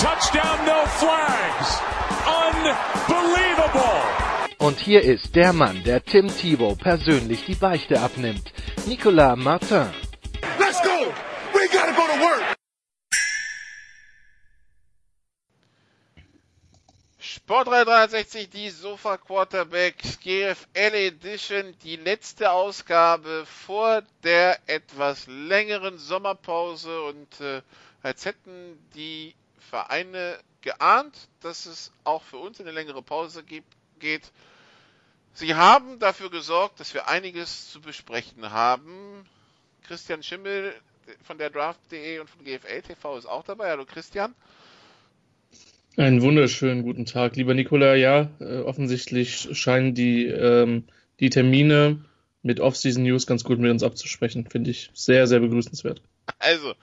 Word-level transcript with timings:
touchdown, 0.00 0.64
no 0.64 0.86
flags. 0.86 1.78
Unbelievable. 2.26 4.00
Und 4.58 4.78
hier 4.78 5.02
ist 5.02 5.36
der 5.36 5.52
Mann, 5.52 5.82
der 5.84 6.02
Tim 6.02 6.28
Thibault 6.28 6.78
persönlich 6.78 7.44
die 7.44 7.54
Beichte 7.54 8.00
abnimmt. 8.00 8.52
Nicolas 8.86 9.36
Martin. 9.36 9.90
Let's 10.58 10.80
go! 10.82 11.12
We 11.52 11.68
gotta 11.70 11.92
go 11.92 12.06
to 12.06 12.20
work! 12.20 12.56
Sport 17.18 17.68
360, 17.68 18.48
die 18.48 18.70
Sofa 18.70 19.18
Quarterbacks 19.18 20.18
GFL 20.20 20.94
Edition, 20.94 21.74
die 21.84 21.96
letzte 21.96 22.52
Ausgabe 22.52 23.44
vor 23.44 24.02
der 24.22 24.58
etwas 24.66 25.26
längeren 25.26 25.98
Sommerpause 25.98 27.02
und 27.02 27.40
äh, 27.40 27.60
als 28.02 28.24
hätten 28.24 28.78
die 28.94 29.34
Vereine 29.70 30.36
geahnt, 30.60 31.16
dass 31.40 31.66
es 31.66 31.92
auch 32.04 32.22
für 32.22 32.36
uns 32.36 32.60
eine 32.60 32.72
längere 32.72 33.02
Pause 33.02 33.42
gibt, 33.42 33.72
geht. 34.00 34.32
Sie 35.32 35.54
haben 35.54 35.98
dafür 36.00 36.28
gesorgt, 36.28 36.80
dass 36.80 36.92
wir 36.92 37.08
einiges 37.08 37.70
zu 37.70 37.80
besprechen 37.80 38.50
haben. 38.50 39.24
Christian 39.86 40.22
Schimmel 40.22 40.74
von 41.22 41.38
der 41.38 41.50
Draft.de 41.50 42.18
und 42.18 42.28
von 42.28 42.44
GFL 42.44 42.82
TV 42.82 43.16
ist 43.16 43.26
auch 43.26 43.44
dabei. 43.44 43.70
Hallo 43.70 43.84
Christian. 43.84 44.34
Einen 45.96 46.22
wunderschönen 46.22 46.82
guten 46.82 47.06
Tag, 47.06 47.36
lieber 47.36 47.54
Nikola. 47.54 47.94
Ja, 47.94 48.28
äh, 48.40 48.58
offensichtlich 48.58 49.48
scheinen 49.52 49.94
die, 49.94 50.26
ähm, 50.26 50.84
die 51.20 51.30
Termine 51.30 52.04
mit 52.42 52.58
Off-Season 52.58 53.02
News 53.02 53.26
ganz 53.26 53.44
gut 53.44 53.58
mit 53.58 53.70
uns 53.70 53.82
abzusprechen. 53.82 54.46
Finde 54.48 54.70
ich 54.70 54.90
sehr, 54.94 55.26
sehr 55.26 55.40
begrüßenswert. 55.40 56.02
Also, 56.38 56.74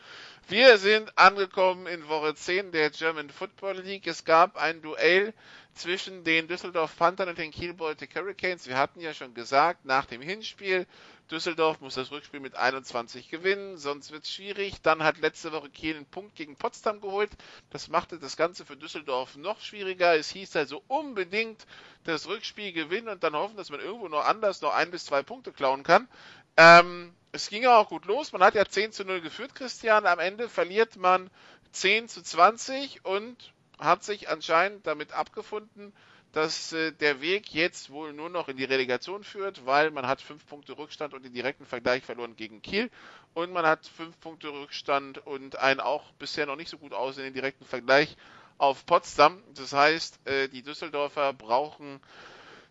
wir 0.49 0.77
sind 0.77 1.17
angekommen 1.17 1.87
in 1.87 2.07
Woche 2.07 2.33
10 2.33 2.71
der 2.71 2.89
German 2.89 3.29
Football 3.29 3.79
League. 3.79 4.07
Es 4.07 4.23
gab 4.23 4.55
ein 4.55 4.81
Duell 4.81 5.33
zwischen 5.73 6.23
den 6.23 6.47
Düsseldorf 6.47 6.95
Panthern 6.97 7.29
und 7.29 7.37
den 7.37 7.51
Kiel 7.51 7.73
Baltic 7.73 8.15
Hurricanes. 8.15 8.65
Wir 8.65 8.77
hatten 8.77 9.01
ja 9.01 9.13
schon 9.13 9.33
gesagt, 9.33 9.83
nach 9.83 10.05
dem 10.05 10.21
Hinspiel, 10.21 10.87
Düsseldorf 11.29 11.81
muss 11.81 11.95
das 11.95 12.11
Rückspiel 12.11 12.39
mit 12.39 12.55
21 12.55 13.29
gewinnen, 13.29 13.77
sonst 13.77 14.11
wird 14.11 14.23
es 14.23 14.31
schwierig. 14.31 14.81
Dann 14.81 15.03
hat 15.03 15.17
letzte 15.17 15.51
Woche 15.51 15.69
Kiel 15.69 15.97
einen 15.97 16.05
Punkt 16.05 16.35
gegen 16.35 16.55
Potsdam 16.55 17.01
geholt. 17.01 17.31
Das 17.69 17.89
machte 17.89 18.17
das 18.17 18.37
Ganze 18.37 18.65
für 18.65 18.77
Düsseldorf 18.77 19.35
noch 19.35 19.59
schwieriger. 19.59 20.15
Es 20.15 20.29
hieß 20.29 20.55
also 20.55 20.81
unbedingt 20.87 21.65
das 22.05 22.27
Rückspiel 22.27 22.71
gewinnen 22.71 23.09
und 23.09 23.23
dann 23.23 23.35
hoffen, 23.35 23.57
dass 23.57 23.69
man 23.69 23.81
irgendwo 23.81 24.07
noch 24.07 24.23
anders 24.23 24.61
noch 24.61 24.73
ein 24.73 24.91
bis 24.91 25.03
zwei 25.03 25.23
Punkte 25.23 25.51
klauen 25.51 25.83
kann. 25.83 26.07
Ähm, 26.55 27.13
es 27.37 27.49
ging 27.49 27.65
auch 27.67 27.89
gut 27.89 28.05
los. 28.05 28.31
Man 28.31 28.41
hat 28.41 28.55
ja 28.55 28.65
10 28.65 28.91
zu 28.91 29.05
0 29.05 29.21
geführt, 29.21 29.53
Christian. 29.53 30.07
Am 30.07 30.17
Ende 30.17 30.49
verliert 30.49 30.95
man 30.95 31.29
10 31.71 32.09
zu 32.09 32.23
20 32.23 33.05
und 33.05 33.53
hat 33.77 34.03
sich 34.03 34.27
anscheinend 34.27 34.87
damit 34.87 35.13
abgefunden, 35.13 35.93
dass 36.31 36.73
äh, 36.73 36.91
der 36.93 37.21
Weg 37.21 37.53
jetzt 37.53 37.91
wohl 37.91 38.11
nur 38.11 38.29
noch 38.29 38.47
in 38.47 38.57
die 38.57 38.63
Relegation 38.63 39.23
führt, 39.23 39.67
weil 39.67 39.91
man 39.91 40.07
hat 40.07 40.19
fünf 40.19 40.47
Punkte 40.47 40.77
Rückstand 40.79 41.13
und 41.13 41.23
den 41.23 41.33
direkten 41.33 41.65
Vergleich 41.65 42.03
verloren 42.03 42.35
gegen 42.35 42.63
Kiel 42.63 42.89
und 43.35 43.53
man 43.53 43.67
hat 43.67 43.85
fünf 43.85 44.19
Punkte 44.19 44.49
Rückstand 44.49 45.19
und 45.27 45.59
einen 45.59 45.79
auch 45.79 46.11
bisher 46.13 46.47
noch 46.47 46.55
nicht 46.55 46.69
so 46.69 46.79
gut 46.79 46.93
aussehenden 46.93 47.35
direkten 47.35 47.65
Vergleich 47.65 48.17
auf 48.57 48.83
Potsdam. 48.87 49.43
Das 49.53 49.73
heißt, 49.73 50.27
äh, 50.27 50.47
die 50.49 50.63
Düsseldorfer 50.63 51.33
brauchen 51.33 51.99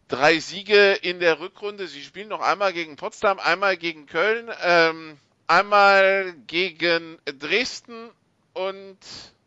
drei 0.08 0.38
Siege 0.38 0.92
in 0.92 1.20
der 1.20 1.40
Rückrunde. 1.40 1.86
Sie 1.88 2.02
spielen 2.02 2.28
noch 2.28 2.40
einmal 2.40 2.72
gegen 2.72 2.96
Potsdam, 2.96 3.38
einmal 3.38 3.76
gegen 3.76 4.06
Köln, 4.06 4.50
ähm, 4.62 5.18
einmal 5.46 6.34
gegen 6.46 7.18
Dresden 7.24 8.10
und 8.52 8.98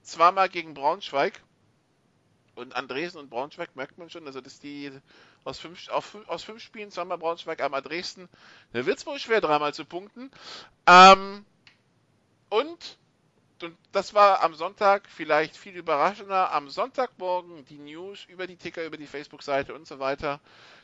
zweimal 0.03 0.49
gegen 0.49 0.73
Braunschweig. 0.73 1.41
Und 2.55 2.75
an 2.75 2.89
Dresden 2.89 3.19
und 3.19 3.29
Braunschweig 3.29 3.75
merkt 3.75 3.97
man 3.97 4.09
schon, 4.09 4.27
also 4.27 4.41
dass 4.41 4.59
die 4.59 4.91
aus 5.45 5.59
fünf, 5.59 5.87
auf, 5.89 6.17
aus 6.27 6.43
fünf 6.43 6.61
Spielen, 6.61 6.91
zweimal 6.91 7.17
Braunschweig, 7.17 7.61
einmal 7.61 7.81
Dresden, 7.81 8.27
da 8.73 8.85
wird 8.85 8.97
es 8.97 9.05
wohl 9.05 9.17
schwer, 9.17 9.39
dreimal 9.39 9.73
zu 9.73 9.85
punkten. 9.85 10.29
Ähm, 10.85 11.45
und, 12.49 12.98
und 13.63 13.77
das 13.91 14.13
war 14.13 14.41
am 14.43 14.53
Sonntag 14.55 15.07
vielleicht 15.09 15.57
viel 15.57 15.75
überraschender, 15.75 16.51
am 16.51 16.69
Sonntagmorgen 16.69 17.65
die 17.65 17.77
News 17.77 18.25
über 18.27 18.47
die 18.47 18.57
Ticker, 18.57 18.85
über 18.85 18.97
die 18.97 19.07
Facebook-Seite 19.07 19.73
und 19.73 19.87
so 19.87 19.99
weiter. 19.99 20.39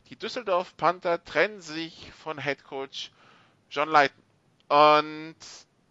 Die 0.10 0.16
Düsseldorf 0.16 0.76
Panther 0.78 1.24
trennen 1.24 1.62
sich 1.62 2.12
von 2.12 2.42
Head 2.42 2.64
Coach 2.64 3.12
John 3.70 3.90
Leighton. 3.90 4.22
Und 4.68 5.36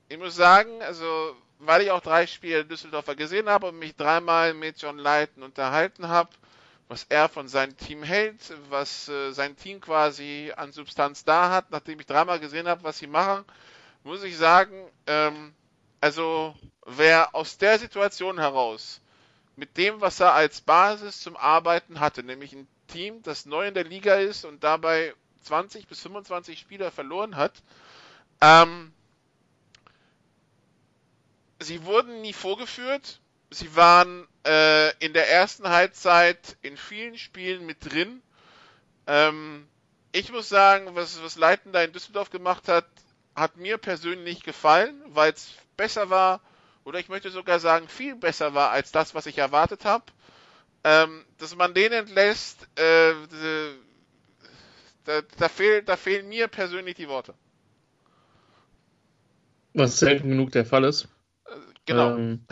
ich 0.08 0.18
muss 0.18 0.36
sagen, 0.36 0.82
also 0.82 1.36
weil 1.58 1.82
ich 1.82 1.90
auch 1.90 2.00
drei 2.00 2.26
Spiele 2.26 2.64
Düsseldorfer 2.64 3.14
gesehen 3.14 3.48
habe 3.48 3.68
und 3.68 3.78
mich 3.78 3.96
dreimal 3.96 4.54
mit 4.54 4.80
John 4.80 4.98
Leighton 4.98 5.42
unterhalten 5.42 6.08
habe, 6.08 6.30
was 6.88 7.04
er 7.08 7.28
von 7.28 7.48
seinem 7.48 7.76
Team 7.76 8.02
hält, 8.02 8.52
was 8.68 9.08
äh, 9.08 9.32
sein 9.32 9.56
Team 9.56 9.80
quasi 9.80 10.52
an 10.56 10.72
Substanz 10.72 11.24
da 11.24 11.50
hat, 11.50 11.70
nachdem 11.70 12.00
ich 12.00 12.06
dreimal 12.06 12.40
gesehen 12.40 12.68
habe, 12.68 12.84
was 12.84 12.98
sie 12.98 13.06
machen, 13.06 13.44
muss 14.02 14.22
ich 14.22 14.36
sagen, 14.36 14.90
ähm, 15.06 15.54
also 16.04 16.54
wer 16.84 17.34
aus 17.34 17.56
der 17.56 17.78
Situation 17.78 18.38
heraus 18.38 19.00
mit 19.56 19.78
dem, 19.78 20.02
was 20.02 20.20
er 20.20 20.34
als 20.34 20.60
Basis 20.60 21.22
zum 21.22 21.34
Arbeiten 21.34 21.98
hatte, 21.98 22.22
nämlich 22.22 22.52
ein 22.52 22.68
Team, 22.88 23.22
das 23.22 23.46
neu 23.46 23.66
in 23.66 23.72
der 23.72 23.84
Liga 23.84 24.16
ist 24.16 24.44
und 24.44 24.62
dabei 24.62 25.14
20 25.44 25.86
bis 25.86 26.02
25 26.02 26.58
Spieler 26.58 26.90
verloren 26.90 27.36
hat, 27.36 27.54
ähm, 28.42 28.92
sie 31.58 31.86
wurden 31.86 32.20
nie 32.20 32.34
vorgeführt. 32.34 33.20
Sie 33.48 33.74
waren 33.74 34.28
äh, 34.46 34.94
in 34.98 35.14
der 35.14 35.30
ersten 35.30 35.70
Halbzeit 35.70 36.58
in 36.60 36.76
vielen 36.76 37.16
Spielen 37.16 37.64
mit 37.64 37.78
drin. 37.90 38.20
Ähm, 39.06 39.66
ich 40.12 40.30
muss 40.30 40.50
sagen, 40.50 40.94
was, 40.96 41.22
was 41.22 41.36
Leiten 41.36 41.72
da 41.72 41.82
in 41.82 41.92
Düsseldorf 41.92 42.28
gemacht 42.28 42.68
hat, 42.68 42.84
hat 43.34 43.56
mir 43.56 43.78
persönlich 43.78 44.42
gefallen, 44.42 45.00
weil 45.06 45.32
es 45.32 45.54
besser 45.76 46.10
war, 46.10 46.40
oder 46.84 46.98
ich 46.98 47.08
möchte 47.08 47.30
sogar 47.30 47.60
sagen, 47.60 47.88
viel 47.88 48.14
besser 48.14 48.54
war 48.54 48.70
als 48.70 48.92
das, 48.92 49.14
was 49.14 49.26
ich 49.26 49.38
erwartet 49.38 49.84
habe. 49.84 50.04
Ähm, 50.84 51.24
dass 51.38 51.56
man 51.56 51.72
den 51.72 51.92
entlässt, 51.92 52.68
äh, 52.78 53.14
da, 55.04 55.22
da, 55.38 55.48
fehlt, 55.48 55.88
da 55.88 55.96
fehlen 55.96 56.28
mir 56.28 56.46
persönlich 56.48 56.96
die 56.96 57.08
Worte. 57.08 57.34
Was 59.72 59.98
selten 59.98 60.28
genug 60.28 60.52
der 60.52 60.66
Fall 60.66 60.84
ist. 60.84 61.08
Genau. 61.86 62.16
Ähm, 62.16 62.46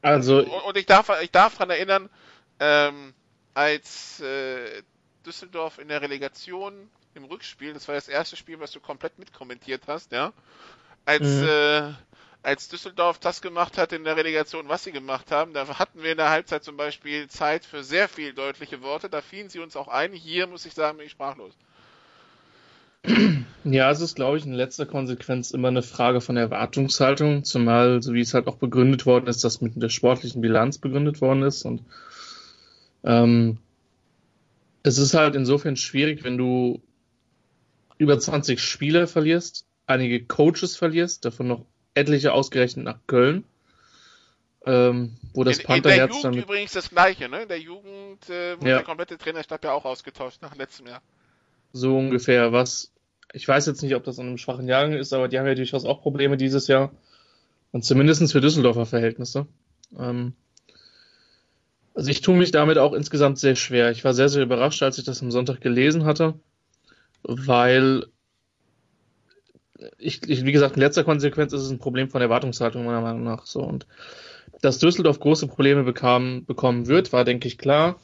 also. 0.00 0.40
Und, 0.40 0.48
und, 0.48 0.76
ich 0.76 0.86
darf, 0.86 1.10
ich 1.22 1.30
darf 1.30 1.54
daran 1.54 1.70
erinnern, 1.70 2.10
ähm, 2.58 3.14
als 3.54 4.20
äh, 4.20 4.82
Düsseldorf 5.26 5.78
in 5.78 5.88
der 5.88 6.00
Relegation 6.00 6.90
im 7.18 7.24
Rückspiel, 7.24 7.74
das 7.74 7.86
war 7.88 7.94
das 7.94 8.08
erste 8.08 8.36
Spiel, 8.36 8.58
was 8.60 8.70
du 8.70 8.80
komplett 8.80 9.18
mitkommentiert 9.18 9.82
hast, 9.86 10.12
ja, 10.12 10.32
als, 11.04 11.22
mhm. 11.22 11.48
äh, 11.48 11.92
als 12.42 12.68
Düsseldorf 12.68 13.18
das 13.18 13.42
gemacht 13.42 13.76
hat 13.76 13.92
in 13.92 14.04
der 14.04 14.16
Relegation, 14.16 14.68
was 14.68 14.84
sie 14.84 14.92
gemacht 14.92 15.30
haben, 15.30 15.52
da 15.52 15.78
hatten 15.78 16.02
wir 16.02 16.12
in 16.12 16.16
der 16.16 16.30
Halbzeit 16.30 16.64
zum 16.64 16.76
Beispiel 16.76 17.28
Zeit 17.28 17.64
für 17.64 17.84
sehr 17.84 18.08
viel 18.08 18.32
deutliche 18.32 18.82
Worte, 18.82 19.10
da 19.10 19.20
fielen 19.20 19.50
sie 19.50 19.58
uns 19.58 19.76
auch 19.76 19.88
ein. 19.88 20.12
Hier 20.12 20.46
muss 20.46 20.64
ich 20.64 20.74
sagen, 20.74 20.96
bin 20.96 21.06
ich 21.06 21.12
sprachlos. 21.12 21.54
Ja, 23.64 23.90
es 23.90 24.00
ist, 24.00 24.14
glaube 24.14 24.38
ich, 24.38 24.46
in 24.46 24.52
letzter 24.52 24.86
Konsequenz 24.86 25.50
immer 25.50 25.68
eine 25.68 25.82
Frage 25.82 26.20
von 26.20 26.36
Erwartungshaltung, 26.36 27.44
zumal, 27.44 28.00
so 28.00 28.14
wie 28.14 28.20
es 28.20 28.32
halt 28.32 28.46
auch 28.46 28.56
begründet 28.56 29.04
worden 29.04 29.26
ist, 29.26 29.44
dass 29.44 29.60
mit 29.60 29.72
der 29.76 29.90
sportlichen 29.90 30.40
Bilanz 30.40 30.78
begründet 30.78 31.20
worden 31.20 31.42
ist. 31.42 31.64
Und 31.64 31.82
ähm, 33.04 33.58
es 34.84 34.96
ist 34.96 35.14
halt 35.14 35.34
insofern 35.34 35.76
schwierig, 35.76 36.24
wenn 36.24 36.38
du 36.38 36.80
über 37.98 38.18
20 38.18 38.60
Spieler 38.60 39.06
verlierst, 39.06 39.66
einige 39.86 40.24
Coaches 40.24 40.76
verlierst, 40.76 41.24
davon 41.24 41.48
noch 41.48 41.66
etliche 41.94 42.32
ausgerechnet 42.32 42.84
nach 42.84 43.00
Köln. 43.06 43.44
Ähm, 44.66 45.16
wo 45.34 45.44
das 45.44 45.62
Pantherherz 45.62 46.16
in 46.16 46.22
der 46.22 46.22
Jugend 46.22 46.24
dann 46.24 46.42
übrigens 46.42 46.72
das 46.72 46.90
gleiche, 46.90 47.28
ne? 47.28 47.42
In 47.42 47.48
der 47.48 47.60
Jugend 47.60 48.28
äh, 48.28 48.56
wurde 48.58 48.70
ja. 48.70 48.76
der 48.76 48.82
komplette 48.82 49.16
Trainerstab 49.16 49.64
ja 49.64 49.72
auch 49.72 49.84
ausgetauscht 49.84 50.42
nach 50.42 50.56
letztem 50.56 50.86
Jahr. 50.88 51.00
So 51.72 51.96
ungefähr, 51.96 52.52
was 52.52 52.92
ich 53.32 53.46
weiß 53.46 53.66
jetzt 53.66 53.82
nicht, 53.82 53.94
ob 53.94 54.04
das 54.04 54.18
an 54.18 54.26
einem 54.26 54.38
schwachen 54.38 54.68
Jahrgang 54.68 54.94
ist, 54.94 55.12
aber 55.12 55.28
die 55.28 55.38
haben 55.38 55.46
ja 55.46 55.54
durchaus 55.54 55.84
auch 55.84 56.02
Probleme 56.02 56.36
dieses 56.36 56.66
Jahr. 56.66 56.92
Und 57.70 57.84
zumindest 57.84 58.32
für 58.32 58.40
Düsseldorfer 58.40 58.86
Verhältnisse. 58.86 59.46
Ähm, 59.98 60.32
also 61.94 62.10
ich 62.10 62.20
tue 62.20 62.36
mich 62.36 62.50
damit 62.50 62.78
auch 62.78 62.94
insgesamt 62.94 63.38
sehr 63.38 63.56
schwer. 63.56 63.90
Ich 63.90 64.04
war 64.04 64.14
sehr, 64.14 64.28
sehr 64.28 64.42
überrascht, 64.42 64.82
als 64.82 64.98
ich 64.98 65.04
das 65.04 65.22
am 65.22 65.30
Sonntag 65.30 65.60
gelesen 65.60 66.04
hatte, 66.04 66.34
weil 67.22 68.06
ich, 69.98 70.28
ich 70.28 70.44
wie 70.44 70.52
gesagt, 70.52 70.76
in 70.76 70.82
letzter 70.82 71.04
Konsequenz 71.04 71.52
ist 71.52 71.62
es 71.62 71.70
ein 71.70 71.78
Problem 71.78 72.10
von 72.10 72.20
Erwartungshaltung 72.20 72.84
meiner 72.84 73.00
Meinung 73.00 73.24
nach 73.24 73.46
so. 73.46 73.60
Und 73.60 73.86
dass 74.60 74.78
Düsseldorf 74.78 75.20
große 75.20 75.46
Probleme 75.46 75.84
bekam, 75.84 76.44
bekommen 76.46 76.86
wird, 76.86 77.12
war, 77.12 77.24
denke 77.24 77.48
ich, 77.48 77.58
klar, 77.58 78.00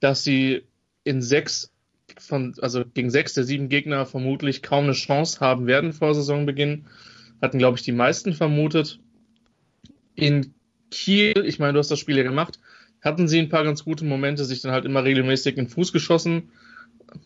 dass 0.00 0.24
sie 0.24 0.62
in 1.04 1.22
sechs 1.22 1.72
von, 2.18 2.54
also 2.60 2.84
gegen 2.84 3.10
sechs 3.10 3.34
der 3.34 3.44
sieben 3.44 3.68
Gegner 3.68 4.06
vermutlich 4.06 4.62
kaum 4.62 4.84
eine 4.84 4.92
Chance 4.92 5.40
haben 5.40 5.66
werden 5.66 5.92
vor 5.92 6.14
Saisonbeginn. 6.14 6.86
Hatten, 7.40 7.58
glaube 7.58 7.76
ich, 7.76 7.84
die 7.84 7.92
meisten 7.92 8.32
vermutet. 8.32 9.00
In 10.14 10.54
Kiel, 10.90 11.44
ich 11.46 11.58
meine, 11.58 11.72
du 11.72 11.78
hast 11.78 11.90
das 11.90 11.98
Spiel 11.98 12.16
ja 12.16 12.22
gemacht, 12.22 12.60
hatten 13.02 13.28
sie 13.28 13.38
ein 13.38 13.48
paar 13.48 13.64
ganz 13.64 13.84
gute 13.84 14.04
Momente, 14.04 14.44
sich 14.44 14.60
dann 14.60 14.72
halt 14.72 14.84
immer 14.84 15.04
regelmäßig 15.04 15.56
in 15.56 15.64
den 15.64 15.70
Fuß 15.70 15.92
geschossen. 15.92 16.50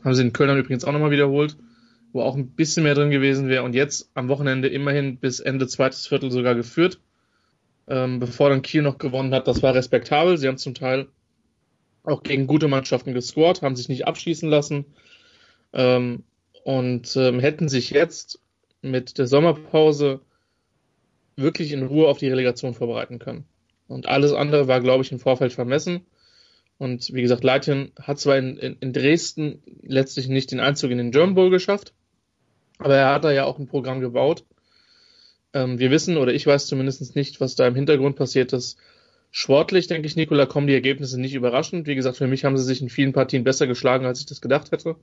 Haben 0.04 0.14
sie 0.14 0.22
in 0.22 0.32
Köln 0.32 0.56
übrigens 0.58 0.84
auch 0.84 0.92
nochmal 0.92 1.10
wiederholt, 1.10 1.56
wo 2.12 2.22
auch 2.22 2.36
ein 2.36 2.50
bisschen 2.50 2.84
mehr 2.84 2.94
drin 2.94 3.10
gewesen 3.10 3.48
wäre. 3.48 3.62
Und 3.62 3.74
jetzt 3.74 4.10
am 4.14 4.28
Wochenende 4.28 4.68
immerhin 4.68 5.18
bis 5.18 5.40
Ende 5.40 5.66
zweites 5.66 6.06
Viertel 6.06 6.30
sogar 6.30 6.54
geführt. 6.54 7.00
Ähm, 7.88 8.18
bevor 8.18 8.50
dann 8.50 8.62
Kiel 8.62 8.82
noch 8.82 8.98
gewonnen 8.98 9.32
hat, 9.32 9.46
das 9.46 9.62
war 9.62 9.74
respektabel. 9.74 10.38
Sie 10.38 10.48
haben 10.48 10.58
zum 10.58 10.74
Teil 10.74 11.06
auch 12.02 12.22
gegen 12.22 12.46
gute 12.46 12.68
Mannschaften 12.68 13.12
gescored, 13.12 13.62
haben 13.62 13.76
sich 13.76 13.88
nicht 13.88 14.06
abschießen 14.06 14.48
lassen 14.48 14.86
ähm, 15.72 16.24
und 16.64 17.16
ähm, 17.16 17.40
hätten 17.40 17.68
sich 17.68 17.90
jetzt 17.90 18.40
mit 18.80 19.18
der 19.18 19.26
Sommerpause 19.26 20.20
wirklich 21.36 21.72
in 21.72 21.84
Ruhe 21.84 22.08
auf 22.08 22.18
die 22.18 22.28
Relegation 22.28 22.74
vorbereiten 22.74 23.18
können. 23.18 23.44
Und 23.88 24.06
alles 24.06 24.32
andere 24.32 24.68
war, 24.68 24.80
glaube 24.80 25.04
ich, 25.04 25.12
im 25.12 25.18
Vorfeld 25.18 25.52
vermessen. 25.52 26.06
Und 26.78 27.12
wie 27.14 27.22
gesagt, 27.22 27.42
Leitien 27.42 27.92
hat 28.00 28.18
zwar 28.20 28.36
in, 28.36 28.58
in, 28.58 28.76
in, 28.80 28.92
Dresden 28.92 29.62
letztlich 29.82 30.28
nicht 30.28 30.52
den 30.52 30.60
Einzug 30.60 30.90
in 30.90 30.98
den 30.98 31.10
German 31.10 31.34
Bowl 31.34 31.50
geschafft, 31.50 31.94
aber 32.78 32.96
er 32.96 33.14
hat 33.14 33.24
da 33.24 33.32
ja 33.32 33.44
auch 33.44 33.58
ein 33.58 33.66
Programm 33.66 34.00
gebaut. 34.00 34.44
Ähm, 35.54 35.78
wir 35.78 35.90
wissen, 35.90 36.18
oder 36.18 36.34
ich 36.34 36.46
weiß 36.46 36.66
zumindest 36.66 37.16
nicht, 37.16 37.40
was 37.40 37.54
da 37.54 37.66
im 37.66 37.74
Hintergrund 37.74 38.16
passiert 38.16 38.52
ist. 38.52 38.78
Sportlich, 39.30 39.86
denke 39.86 40.06
ich, 40.06 40.16
Nikola, 40.16 40.46
kommen 40.46 40.66
die 40.66 40.74
Ergebnisse 40.74 41.20
nicht 41.20 41.34
überraschend. 41.34 41.86
Wie 41.86 41.94
gesagt, 41.94 42.18
für 42.18 42.26
mich 42.26 42.44
haben 42.44 42.56
sie 42.56 42.64
sich 42.64 42.82
in 42.82 42.90
vielen 42.90 43.12
Partien 43.12 43.44
besser 43.44 43.66
geschlagen, 43.66 44.04
als 44.04 44.20
ich 44.20 44.26
das 44.26 44.40
gedacht 44.40 44.70
hätte. 44.70 44.96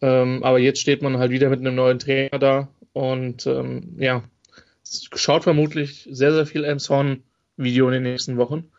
Ähm, 0.00 0.42
aber 0.42 0.58
jetzt 0.58 0.80
steht 0.80 1.02
man 1.02 1.18
halt 1.18 1.30
wieder 1.30 1.50
mit 1.50 1.60
einem 1.60 1.74
neuen 1.74 1.98
Trainer 1.98 2.38
da 2.38 2.68
und 2.92 3.46
ähm, 3.46 3.96
ja, 3.98 4.24
schaut 4.84 5.44
vermutlich 5.44 6.08
sehr, 6.10 6.32
sehr 6.32 6.46
viel 6.46 6.64
Elmshorn 6.64 7.22
Video 7.56 7.86
in 7.88 7.94
den 7.94 8.02
nächsten 8.02 8.36
Wochen. 8.36 8.71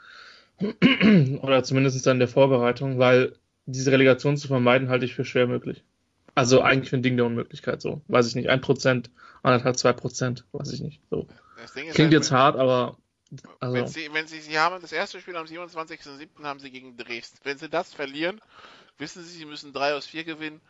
Oder 1.42 1.64
zumindest 1.64 2.06
dann 2.06 2.18
in 2.18 2.20
der 2.20 2.28
Vorbereitung, 2.28 3.00
weil 3.00 3.36
diese 3.66 3.92
Relegation 3.92 4.38
zu 4.38 4.48
vermeiden, 4.48 4.90
halte 4.90 5.06
ich 5.06 5.16
für 5.16 5.26
schwer 5.26 5.48
möglich. 5.48 5.84
Also 6.36 6.62
eigentlich 6.62 6.90
für 6.90 6.98
ein 6.98 7.04
Ding 7.04 7.18
der 7.18 7.26
Unmöglichkeit, 7.26 7.82
so. 7.82 8.02
Weiß 8.08 8.28
ich 8.28 8.36
nicht. 8.36 8.50
Ein 8.50 8.62
Prozent, 8.62 9.12
anderthalb, 9.44 9.78
zwei 9.78 9.94
Prozent, 9.94 10.46
weiß 10.52 10.74
ich 10.74 10.82
nicht. 10.82 11.00
So. 11.10 11.28
Klingt 11.74 11.98
halt, 11.98 12.12
jetzt 12.12 12.32
hart, 12.32 12.58
aber. 12.58 12.98
Also. 13.60 13.76
Wenn, 13.76 13.88
sie, 13.88 14.10
wenn 14.12 14.28
sie, 14.28 14.40
sie 14.42 14.60
haben 14.60 14.80
das 14.82 14.92
erste 14.92 15.20
Spiel 15.20 15.36
am 15.36 15.46
27.07. 15.46 16.44
haben 16.44 16.60
sie 16.60 16.72
gegen 16.72 16.98
Dresden. 16.98 17.40
Wenn 17.44 17.58
sie 17.58 17.70
das 17.70 17.94
verlieren, 17.94 18.42
wissen 18.98 19.24
sie, 19.24 19.38
sie 19.38 19.46
müssen 19.46 19.74
drei 19.74 19.94
aus 19.94 20.06
vier 20.06 20.24
gewinnen. 20.24 20.62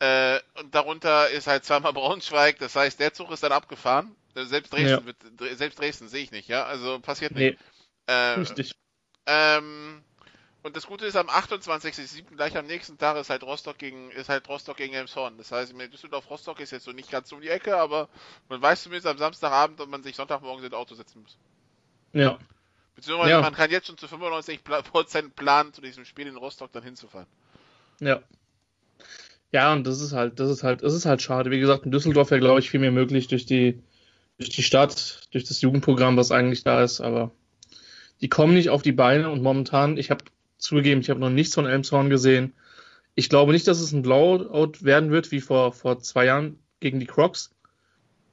Äh, 0.00 0.38
und 0.60 0.74
darunter 0.74 1.28
ist 1.30 1.46
halt 1.46 1.64
zweimal 1.64 1.92
Braunschweig, 1.92 2.58
das 2.58 2.76
heißt, 2.76 3.00
der 3.00 3.14
Zug 3.14 3.32
ist 3.32 3.42
dann 3.42 3.52
abgefahren. 3.52 4.14
Selbst 4.34 4.72
Dresden, 4.72 4.88
ja. 4.88 5.04
wird, 5.04 5.16
selbst 5.58 5.80
Dresden 5.80 6.08
sehe 6.08 6.22
ich 6.22 6.30
nicht, 6.30 6.48
ja. 6.48 6.64
Also 6.64 7.00
passiert 7.00 7.34
nicht. 7.34 7.58
Nee, 7.58 8.12
äh, 8.12 8.38
richtig. 8.38 8.74
Ähm, 9.28 10.02
und 10.62 10.74
das 10.74 10.86
Gute 10.86 11.06
ist, 11.06 11.16
am 11.16 11.28
28.07. 11.28 12.34
gleich 12.34 12.56
am 12.56 12.66
nächsten 12.66 12.98
Tag 12.98 13.16
ist 13.18 13.30
halt 13.30 13.42
Rostock 13.42 13.78
gegen, 13.78 14.10
ist 14.10 14.28
halt 14.28 14.48
Rostock 14.48 14.78
gegen 14.78 14.94
Elmshorn. 14.94 15.36
Das 15.36 15.52
heißt, 15.52 15.74
Düsseldorf-Rostock 15.92 16.58
ist 16.60 16.72
jetzt 16.72 16.84
so 16.84 16.92
nicht 16.92 17.10
ganz 17.10 17.30
um 17.30 17.40
die 17.40 17.48
Ecke, 17.48 17.76
aber 17.76 18.08
man 18.48 18.60
weiß 18.60 18.82
zumindest 18.82 19.06
am 19.06 19.18
Samstagabend, 19.18 19.80
ob 19.80 19.88
man 19.88 20.02
sich 20.02 20.16
Sonntagmorgen 20.16 20.64
ins 20.64 20.74
Auto 20.74 20.94
setzen 20.94 21.22
muss. 21.22 21.36
Ja. 22.12 22.38
Beziehungsweise 22.96 23.30
ja. 23.30 23.40
man 23.40 23.54
kann 23.54 23.70
jetzt 23.70 23.86
schon 23.86 23.98
zu 23.98 24.06
95% 24.06 25.30
planen, 25.36 25.72
zu 25.72 25.80
diesem 25.80 26.04
Spiel 26.04 26.26
in 26.26 26.36
Rostock 26.36 26.72
dann 26.72 26.82
hinzufahren. 26.82 27.28
Ja. 28.00 28.20
Ja, 29.52 29.72
und 29.72 29.86
das 29.86 30.00
ist 30.00 30.12
halt, 30.12 30.40
das 30.40 30.50
ist 30.50 30.62
halt, 30.62 30.82
das 30.82 30.94
ist 30.94 31.06
halt 31.06 31.22
schade. 31.22 31.50
Wie 31.50 31.60
gesagt, 31.60 31.84
in 31.84 31.92
Düsseldorf 31.92 32.30
wäre, 32.30 32.40
glaube 32.40 32.60
ich, 32.60 32.70
viel 32.70 32.80
mehr 32.80 32.92
möglich 32.92 33.28
durch 33.28 33.46
die, 33.46 33.82
durch 34.38 34.50
die 34.50 34.62
Stadt, 34.62 35.28
durch 35.30 35.44
das 35.44 35.60
Jugendprogramm, 35.60 36.16
was 36.16 36.32
eigentlich 36.32 36.64
da 36.64 36.82
ist, 36.82 37.00
aber 37.00 37.30
die 38.20 38.28
kommen 38.28 38.54
nicht 38.54 38.70
auf 38.70 38.82
die 38.82 38.92
Beine 38.92 39.30
und 39.30 39.42
momentan, 39.42 39.96
ich 39.96 40.10
habe 40.10 40.24
zugegeben, 40.58 41.00
ich 41.00 41.10
habe 41.10 41.20
noch 41.20 41.30
nichts 41.30 41.54
von 41.54 41.66
Elmshorn 41.66 42.10
gesehen. 42.10 42.52
Ich 43.14 43.28
glaube 43.28 43.52
nicht, 43.52 43.66
dass 43.66 43.80
es 43.80 43.92
ein 43.92 44.02
Blowout 44.02 44.72
werden 44.80 45.10
wird, 45.10 45.30
wie 45.30 45.40
vor, 45.40 45.72
vor 45.72 46.00
zwei 46.00 46.26
Jahren 46.26 46.58
gegen 46.80 47.00
die 47.00 47.06
Crocs. 47.06 47.54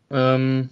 Ähm, 0.10 0.70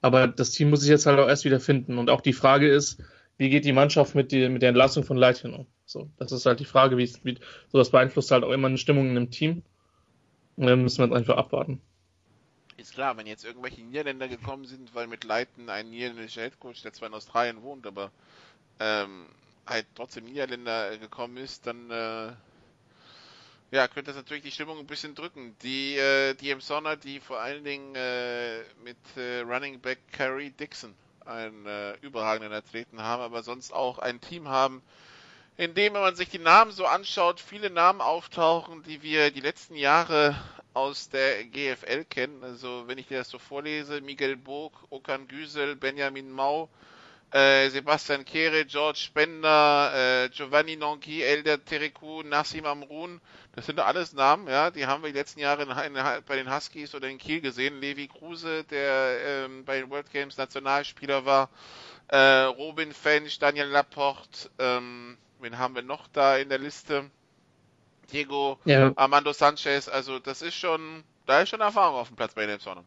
aber 0.00 0.26
das 0.26 0.50
Team 0.50 0.70
muss 0.70 0.80
sich 0.80 0.90
jetzt 0.90 1.06
halt 1.06 1.18
auch 1.18 1.28
erst 1.28 1.44
wieder 1.44 1.60
finden. 1.60 1.98
Und 1.98 2.10
auch 2.10 2.20
die 2.20 2.32
Frage 2.32 2.68
ist, 2.68 3.02
wie 3.38 3.48
geht 3.50 3.64
die 3.64 3.72
Mannschaft 3.72 4.14
mit, 4.14 4.32
die, 4.32 4.48
mit 4.48 4.62
der 4.62 4.70
Entlassung 4.70 5.04
von 5.04 5.16
Leitchen 5.16 5.54
um? 5.54 5.66
So, 5.86 6.10
das 6.18 6.32
ist 6.32 6.46
halt 6.46 6.60
die 6.60 6.64
Frage, 6.64 6.98
wie, 6.98 7.10
wie 7.22 7.38
so 7.68 7.78
das 7.78 7.90
beeinflusst 7.90 8.30
halt 8.30 8.44
auch 8.44 8.50
immer 8.50 8.68
eine 8.68 8.78
Stimmung 8.78 9.10
in 9.10 9.16
einem 9.16 9.30
Team. 9.30 9.62
Und 10.56 10.66
dann 10.66 10.82
müssen 10.82 10.98
wir 10.98 11.06
jetzt 11.06 11.16
einfach 11.16 11.36
abwarten. 11.36 11.80
Ist 12.82 12.94
klar, 12.94 13.16
wenn 13.16 13.28
jetzt 13.28 13.44
irgendwelche 13.44 13.80
Niederländer 13.80 14.26
gekommen 14.26 14.64
sind, 14.64 14.92
weil 14.92 15.06
mit 15.06 15.22
Leiten 15.22 15.70
ein 15.70 15.90
niederländischer 15.90 16.42
Headcoach, 16.42 16.82
der 16.82 16.92
zwar 16.92 17.06
in 17.06 17.14
Australien 17.14 17.62
wohnt, 17.62 17.86
aber 17.86 18.10
ähm, 18.80 19.26
halt 19.64 19.86
trotzdem 19.94 20.24
Niederländer 20.24 20.98
gekommen 20.98 21.36
ist, 21.36 21.64
dann 21.68 21.88
äh, 21.92 22.32
ja, 23.70 23.86
könnte 23.86 24.10
das 24.10 24.16
natürlich 24.16 24.42
die 24.42 24.50
Stimmung 24.50 24.80
ein 24.80 24.88
bisschen 24.88 25.14
drücken. 25.14 25.56
Die, 25.62 25.96
äh, 25.96 26.34
die 26.34 26.50
Emsonner, 26.50 26.96
die 26.96 27.20
vor 27.20 27.38
allen 27.38 27.62
Dingen 27.62 27.94
äh, 27.94 28.64
mit 28.82 28.98
äh, 29.16 29.42
Running 29.42 29.78
Back 29.78 30.00
Carrie 30.10 30.50
Dixon 30.50 30.92
einen 31.24 31.64
äh, 31.66 31.94
überragenden 31.98 32.52
Athleten 32.52 33.00
haben, 33.00 33.22
aber 33.22 33.44
sonst 33.44 33.72
auch 33.72 34.00
ein 34.00 34.20
Team 34.20 34.48
haben, 34.48 34.82
in 35.56 35.74
dem, 35.74 35.94
wenn 35.94 36.00
man 36.00 36.16
sich 36.16 36.30
die 36.30 36.40
Namen 36.40 36.72
so 36.72 36.84
anschaut, 36.84 37.38
viele 37.38 37.70
Namen 37.70 38.00
auftauchen, 38.00 38.82
die 38.82 39.02
wir 39.02 39.30
die 39.30 39.40
letzten 39.40 39.76
Jahre 39.76 40.36
aus 40.74 41.08
der 41.08 41.44
GFL 41.44 42.04
kennen. 42.04 42.42
Also 42.42 42.84
wenn 42.86 42.98
ich 42.98 43.08
dir 43.08 43.18
das 43.18 43.28
so 43.28 43.38
vorlese, 43.38 44.00
Miguel 44.00 44.36
Burg, 44.36 44.72
Okan 44.90 45.28
Güsel, 45.28 45.76
Benjamin 45.76 46.30
Mau, 46.30 46.68
äh, 47.32 47.70
Sebastian 47.70 48.24
Kehre, 48.24 48.64
George 48.66 48.98
Spender, 48.98 50.24
äh, 50.24 50.28
Giovanni 50.28 50.76
Nonki, 50.76 51.22
Elder 51.22 51.64
Tereku, 51.64 52.22
Nassim 52.22 52.66
Amrun, 52.66 53.20
das 53.54 53.66
sind 53.66 53.80
alles 53.80 54.12
Namen, 54.12 54.48
ja, 54.48 54.70
die 54.70 54.86
haben 54.86 55.02
wir 55.02 55.10
die 55.10 55.18
letzten 55.18 55.40
Jahre 55.40 55.62
in, 55.62 55.70
in, 55.70 56.24
bei 56.26 56.36
den 56.36 56.54
Huskies 56.54 56.94
oder 56.94 57.08
in 57.08 57.18
Kiel 57.18 57.40
gesehen. 57.40 57.80
Levi 57.80 58.08
Kruse, 58.08 58.64
der 58.64 59.46
ähm, 59.46 59.64
bei 59.64 59.80
den 59.80 59.90
World 59.90 60.10
Games 60.10 60.36
Nationalspieler 60.36 61.24
war, 61.24 61.48
äh, 62.08 62.18
Robin 62.18 62.92
Fench, 62.92 63.38
Daniel 63.38 63.66
Laporte, 63.66 64.50
ähm, 64.58 65.16
wen 65.40 65.58
haben 65.58 65.74
wir 65.74 65.82
noch 65.82 66.08
da 66.08 66.36
in 66.36 66.50
der 66.50 66.58
Liste? 66.58 67.10
Diego 68.12 68.58
ja. 68.64 68.92
Armando 68.96 69.32
Sanchez, 69.32 69.88
also 69.88 70.18
das 70.18 70.42
ist 70.42 70.54
schon, 70.54 71.04
da 71.26 71.42
ist 71.42 71.50
schon 71.50 71.60
Erfahrung 71.60 71.96
auf 71.96 72.08
dem 72.08 72.16
Platz 72.16 72.34
bei 72.34 72.46
den 72.46 72.58
Sonnen. 72.58 72.84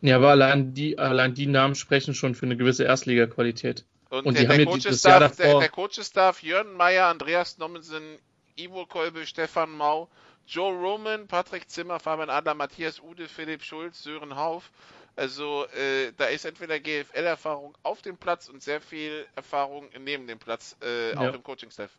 Ja, 0.00 0.16
aber 0.16 0.30
allein 0.30 0.74
die, 0.74 0.98
allein 0.98 1.34
die 1.34 1.46
Namen 1.46 1.74
sprechen 1.74 2.14
schon 2.14 2.34
für 2.34 2.46
eine 2.46 2.56
gewisse 2.56 2.84
Erstliga-Qualität. 2.84 3.84
Und, 4.10 4.26
Und 4.26 4.38
der, 4.38 4.46
der, 4.46 4.58
haben 4.58 4.64
Coach 4.64 4.84
ja 4.84 5.18
Jahr 5.18 5.28
der, 5.28 5.58
der 5.58 5.68
Coach-Staff, 5.68 6.42
Jörn 6.42 6.72
Meyer, 6.74 7.06
Andreas 7.06 7.58
Nommensen, 7.58 8.18
Ivo 8.56 8.86
Kolbe, 8.86 9.26
Stefan 9.26 9.70
Mau, 9.70 10.08
Joe 10.46 10.72
Roman, 10.72 11.26
Patrick 11.26 11.68
Zimmer, 11.68 12.00
Fabian 12.00 12.30
Adler, 12.30 12.54
Matthias 12.54 13.00
Ude, 13.00 13.28
Philipp 13.28 13.62
Schulz, 13.62 14.02
Sören 14.02 14.34
Hauf. 14.36 14.70
Also 15.14 15.66
äh, 15.76 16.12
da 16.16 16.26
ist 16.26 16.44
entweder 16.44 16.78
GFL-Erfahrung 16.78 17.76
auf 17.82 18.02
dem 18.02 18.16
Platz 18.16 18.48
und 18.48 18.62
sehr 18.62 18.80
viel 18.80 19.26
Erfahrung 19.34 19.88
neben 19.98 20.26
dem 20.26 20.38
Platz, 20.38 20.76
äh, 20.82 21.12
ja. 21.12 21.18
auch 21.18 21.34
im 21.34 21.42
Coaching-Staff. 21.42 21.90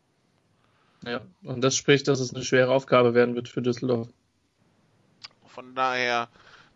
Ja, 1.06 1.22
und 1.44 1.62
das 1.62 1.76
spricht, 1.76 2.08
dass 2.08 2.20
es 2.20 2.34
eine 2.34 2.44
schwere 2.44 2.72
Aufgabe 2.72 3.14
werden 3.14 3.36
wird 3.36 3.48
für 3.48 3.62
Düsseldorf. 3.62 4.10
Von 5.48 5.76
daher, 5.76 6.28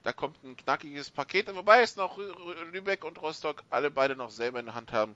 da 0.03 0.13
kommt 0.13 0.43
ein 0.43 0.55
knackiges 0.55 1.09
Paket, 1.09 1.53
wobei 1.55 1.81
es 1.81 1.95
noch 1.95 2.17
Lübeck 2.71 3.03
und 3.03 3.21
Rostock 3.21 3.63
alle 3.69 3.91
beide 3.91 4.15
noch 4.15 4.29
selber 4.29 4.59
in 4.59 4.65
der 4.65 4.75
Hand 4.75 4.91
haben, 4.91 5.15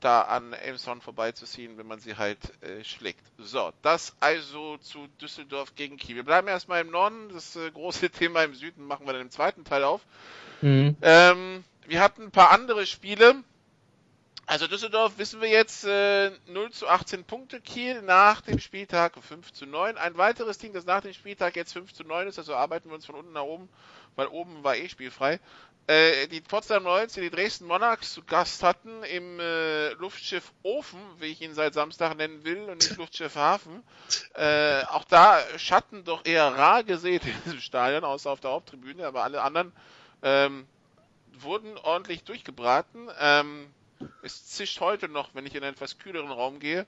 da 0.00 0.22
an 0.22 0.52
Elmshorn 0.52 1.00
vorbeizuziehen, 1.00 1.78
wenn 1.78 1.86
man 1.86 2.00
sie 2.00 2.16
halt 2.16 2.38
äh, 2.62 2.84
schlägt. 2.84 3.24
So, 3.38 3.72
das 3.82 4.14
also 4.20 4.76
zu 4.78 5.06
Düsseldorf 5.20 5.74
gegen 5.74 5.96
Kiel. 5.96 6.16
Wir 6.16 6.24
bleiben 6.24 6.48
erstmal 6.48 6.82
im 6.82 6.90
Norden, 6.90 7.30
das 7.32 7.56
äh, 7.56 7.70
große 7.70 8.10
Thema 8.10 8.42
im 8.42 8.54
Süden 8.54 8.84
machen 8.84 9.06
wir 9.06 9.12
dann 9.12 9.22
im 9.22 9.30
zweiten 9.30 9.64
Teil 9.64 9.84
auf. 9.84 10.02
Mhm. 10.60 10.96
Ähm, 11.02 11.64
wir 11.86 12.00
hatten 12.00 12.22
ein 12.24 12.30
paar 12.30 12.50
andere 12.50 12.86
Spiele. 12.86 13.42
Also 14.52 14.66
Düsseldorf 14.66 15.16
wissen 15.16 15.40
wir 15.40 15.48
jetzt 15.48 15.82
äh, 15.86 16.30
0 16.48 16.72
zu 16.72 16.86
18 16.86 17.24
Punkte, 17.24 17.58
Kiel 17.58 18.02
nach 18.02 18.42
dem 18.42 18.58
Spieltag 18.58 19.14
5 19.18 19.50
zu 19.50 19.64
9. 19.64 19.96
Ein 19.96 20.18
weiteres 20.18 20.58
Team, 20.58 20.74
das 20.74 20.84
nach 20.84 21.00
dem 21.00 21.14
Spieltag 21.14 21.56
jetzt 21.56 21.72
5 21.72 21.94
zu 21.94 22.04
9 22.04 22.28
ist, 22.28 22.38
also 22.38 22.54
arbeiten 22.54 22.90
wir 22.90 22.94
uns 22.96 23.06
von 23.06 23.14
unten 23.14 23.32
nach 23.32 23.44
oben, 23.44 23.70
weil 24.14 24.26
oben 24.26 24.62
war 24.62 24.76
eh 24.76 24.90
spielfrei. 24.90 25.40
äh, 25.86 26.26
die 26.26 26.42
Potsdam 26.42 26.86
Royals, 26.86 27.14
die 27.14 27.22
die 27.22 27.30
Dresden 27.30 27.64
Monarchs 27.64 28.12
zu 28.12 28.22
Gast 28.24 28.62
hatten 28.62 29.02
im 29.04 29.40
äh, 29.40 29.94
Luftschiff 29.94 30.52
Ofen, 30.62 31.00
wie 31.18 31.28
ich 31.28 31.40
ihn 31.40 31.54
seit 31.54 31.72
Samstag 31.72 32.14
nennen 32.18 32.44
will, 32.44 32.68
und 32.68 32.82
nicht 32.82 32.98
Luftschiff 32.98 33.36
Hafen. 33.36 33.82
Äh, 34.34 34.82
auch 34.84 35.04
da 35.04 35.40
Schatten 35.56 36.04
doch 36.04 36.26
eher 36.26 36.54
rar 36.54 36.84
gesehen 36.84 37.22
in 37.24 37.42
diesem 37.46 37.60
Stadion, 37.60 38.04
außer 38.04 38.30
auf 38.30 38.40
der 38.40 38.50
Haupttribüne, 38.50 39.06
aber 39.06 39.22
alle 39.22 39.40
anderen 39.40 39.72
ähm, 40.22 40.66
wurden 41.38 41.78
ordentlich 41.78 42.24
durchgebraten. 42.24 43.08
Ähm, 43.18 43.72
es 44.22 44.46
zischt 44.46 44.80
heute 44.80 45.08
noch, 45.08 45.34
wenn 45.34 45.46
ich 45.46 45.54
in 45.54 45.62
einen 45.62 45.74
etwas 45.74 45.98
kühleren 45.98 46.30
Raum 46.30 46.58
gehe. 46.58 46.86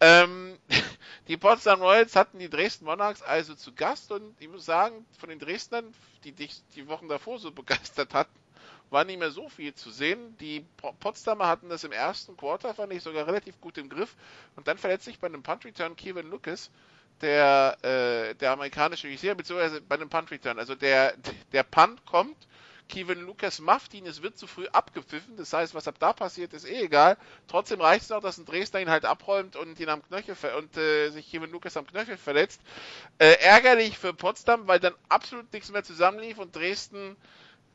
Ähm, 0.00 0.58
die 1.28 1.36
Potsdam 1.36 1.82
Royals 1.82 2.14
hatten 2.14 2.38
die 2.38 2.48
Dresden 2.48 2.84
Monarchs 2.84 3.22
also 3.22 3.54
zu 3.54 3.74
Gast 3.74 4.12
und 4.12 4.34
ich 4.40 4.48
muss 4.48 4.64
sagen, 4.64 5.04
von 5.18 5.28
den 5.28 5.38
Dresdnern, 5.38 5.92
die 6.24 6.32
dich 6.32 6.62
die 6.76 6.88
Wochen 6.88 7.08
davor 7.08 7.38
so 7.38 7.50
begeistert 7.52 8.14
hatten, 8.14 8.38
war 8.90 9.04
nicht 9.04 9.18
mehr 9.18 9.30
so 9.30 9.48
viel 9.48 9.74
zu 9.74 9.90
sehen. 9.90 10.36
Die 10.38 10.64
Potsdamer 11.00 11.46
hatten 11.46 11.68
das 11.68 11.84
im 11.84 11.92
ersten 11.92 12.36
Quarter, 12.36 12.74
fand 12.74 12.92
ich 12.92 13.02
sogar 13.02 13.26
relativ 13.26 13.60
gut 13.60 13.76
im 13.76 13.88
Griff. 13.88 14.16
Und 14.56 14.66
dann 14.66 14.78
verletzt 14.78 15.04
sich 15.04 15.18
bei 15.18 15.26
einem 15.26 15.42
Punt 15.42 15.64
Return 15.64 15.94
Kevin 15.94 16.30
Lucas, 16.30 16.70
der, 17.20 17.76
äh, 17.82 18.34
der 18.36 18.52
amerikanische 18.52 19.08
Receiver, 19.08 19.34
beziehungsweise 19.34 19.80
bei 19.82 19.96
einem 19.96 20.08
Punt 20.08 20.30
Return. 20.30 20.58
Also 20.58 20.74
der, 20.74 21.14
der 21.52 21.64
Punt 21.64 22.06
kommt 22.06 22.36
Kevin 22.88 23.20
Lucas 23.20 23.60
macht 23.60 23.94
ihn, 23.94 24.06
es 24.06 24.22
wird 24.22 24.38
zu 24.38 24.46
früh 24.46 24.66
abgepfiffen, 24.68 25.36
das 25.36 25.52
heißt, 25.52 25.74
was 25.74 25.88
ab 25.88 25.96
da 25.98 26.12
passiert, 26.12 26.54
ist 26.54 26.66
eh 26.66 26.84
egal. 26.84 27.16
Trotzdem 27.46 27.80
reicht 27.80 28.04
es 28.04 28.10
noch, 28.10 28.22
dass 28.22 28.38
ein 28.38 28.46
Dresdner 28.46 28.80
ihn 28.80 28.90
halt 28.90 29.04
abräumt 29.04 29.56
und 29.56 29.78
ihn 29.78 29.88
am 29.88 30.02
Knöchel 30.02 30.36
und 30.56 30.76
äh, 30.76 31.10
sich 31.10 31.30
Kevin 31.30 31.50
Lucas 31.50 31.76
am 31.76 31.86
Knöchel 31.86 32.16
verletzt. 32.16 32.60
Äh, 33.18 33.34
ärgerlich 33.40 33.98
für 33.98 34.14
Potsdam, 34.14 34.66
weil 34.66 34.80
dann 34.80 34.94
absolut 35.08 35.52
nichts 35.52 35.70
mehr 35.70 35.84
zusammenlief 35.84 36.38
und 36.38 36.56
Dresden 36.56 37.16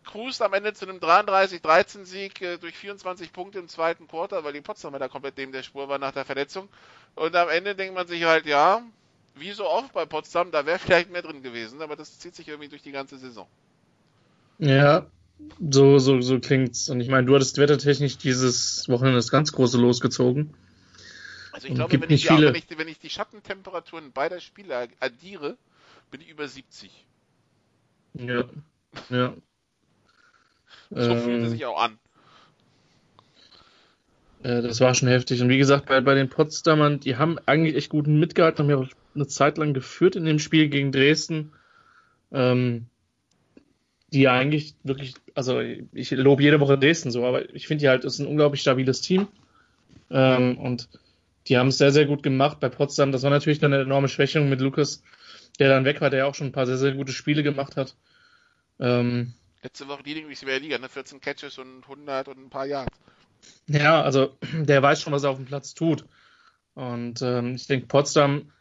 cruist 0.03 0.41
am 0.41 0.53
Ende 0.53 0.74
zu 0.74 0.88
einem 0.88 0.98
33-13 0.98 2.05
Sieg 2.05 2.41
äh, 2.41 2.58
durch 2.58 2.75
24 2.77 3.32
Punkte 3.32 3.60
im 3.60 3.67
zweiten 3.67 4.08
Quarter, 4.08 4.43
weil 4.43 4.53
die 4.53 4.62
Potsdamer 4.62 5.00
da 5.00 5.08
komplett 5.08 5.38
neben 5.38 5.51
der 5.51 5.63
Spur 5.63 5.88
waren 5.88 6.01
nach 6.01 6.12
der 6.12 6.25
Verletzung. 6.25 6.70
Und 7.15 7.36
am 7.36 7.50
Ende 7.50 7.75
denkt 7.75 7.96
man 7.96 8.08
sich 8.08 8.24
halt, 8.24 8.46
ja, 8.46 8.84
wie 9.36 9.51
so 9.51 9.67
oft 9.67 9.93
bei 9.93 10.05
Potsdam, 10.05 10.51
da 10.51 10.65
wäre 10.65 10.79
vielleicht 10.79 11.10
mehr 11.10 11.22
drin 11.22 11.43
gewesen, 11.43 11.82
aber 11.82 11.96
das 11.96 12.20
zieht 12.20 12.36
sich 12.36 12.48
irgendwie 12.48 12.70
durch 12.70 12.82
die 12.82 12.91
ganze 12.91 13.17
Saison. 13.17 13.48
Ja, 14.63 15.08
so, 15.60 16.00
so, 16.00 16.22
so 16.22 16.39
klingt's. 16.39 16.89
Und 16.89 17.01
ich 17.01 17.10
meine, 17.10 17.27
du 17.27 17.36
hattest 17.36 17.58
wettertechnisch 17.58 18.17
dieses 18.17 18.88
Wochenende 18.88 19.17
das 19.17 19.29
ganz 19.29 19.51
große 19.51 19.77
losgezogen. 19.77 20.53
Also 21.51 21.67
ich 21.67 21.75
glaube, 21.75 22.00
wenn 22.00 22.10
ich, 22.10 22.22
die, 22.22 22.29
wenn, 22.29 22.55
ich, 22.55 22.65
wenn 22.77 22.88
ich, 22.88 22.98
die, 22.98 23.10
Schattentemperaturen 23.10 24.13
beider 24.13 24.39
Spiele 24.39 24.88
addiere, 25.01 25.58
bin 26.12 26.22
ich 26.22 26.29
über 26.29 26.48
70. 26.48 27.05
Ja, 28.13 28.46
ja. 29.10 29.34
so 30.91 31.12
ähm, 31.12 31.22
fühlt 31.22 31.43
es 31.43 31.51
sich 31.51 31.65
auch 31.65 31.82
an. 31.82 32.00
Äh, 34.43 34.62
das 34.62 34.79
war 34.79 34.96
schon 34.96 35.10
heftig. 35.10 35.41
Und 35.41 35.50
wie 35.50 35.58
gesagt, 35.58 35.88
bei, 35.88 36.00
bei 36.00 36.15
den 36.15 36.29
Potsdamern, 36.29 37.01
die 37.01 37.17
haben 37.17 37.38
eigentlich 37.46 37.75
echt 37.75 37.89
guten 37.89 38.17
mitgehalten, 38.17 38.63
haben 38.63 38.70
ja 38.70 38.77
auch 38.77 38.88
eine 39.13 39.27
Zeit 39.27 39.58
lang 39.58 39.74
geführt 39.74 40.15
in 40.15 40.24
dem 40.24 40.39
Spiel 40.39 40.70
gegen 40.70 40.93
Dresden. 40.93 41.51
Ähm, 42.32 42.88
die 44.13 44.22
ja 44.22 44.34
eigentlich 44.34 44.75
wirklich, 44.84 45.15
also 45.34 45.60
ich 45.60 46.12
lobe 46.12 46.43
jede 46.43 46.60
Woche 46.60 46.77
Dresden 46.77 47.12
so, 47.12 47.25
aber 47.25 47.53
ich 47.53 47.67
finde 47.67 47.82
die 47.82 47.89
halt, 47.89 48.05
ist 48.05 48.20
ein 48.20 48.27
unglaublich 48.27 48.62
stabiles 48.62 49.01
Team. 49.01 49.27
Ähm, 50.12 50.58
und 50.58 50.88
die 51.48 51.58
haben 51.58 51.70
es 51.70 51.79
sehr, 51.79 51.91
sehr 51.91 52.05
gut 52.05 52.22
gemacht 52.22 52.60
bei 52.60 52.70
Potsdam. 52.70 53.12
Das 53.12 53.24
war 53.24 53.32
natürlich 53.32 53.60
dann 53.60 53.74
eine 53.74 53.84
enorme 53.84 54.08
Schwächung 54.08 54.50
mit 54.50 54.62
Lukas, 54.62 55.01
der 55.60 55.70
dann 55.70 55.86
weg 55.86 56.00
war, 56.00 56.10
der 56.10 56.20
ja 56.20 56.25
auch 56.25 56.36
schon 56.36 56.48
ein 56.48 56.51
paar 56.51 56.67
sehr, 56.67 56.77
sehr 56.77 56.93
gute 56.93 57.12
Spiele 57.12 57.43
gemacht 57.43 57.75
hat. 57.75 57.96
Ähm, 58.79 59.34
Letzte 59.63 59.88
Woche 59.88 60.03
Leading 60.03 60.27
Receiver 60.27 60.60
Liga, 60.60 60.77
ne? 60.77 60.89
14 60.89 61.20
Catches 61.20 61.58
und 61.58 61.84
100 61.84 62.27
und 62.27 62.38
ein 62.38 62.50
paar 62.50 62.65
Yards. 62.65 62.96
Ja, 63.67 64.01
also 64.01 64.38
der 64.53 64.82
weiß 64.82 65.01
schon, 65.01 65.13
was 65.13 65.24
er 65.24 65.32
auf 65.32 65.38
dem 65.38 65.46
Platz 65.46 65.74
tut. 65.74 66.05
Und 66.75 67.22
ähm, 67.22 67.55
ich 67.55 67.67
denke, 67.67 67.88
Potsdam 67.88 68.51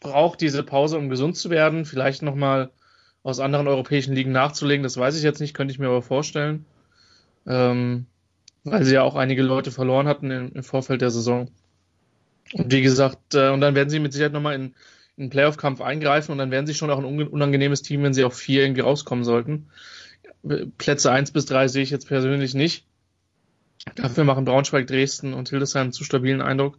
braucht 0.00 0.40
diese 0.40 0.62
Pause, 0.62 0.96
um 0.96 1.08
gesund 1.08 1.36
zu 1.36 1.50
werden. 1.50 1.84
Vielleicht 1.84 2.22
nochmal 2.22 2.70
aus 3.28 3.40
anderen 3.40 3.68
europäischen 3.68 4.14
Ligen 4.14 4.32
nachzulegen. 4.32 4.82
Das 4.82 4.96
weiß 4.96 5.16
ich 5.16 5.22
jetzt 5.22 5.40
nicht, 5.40 5.52
könnte 5.52 5.72
ich 5.72 5.78
mir 5.78 5.88
aber 5.88 6.00
vorstellen. 6.00 6.64
Ähm, 7.46 8.06
weil 8.64 8.84
sie 8.84 8.94
ja 8.94 9.02
auch 9.02 9.16
einige 9.16 9.42
Leute 9.42 9.70
verloren 9.70 10.08
hatten 10.08 10.30
im, 10.30 10.52
im 10.52 10.62
Vorfeld 10.62 11.02
der 11.02 11.10
Saison. 11.10 11.50
Und 12.54 12.72
wie 12.72 12.80
gesagt, 12.80 13.34
äh, 13.34 13.50
und 13.50 13.60
dann 13.60 13.74
werden 13.74 13.90
sie 13.90 13.98
mit 13.98 14.14
Sicherheit 14.14 14.32
nochmal 14.32 14.54
in, 14.54 14.74
in 15.16 15.24
einen 15.24 15.30
Playoff-Kampf 15.30 15.82
eingreifen 15.82 16.32
und 16.32 16.38
dann 16.38 16.50
werden 16.50 16.66
sie 16.66 16.74
schon 16.74 16.90
auch 16.90 16.98
ein 16.98 17.04
unangenehmes 17.04 17.82
Team, 17.82 18.02
wenn 18.02 18.14
sie 18.14 18.24
auf 18.24 18.34
vier 18.34 18.62
irgendwie 18.62 18.80
rauskommen 18.80 19.24
sollten. 19.24 19.68
Plätze 20.78 21.12
eins 21.12 21.30
bis 21.30 21.44
drei 21.44 21.68
sehe 21.68 21.82
ich 21.82 21.90
jetzt 21.90 22.08
persönlich 22.08 22.54
nicht. 22.54 22.86
Dafür 23.94 24.24
machen 24.24 24.46
Braunschweig, 24.46 24.86
Dresden 24.86 25.34
und 25.34 25.50
Hildesheim 25.50 25.82
einen 25.82 25.92
zu 25.92 26.04
stabilen 26.04 26.40
Eindruck. 26.40 26.78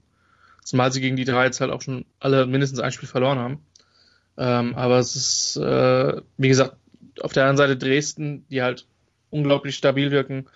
Zumal 0.64 0.92
sie 0.92 1.02
gegen 1.02 1.16
die 1.16 1.26
drei 1.26 1.46
jetzt 1.46 1.62
halt 1.62 1.72
auch 1.72 1.82
schon 1.82 2.06
alle 2.20 2.48
mindestens 2.48 2.80
ein 2.80 2.92
Spiel 2.92 3.08
verloren 3.08 3.38
haben. 3.38 3.60
Ähm, 4.40 4.74
aber 4.76 5.00
es 5.00 5.18
ist, 5.18 5.58
äh, 5.58 6.22
wie 6.38 6.48
gesagt, 6.48 6.78
auf 7.22 7.34
der 7.34 7.44
anderen 7.44 7.58
Seite 7.58 7.78
Dresden, 7.78 8.46
die 8.50 8.62
halt 8.62 8.88
unglaublich 9.30 9.76
stabil 9.76 10.12
wirken 10.12 10.48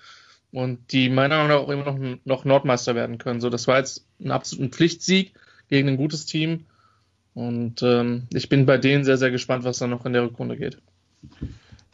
und 0.53 0.93
die 0.93 1.09
meiner 1.09 1.35
Meinung 1.35 1.49
nach 1.49 1.57
auch 1.57 1.69
immer 1.69 1.83
noch, 1.83 2.17
noch 2.23 2.45
Nordmeister 2.45 2.95
werden 2.95 3.17
können. 3.17 3.41
So, 3.41 3.49
das 3.49 3.67
war 3.67 3.79
jetzt 3.79 4.05
ein 4.21 4.31
absoluter 4.31 4.69
Pflichtsieg 4.69 5.33
gegen 5.69 5.89
ein 5.89 5.97
gutes 5.97 6.25
Team. 6.25 6.65
Und 7.33 7.81
ähm, 7.83 8.27
ich 8.31 8.47
bin 8.47 8.65
bei 8.65 8.77
denen 8.77 9.03
sehr, 9.03 9.17
sehr 9.17 9.31
gespannt, 9.31 9.65
was 9.65 9.79
da 9.79 9.87
noch 9.87 10.05
in 10.05 10.13
der 10.13 10.23
Rückrunde 10.23 10.55
geht. 10.55 10.77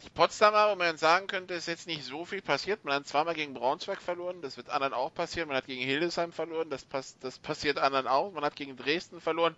Die 0.02 0.10
Potsdamer, 0.10 0.70
wo 0.70 0.76
man 0.76 0.96
sagen 0.96 1.26
könnte, 1.26 1.54
ist 1.54 1.68
jetzt 1.68 1.86
nicht 1.86 2.04
so 2.04 2.24
viel 2.24 2.40
passiert. 2.40 2.84
Man 2.84 2.94
hat 2.94 3.06
zweimal 3.06 3.34
gegen 3.34 3.54
Braunschweig 3.54 4.00
verloren, 4.00 4.40
das 4.40 4.56
wird 4.56 4.70
anderen 4.70 4.94
auch 4.94 5.12
passieren. 5.12 5.48
Man 5.48 5.56
hat 5.56 5.66
gegen 5.66 5.82
Hildesheim 5.82 6.32
verloren, 6.32 6.70
das, 6.70 6.84
pass 6.84 7.18
das 7.20 7.38
passiert 7.38 7.78
anderen 7.78 8.06
auch. 8.06 8.32
Man 8.32 8.44
hat 8.44 8.56
gegen 8.56 8.76
Dresden 8.76 9.20
verloren 9.20 9.56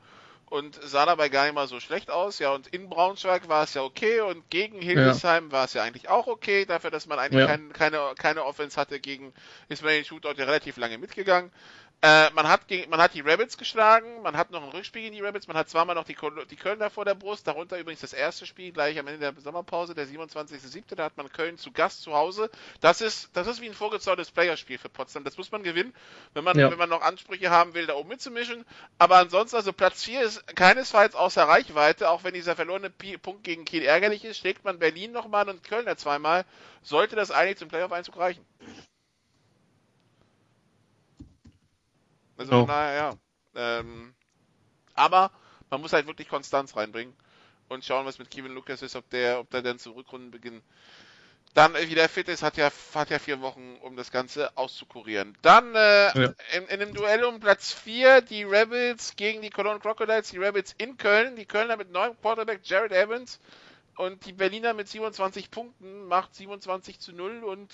und 0.52 0.78
sah 0.82 1.06
dabei 1.06 1.30
gar 1.30 1.44
nicht 1.44 1.54
mal 1.54 1.66
so 1.66 1.80
schlecht 1.80 2.11
aus. 2.11 2.38
Ja, 2.38 2.52
und 2.52 2.66
in 2.66 2.90
Braunschweig 2.90 3.49
war 3.49 3.64
es 3.64 3.72
ja 3.72 3.82
okay 3.82 4.20
und 4.20 4.50
gegen 4.50 4.82
Hildesheim 4.82 5.46
ja. 5.46 5.52
war 5.52 5.64
es 5.64 5.72
ja 5.72 5.82
eigentlich 5.82 6.11
auch 6.11 6.26
okay, 6.26 6.66
dafür, 6.66 6.90
dass 6.90 7.06
man 7.06 7.18
eigentlich 7.18 7.40
ja. 7.40 7.46
kein, 7.46 7.72
keine, 7.72 8.12
keine 8.18 8.44
Offense 8.44 8.78
hatte 8.78 9.00
gegen, 9.00 9.32
ist 9.70 9.82
man 9.82 9.92
den 9.92 10.04
Shootout 10.04 10.34
ja 10.37 10.44
relativ 10.44 10.76
lange 10.76 10.99
mitgegangen. 10.99 11.50
Äh, 12.04 12.30
man, 12.30 12.49
hat 12.49 12.66
gegen, 12.66 12.90
man 12.90 13.00
hat 13.00 13.14
die 13.14 13.21
Rabbits 13.21 13.56
geschlagen, 13.56 14.23
man 14.23 14.37
hat 14.37 14.50
noch 14.50 14.64
ein 14.64 14.71
Rückspiel 14.71 15.02
gegen 15.02 15.14
die 15.14 15.21
Rabbits, 15.21 15.47
man 15.47 15.56
hat 15.56 15.68
zweimal 15.68 15.94
noch 15.94 16.02
die, 16.02 16.16
die 16.50 16.56
Kölner 16.56 16.90
vor 16.90 17.04
der 17.04 17.14
Brust, 17.14 17.47
darunter 17.47 17.78
übrigens 17.78 18.00
das 18.00 18.12
erste 18.12 18.44
Spiel 18.44 18.73
gleich 18.73 18.99
am 18.99 19.06
Ende 19.06 19.21
der 19.21 19.40
Sommerpause, 19.40 19.94
der 19.94 20.09
27.07., 20.09 20.97
da 20.97 21.04
hat 21.04 21.16
man 21.16 21.30
Köln 21.30 21.59
zu 21.59 21.71
Gast 21.71 22.02
zu 22.02 22.12
Hause. 22.12 22.50
Das 22.80 23.00
ist, 23.02 23.30
das 23.35 23.47
ist 23.47 23.61
wie 23.61 23.68
ein 23.68 23.75
vorgezogenes 23.75 24.32
Playerspiel 24.32 24.78
für 24.78 24.88
Potsdam. 24.88 25.23
Das 25.23 25.38
muss 25.38 25.52
man 25.52 25.62
gewinnen, 25.62 25.94
wenn 26.35 26.42
man, 26.42 26.59
ja. 26.59 26.73
wenn 26.73 26.78
man 26.78 26.88
noch 26.88 27.02
Ansprüche 27.02 27.50
haben 27.50 27.73
will, 27.75 27.87
da 27.87 27.94
oben 27.94 28.09
mitzumischen. 28.09 28.64
Aber 28.99 29.18
ansonsten, 29.18 29.54
also 29.54 29.73
Platz 29.73 30.02
4 30.02 30.23
ist 30.23 30.56
keinesfalls 30.56 31.14
außer 31.14 31.44
Reichweite, 31.44 32.11
auch 32.11 32.25
wenn 32.25 32.35
dieser 32.35 32.56
verlorene 32.56 32.90
Punkt 32.90 33.44
gegen 33.44 33.64
Kiel 33.64 33.85
ärgerlich 33.85 34.25
ist, 34.25 34.38
schlägt 34.38 34.64
man 34.64 34.80
Berlin 34.80 35.12
nochmal 35.12 35.49
und 35.49 35.62
Kölner 35.62 35.97
zweimal, 35.97 36.47
sollte 36.82 37.14
das 37.14 37.30
eigentlich 37.30 37.59
zum 37.59 37.68
Playoff-Einzug 37.68 38.16
reichen. 38.16 38.44
Also, 42.36 42.62
oh. 42.62 42.66
naja, 42.66 43.10
ja. 43.54 43.80
Ähm, 43.80 44.14
aber 44.94 45.30
man 45.70 45.80
muss 45.80 45.92
halt 45.92 46.06
wirklich 46.06 46.28
Konstanz 46.28 46.76
reinbringen 46.76 47.14
und 47.68 47.84
schauen, 47.84 48.06
was 48.06 48.18
mit 48.18 48.30
Kevin 48.30 48.54
Lucas 48.54 48.82
ist, 48.82 48.96
ob 48.96 49.08
der, 49.10 49.40
ob 49.40 49.50
der 49.50 49.62
dann 49.62 49.78
zum 49.78 49.94
Rückrundenbeginn 49.94 50.62
dann 51.54 51.74
wieder 51.74 52.08
fit 52.08 52.28
ist, 52.28 52.42
hat 52.42 52.56
ja, 52.56 52.70
hat 52.94 53.10
ja 53.10 53.18
vier 53.18 53.42
Wochen, 53.42 53.76
um 53.82 53.94
das 53.94 54.10
Ganze 54.10 54.56
auszukurieren. 54.56 55.36
Dann 55.42 55.74
äh, 55.74 56.18
ja. 56.18 56.34
in, 56.54 56.64
in 56.64 56.68
einem 56.68 56.94
Duell 56.94 57.24
um 57.24 57.40
Platz 57.40 57.72
4 57.72 58.22
die 58.22 58.44
Rebels 58.44 59.16
gegen 59.16 59.42
die 59.42 59.50
Cologne 59.50 59.80
Crocodiles, 59.80 60.30
die 60.30 60.38
Rebels 60.38 60.74
in 60.78 60.96
Köln, 60.96 61.36
die 61.36 61.44
Kölner 61.44 61.76
mit 61.76 61.90
neuem 61.90 62.18
Quarterback 62.20 62.60
Jared 62.64 62.92
Evans 62.92 63.38
und 63.96 64.24
die 64.24 64.32
Berliner 64.32 64.72
mit 64.72 64.88
27 64.88 65.50
Punkten 65.50 66.06
macht 66.06 66.34
27 66.34 66.98
zu 67.00 67.12
0 67.12 67.44
und 67.44 67.70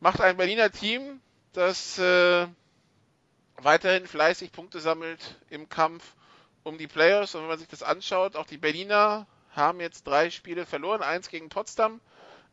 macht 0.00 0.20
ein 0.20 0.36
Berliner 0.36 0.70
Team, 0.70 1.20
das 1.54 1.98
äh, 1.98 2.46
weiterhin 3.58 4.06
fleißig 4.06 4.52
Punkte 4.52 4.80
sammelt 4.80 5.36
im 5.50 5.68
Kampf 5.68 6.14
um 6.62 6.78
die 6.78 6.86
Playoffs. 6.86 7.34
Und 7.34 7.42
wenn 7.42 7.48
man 7.48 7.58
sich 7.58 7.68
das 7.68 7.82
anschaut, 7.82 8.36
auch 8.36 8.46
die 8.46 8.58
Berliner 8.58 9.26
haben 9.50 9.80
jetzt 9.80 10.06
drei 10.06 10.30
Spiele 10.30 10.66
verloren. 10.66 11.02
Eins 11.02 11.28
gegen 11.28 11.48
Potsdam, 11.48 12.00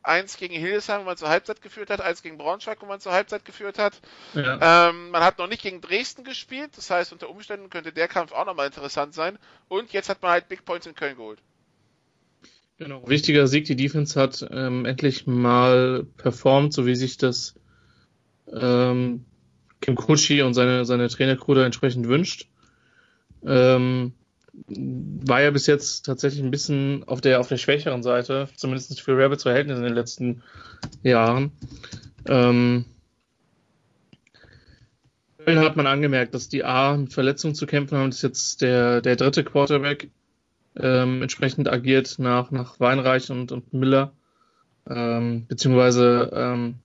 eins 0.01 0.37
gegen 0.37 0.55
Hildesheim, 0.55 1.01
wo 1.01 1.05
man 1.05 1.17
zur 1.17 1.29
Halbzeit 1.29 1.61
geführt 1.61 1.89
hat, 1.89 2.01
eins 2.01 2.23
gegen 2.23 2.37
Braunschweig, 2.37 2.81
wo 2.81 2.85
man 2.85 2.99
zur 2.99 3.11
Halbzeit 3.11 3.45
geführt 3.45 3.77
hat. 3.77 3.99
Ja. 4.33 4.89
Ähm, 4.89 5.11
man 5.11 5.23
hat 5.23 5.37
noch 5.37 5.47
nicht 5.47 5.61
gegen 5.61 5.81
Dresden 5.81 6.23
gespielt, 6.23 6.71
das 6.75 6.89
heißt, 6.89 7.11
unter 7.11 7.29
Umständen 7.29 7.69
könnte 7.69 7.91
der 7.91 8.07
Kampf 8.07 8.31
auch 8.31 8.45
nochmal 8.45 8.67
interessant 8.67 9.13
sein. 9.13 9.37
Und 9.67 9.93
jetzt 9.93 10.09
hat 10.09 10.21
man 10.21 10.31
halt 10.31 10.47
Big 10.47 10.65
Points 10.65 10.87
in 10.87 10.95
Köln 10.95 11.17
geholt. 11.17 11.39
Genau, 12.77 13.07
wichtiger 13.07 13.47
Sieg. 13.47 13.65
Die 13.65 13.75
Defense 13.75 14.19
hat 14.19 14.45
ähm, 14.51 14.85
endlich 14.85 15.27
mal 15.27 16.05
performt, 16.17 16.73
so 16.73 16.85
wie 16.85 16.95
sich 16.95 17.17
das 17.17 17.55
ähm, 18.51 19.25
Kim 19.81 19.95
Kutschi 19.95 20.41
und 20.41 20.53
seine, 20.53 20.85
seine 20.85 21.07
Trainercrew 21.07 21.59
entsprechend 21.59 22.07
wünscht. 22.07 22.47
Ähm, 23.45 24.13
war 24.67 25.41
ja 25.41 25.51
bis 25.51 25.67
jetzt 25.67 26.05
tatsächlich 26.05 26.43
ein 26.43 26.51
bisschen 26.51 27.03
auf 27.07 27.21
der, 27.21 27.39
auf 27.39 27.47
der 27.47 27.57
schwächeren 27.57 28.03
Seite, 28.03 28.47
zumindest 28.55 29.01
für 29.01 29.17
Rabbits 29.17 29.43
Verhältnisse 29.43 29.79
in 29.79 29.85
den 29.85 29.93
letzten 29.93 30.43
Jahren. 31.03 31.51
Ähm, 32.27 32.85
hat 35.45 35.75
man 35.75 35.87
angemerkt, 35.87 36.33
dass 36.33 36.49
die 36.49 36.63
A 36.63 36.97
mit 36.97 37.13
Verletzungen 37.13 37.53
zu 37.53 37.67
kämpfen 37.67 37.97
haben. 37.97 38.09
Das 38.09 38.17
ist 38.17 38.23
jetzt 38.23 38.61
der, 38.61 39.01
der 39.01 39.15
dritte 39.15 39.43
Quarterback 39.43 40.09
ähm, 40.77 41.21
entsprechend 41.21 41.71
agiert 41.71 42.15
nach, 42.17 42.51
nach 42.51 42.79
Weinreich 42.79 43.29
und, 43.29 43.51
und 43.51 43.73
Miller. 43.73 44.13
Ähm, 44.89 45.45
beziehungsweise 45.47 46.31
ähm, 46.33 46.75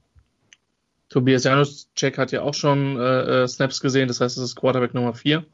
Tobias 1.10 1.44
Januszek 1.44 2.16
hat 2.16 2.32
ja 2.32 2.42
auch 2.42 2.54
schon 2.54 2.98
äh, 2.98 3.42
äh, 3.42 3.48
Snaps 3.48 3.80
gesehen, 3.80 4.08
das 4.08 4.20
heißt, 4.20 4.38
es 4.38 4.44
ist 4.44 4.56
Quarterback 4.56 4.94
Nummer 4.94 5.12
4. 5.12 5.44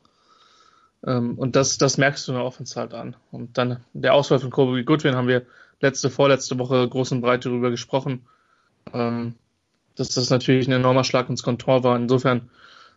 Ähm, 1.04 1.38
und 1.38 1.56
das, 1.56 1.78
das 1.78 1.98
merkst 1.98 2.28
du 2.28 2.32
in 2.32 2.38
der 2.38 2.44
Offense 2.44 2.78
halt 2.78 2.94
an. 2.94 3.16
Und 3.32 3.58
dann 3.58 3.84
der 3.94 4.14
Auswahl 4.14 4.38
von 4.38 4.50
Kobe 4.50 4.84
Goodwin 4.84 5.16
haben 5.16 5.28
wir 5.28 5.46
letzte, 5.80 6.10
vorletzte 6.10 6.58
Woche 6.58 6.88
groß 6.88 7.12
und 7.12 7.22
breit 7.22 7.44
darüber 7.44 7.70
gesprochen. 7.70 8.26
Ähm, 8.92 9.34
dass 9.96 10.10
das 10.10 10.30
natürlich 10.30 10.68
ein 10.68 10.72
enormer 10.72 11.04
Schlag 11.04 11.28
ins 11.28 11.42
Kontor 11.42 11.82
war. 11.82 11.96
Insofern, 11.96 12.50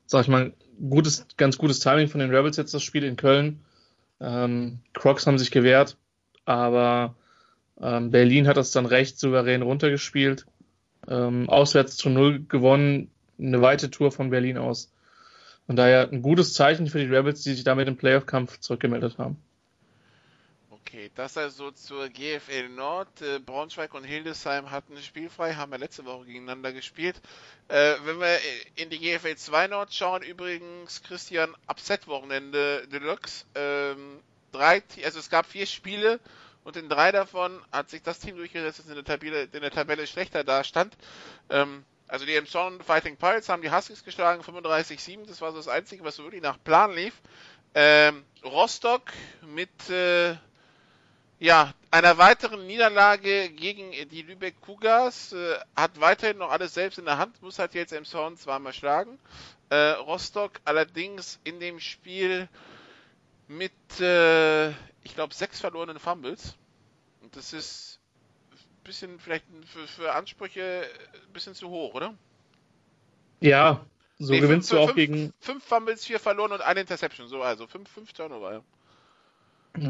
sag 0.06 0.24
ich 0.24 0.28
mal, 0.28 0.54
gutes, 0.90 1.26
ganz 1.38 1.58
gutes 1.58 1.80
Timing 1.80 2.10
von 2.10 2.20
den 2.20 2.34
Rebels 2.34 2.58
jetzt 2.58 2.74
das 2.74 2.84
Spiel 2.84 3.04
in 3.04 3.16
Köln. 3.16 3.62
Ähm, 4.20 4.80
Crocs 4.94 5.26
haben 5.26 5.40
sich 5.40 5.50
gewehrt, 5.50 5.98
aber 6.44 7.16
ähm, 7.82 8.12
Berlin 8.12 8.48
hat 8.48 8.58
das 8.58 8.72
dann 8.72 8.86
recht 8.86 9.18
souverän 9.18 9.62
runtergespielt. 9.62 10.46
Ähm, 11.10 11.50
auswärts 11.50 11.98
zu 11.98 12.10
Null 12.10 12.46
gewonnen, 12.48 13.10
eine 13.40 13.62
weite 13.62 13.90
Tour 13.90 14.12
von 14.12 14.30
Berlin 14.30 14.58
aus. 14.58 14.92
Von 15.66 15.76
daher 15.76 16.10
ein 16.12 16.22
gutes 16.22 16.54
Zeichen 16.54 16.88
für 16.88 17.00
die 17.00 17.14
Rebels, 17.14 17.44
die 17.44 17.54
sich 17.54 17.64
damit 17.64 17.88
im 17.88 17.98
Playoff-Kampf 17.98 18.60
zurückgemeldet 18.60 19.18
haben. 19.18 19.38
Okay, 20.72 21.12
das 21.14 21.38
also 21.38 21.70
zur 21.70 22.10
GFL 22.10 22.70
Nord. 22.70 23.22
Äh, 23.22 23.38
Braunschweig 23.38 23.94
und 23.94 24.04
Hildesheim 24.04 24.72
hatten 24.72 24.98
spielfrei, 24.98 25.54
haben 25.54 25.72
ja 25.72 25.78
letzte 25.78 26.06
Woche 26.06 26.26
gegeneinander 26.26 26.74
gespielt. 26.74 27.22
Äh, 27.68 27.94
wenn 28.06 28.20
wir 28.20 28.40
in 28.76 28.90
die 28.90 28.98
GFL 28.98 29.36
2 29.36 29.68
Nord 29.68 29.94
schauen, 29.94 30.24
übrigens 30.24 31.04
Christian 31.04 31.56
Upset-Wochenende 31.68 32.88
Deluxe. 32.88 33.46
Ähm, 33.54 34.20
drei, 34.52 34.82
also 35.04 35.20
es 35.20 35.30
gab 35.30 35.46
vier 35.46 35.68
Spiele 35.68 36.20
und 36.64 36.76
in 36.76 36.90
drei 36.90 37.12
davon 37.12 37.62
hat 37.72 37.90
sich 37.90 38.02
das 38.02 38.20
Team 38.20 38.38
durchgesetzt, 38.38 38.80
das 38.80 38.88
in 38.88 38.96
der 38.96 39.04
Tabelle, 39.04 39.44
in 39.44 39.62
der 39.62 39.72
Tabelle 39.72 40.08
schlechter 40.08 40.44
dastand. 40.44 40.96
Ähm, 41.50 41.84
also 42.08 42.26
die 42.26 42.36
Emson 42.36 42.82
Fighting 42.82 43.18
Pirates 43.18 43.50
haben 43.50 43.62
die 43.62 43.72
Huskies 43.72 44.04
geschlagen, 44.04 44.42
35-7. 44.42 45.28
Das 45.28 45.42
war 45.42 45.52
so 45.52 45.58
das 45.58 45.68
Einzige, 45.68 46.04
was 46.04 46.16
so 46.16 46.24
wirklich 46.24 46.42
nach 46.42 46.58
Plan 46.64 46.94
lief. 46.94 47.14
Ähm, 47.76 48.26
Rostock 48.44 49.04
mit 49.42 49.90
äh, 49.90 50.36
ja, 51.40 51.74
einer 51.92 52.18
weiteren 52.18 52.68
Niederlage 52.68 53.50
gegen 53.50 53.92
die 54.10 54.24
Lübeck 54.24 54.60
Cougars 54.62 55.34
äh, 55.34 55.58
hat 55.76 56.00
weiterhin 56.00 56.38
noch 56.38 56.52
alles 56.52 56.74
selbst 56.74 57.00
in 57.00 57.06
der 57.06 57.18
Hand, 57.18 57.42
muss 57.42 57.60
halt 57.60 57.74
jetzt 57.76 57.94
Emshorn 57.94 58.38
zweimal 58.38 58.74
schlagen. 58.74 59.20
Äh, 59.70 59.92
Rostock 59.92 60.60
allerdings 60.66 61.40
in 61.44 61.60
dem 61.60 61.80
Spiel 61.80 62.50
mit, 63.50 64.00
äh, 64.00 64.70
ich 65.04 65.16
glaube, 65.16 65.34
sechs 65.34 65.60
verlorenen 65.60 66.00
Fumbles. 66.00 66.56
Und 67.22 67.36
das 67.36 67.52
ist 67.52 68.00
ein 68.52 68.84
bisschen 68.84 69.20
vielleicht 69.20 69.44
für, 69.66 69.86
für 69.88 70.14
Ansprüche 70.14 70.84
ein 71.14 71.34
bisschen 71.34 71.56
zu 71.56 71.70
hoch, 71.70 71.94
oder? 71.94 72.14
Ja, 73.42 73.86
so 74.20 74.34
nee, 74.34 74.40
gewinnst 74.40 74.70
fünf, 74.70 74.80
du 74.80 74.84
auch 74.84 74.88
fünf, 74.88 74.96
gegen. 74.96 75.34
Fünf 75.40 75.64
Fumbles, 75.64 76.06
vier 76.06 76.20
verloren 76.20 76.52
und 76.52 76.62
eine 76.62 76.82
Interception, 76.82 77.28
so 77.28 77.42
also 77.42 77.68
fünf, 77.68 77.90
fünf 77.90 78.14
Turnover. 78.14 78.54
Ja. 78.54 78.62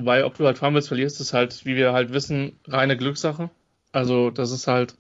Weil 0.06 0.24
ob 0.24 0.38
du 0.38 0.46
halt 0.46 0.58
Fumbles 0.58 0.88
verlierst, 0.88 1.20
ist 1.20 1.34
halt, 1.34 1.66
wie 1.66 1.76
wir 1.76 1.94
halt 1.94 2.14
wissen, 2.14 2.60
reine 2.68 2.96
Glückssache. 2.96 3.50
Also 3.92 4.30
das 4.30 4.52
ist 4.52 4.68
halt, 4.68 4.96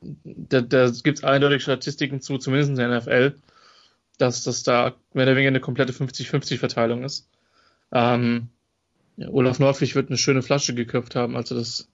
da, 0.00 0.60
da 0.60 0.90
gibt 0.90 1.18
es 1.18 1.24
eindeutig 1.24 1.62
Statistiken 1.62 2.20
zu, 2.20 2.38
zumindest 2.38 2.70
in 2.70 2.76
der 2.76 2.98
NFL, 2.98 3.34
dass 4.18 4.42
das 4.42 4.62
da 4.62 4.94
mehr 5.12 5.24
oder 5.24 5.36
weniger 5.36 5.48
eine 5.48 5.60
komplette 5.60 5.92
50-50-Verteilung 5.92 7.04
ist. 7.04 7.28
Ähm, 7.92 8.48
Olaf 9.28 9.58
Nordflich 9.58 9.94
wird 9.94 10.08
eine 10.08 10.18
schöne 10.18 10.42
Flasche 10.42 10.74
geköpft 10.74 11.14
haben, 11.14 11.36
als 11.36 11.50
er 11.50 11.58
das 11.58 11.88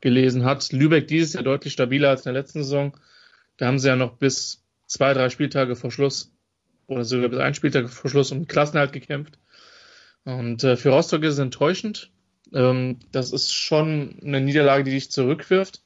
gelesen 0.00 0.44
hat. 0.44 0.72
Lübeck 0.72 1.08
dieses 1.08 1.32
Jahr 1.32 1.42
deutlich 1.42 1.72
stabiler 1.72 2.10
als 2.10 2.20
in 2.24 2.32
der 2.32 2.40
letzten 2.40 2.62
Saison. 2.62 2.96
Da 3.56 3.66
haben 3.66 3.78
sie 3.78 3.88
ja 3.88 3.96
noch 3.96 4.16
bis 4.16 4.62
zwei, 4.86 5.12
drei 5.12 5.28
Spieltage 5.28 5.76
vor 5.76 5.90
Schluss 5.90 6.32
oder 6.86 7.04
sogar 7.04 7.28
bis 7.28 7.40
ein 7.40 7.54
Spieltag 7.54 7.90
vor 7.90 8.10
Schluss 8.10 8.32
um 8.32 8.46
Klassenhalt 8.46 8.92
gekämpft. 8.92 9.38
Und 10.24 10.62
äh, 10.64 10.76
für 10.76 10.90
Rostock 10.90 11.22
ist 11.22 11.34
es 11.34 11.38
enttäuschend. 11.38 12.10
Ähm, 12.52 12.98
das 13.12 13.32
ist 13.32 13.52
schon 13.52 14.18
eine 14.22 14.40
Niederlage, 14.40 14.84
die 14.84 14.92
dich 14.92 15.10
zurückwirft. 15.10 15.82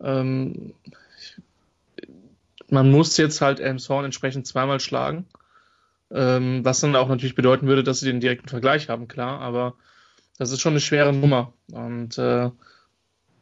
Ähm, 0.00 0.74
man 2.68 2.90
muss 2.90 3.16
jetzt 3.16 3.40
halt 3.40 3.60
Elmshorn 3.60 4.04
entsprechend 4.04 4.46
zweimal 4.46 4.80
schlagen. 4.80 5.26
Ähm, 6.14 6.64
was 6.64 6.80
dann 6.80 6.94
auch 6.94 7.08
natürlich 7.08 7.34
bedeuten 7.34 7.66
würde, 7.66 7.82
dass 7.82 7.98
sie 7.98 8.06
den 8.06 8.20
direkten 8.20 8.48
Vergleich 8.48 8.88
haben, 8.88 9.08
klar. 9.08 9.40
Aber 9.40 9.74
das 10.38 10.52
ist 10.52 10.60
schon 10.60 10.74
eine 10.74 10.80
schwere 10.80 11.12
Nummer. 11.12 11.52
Und 11.72 12.16
äh, 12.18 12.50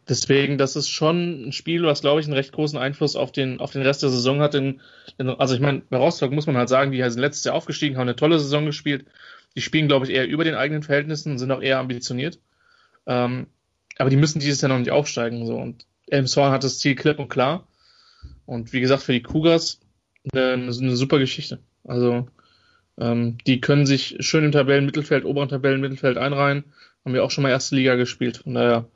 deswegen, 0.08 0.56
das 0.56 0.74
ist 0.74 0.88
schon 0.88 1.48
ein 1.48 1.52
Spiel, 1.52 1.82
was, 1.82 2.00
glaube 2.00 2.20
ich, 2.20 2.26
einen 2.26 2.34
recht 2.34 2.52
großen 2.52 2.78
Einfluss 2.78 3.14
auf 3.14 3.30
den, 3.30 3.60
auf 3.60 3.72
den 3.72 3.82
Rest 3.82 4.02
der 4.02 4.08
Saison 4.08 4.40
hat. 4.40 4.54
In, 4.54 4.80
also 5.18 5.54
ich 5.54 5.60
meine, 5.60 5.82
bei 5.90 5.98
Rostock 5.98 6.32
muss 6.32 6.46
man 6.46 6.56
halt 6.56 6.70
sagen, 6.70 6.92
die 6.92 7.02
sind 7.02 7.20
letztes 7.20 7.44
Jahr 7.44 7.54
aufgestiegen, 7.54 7.96
haben 7.96 8.02
eine 8.08 8.16
tolle 8.16 8.38
Saison 8.38 8.64
gespielt. 8.64 9.04
Die 9.54 9.60
spielen, 9.60 9.86
glaube 9.86 10.06
ich, 10.06 10.12
eher 10.12 10.26
über 10.26 10.44
den 10.44 10.54
eigenen 10.54 10.82
Verhältnissen 10.82 11.32
und 11.32 11.38
sind 11.38 11.50
auch 11.50 11.60
eher 11.60 11.78
ambitioniert. 11.78 12.40
Ähm, 13.06 13.48
aber 13.98 14.08
die 14.08 14.16
müssen 14.16 14.40
dieses 14.40 14.62
Jahr 14.62 14.70
noch 14.70 14.78
nicht 14.78 14.90
aufsteigen. 14.90 15.46
So. 15.46 15.56
Und 15.56 15.84
Elmshorn 16.08 16.52
hat 16.52 16.64
das 16.64 16.78
Ziel 16.78 16.94
klipp 16.94 17.18
und 17.18 17.28
klar. 17.28 17.68
Und 18.46 18.72
wie 18.72 18.80
gesagt, 18.80 19.02
für 19.02 19.12
die 19.12 19.22
Cougars 19.22 19.80
eine, 20.32 20.54
eine 20.54 20.96
super 20.96 21.18
Geschichte. 21.18 21.58
Also 21.84 22.28
ähm, 22.98 23.38
die 23.46 23.60
können 23.60 23.86
sich 23.86 24.16
schön 24.20 24.44
im 24.44 24.52
Tabellenmittelfeld, 24.52 25.24
oberen 25.24 25.48
Tabellenmittelfeld 25.48 26.18
einreihen. 26.18 26.64
Haben 27.04 27.14
wir 27.14 27.24
auch 27.24 27.30
schon 27.30 27.42
mal 27.42 27.50
erste 27.50 27.74
Liga 27.74 27.96
gespielt. 27.96 28.38
Von 28.38 28.54
daher, 28.54 28.88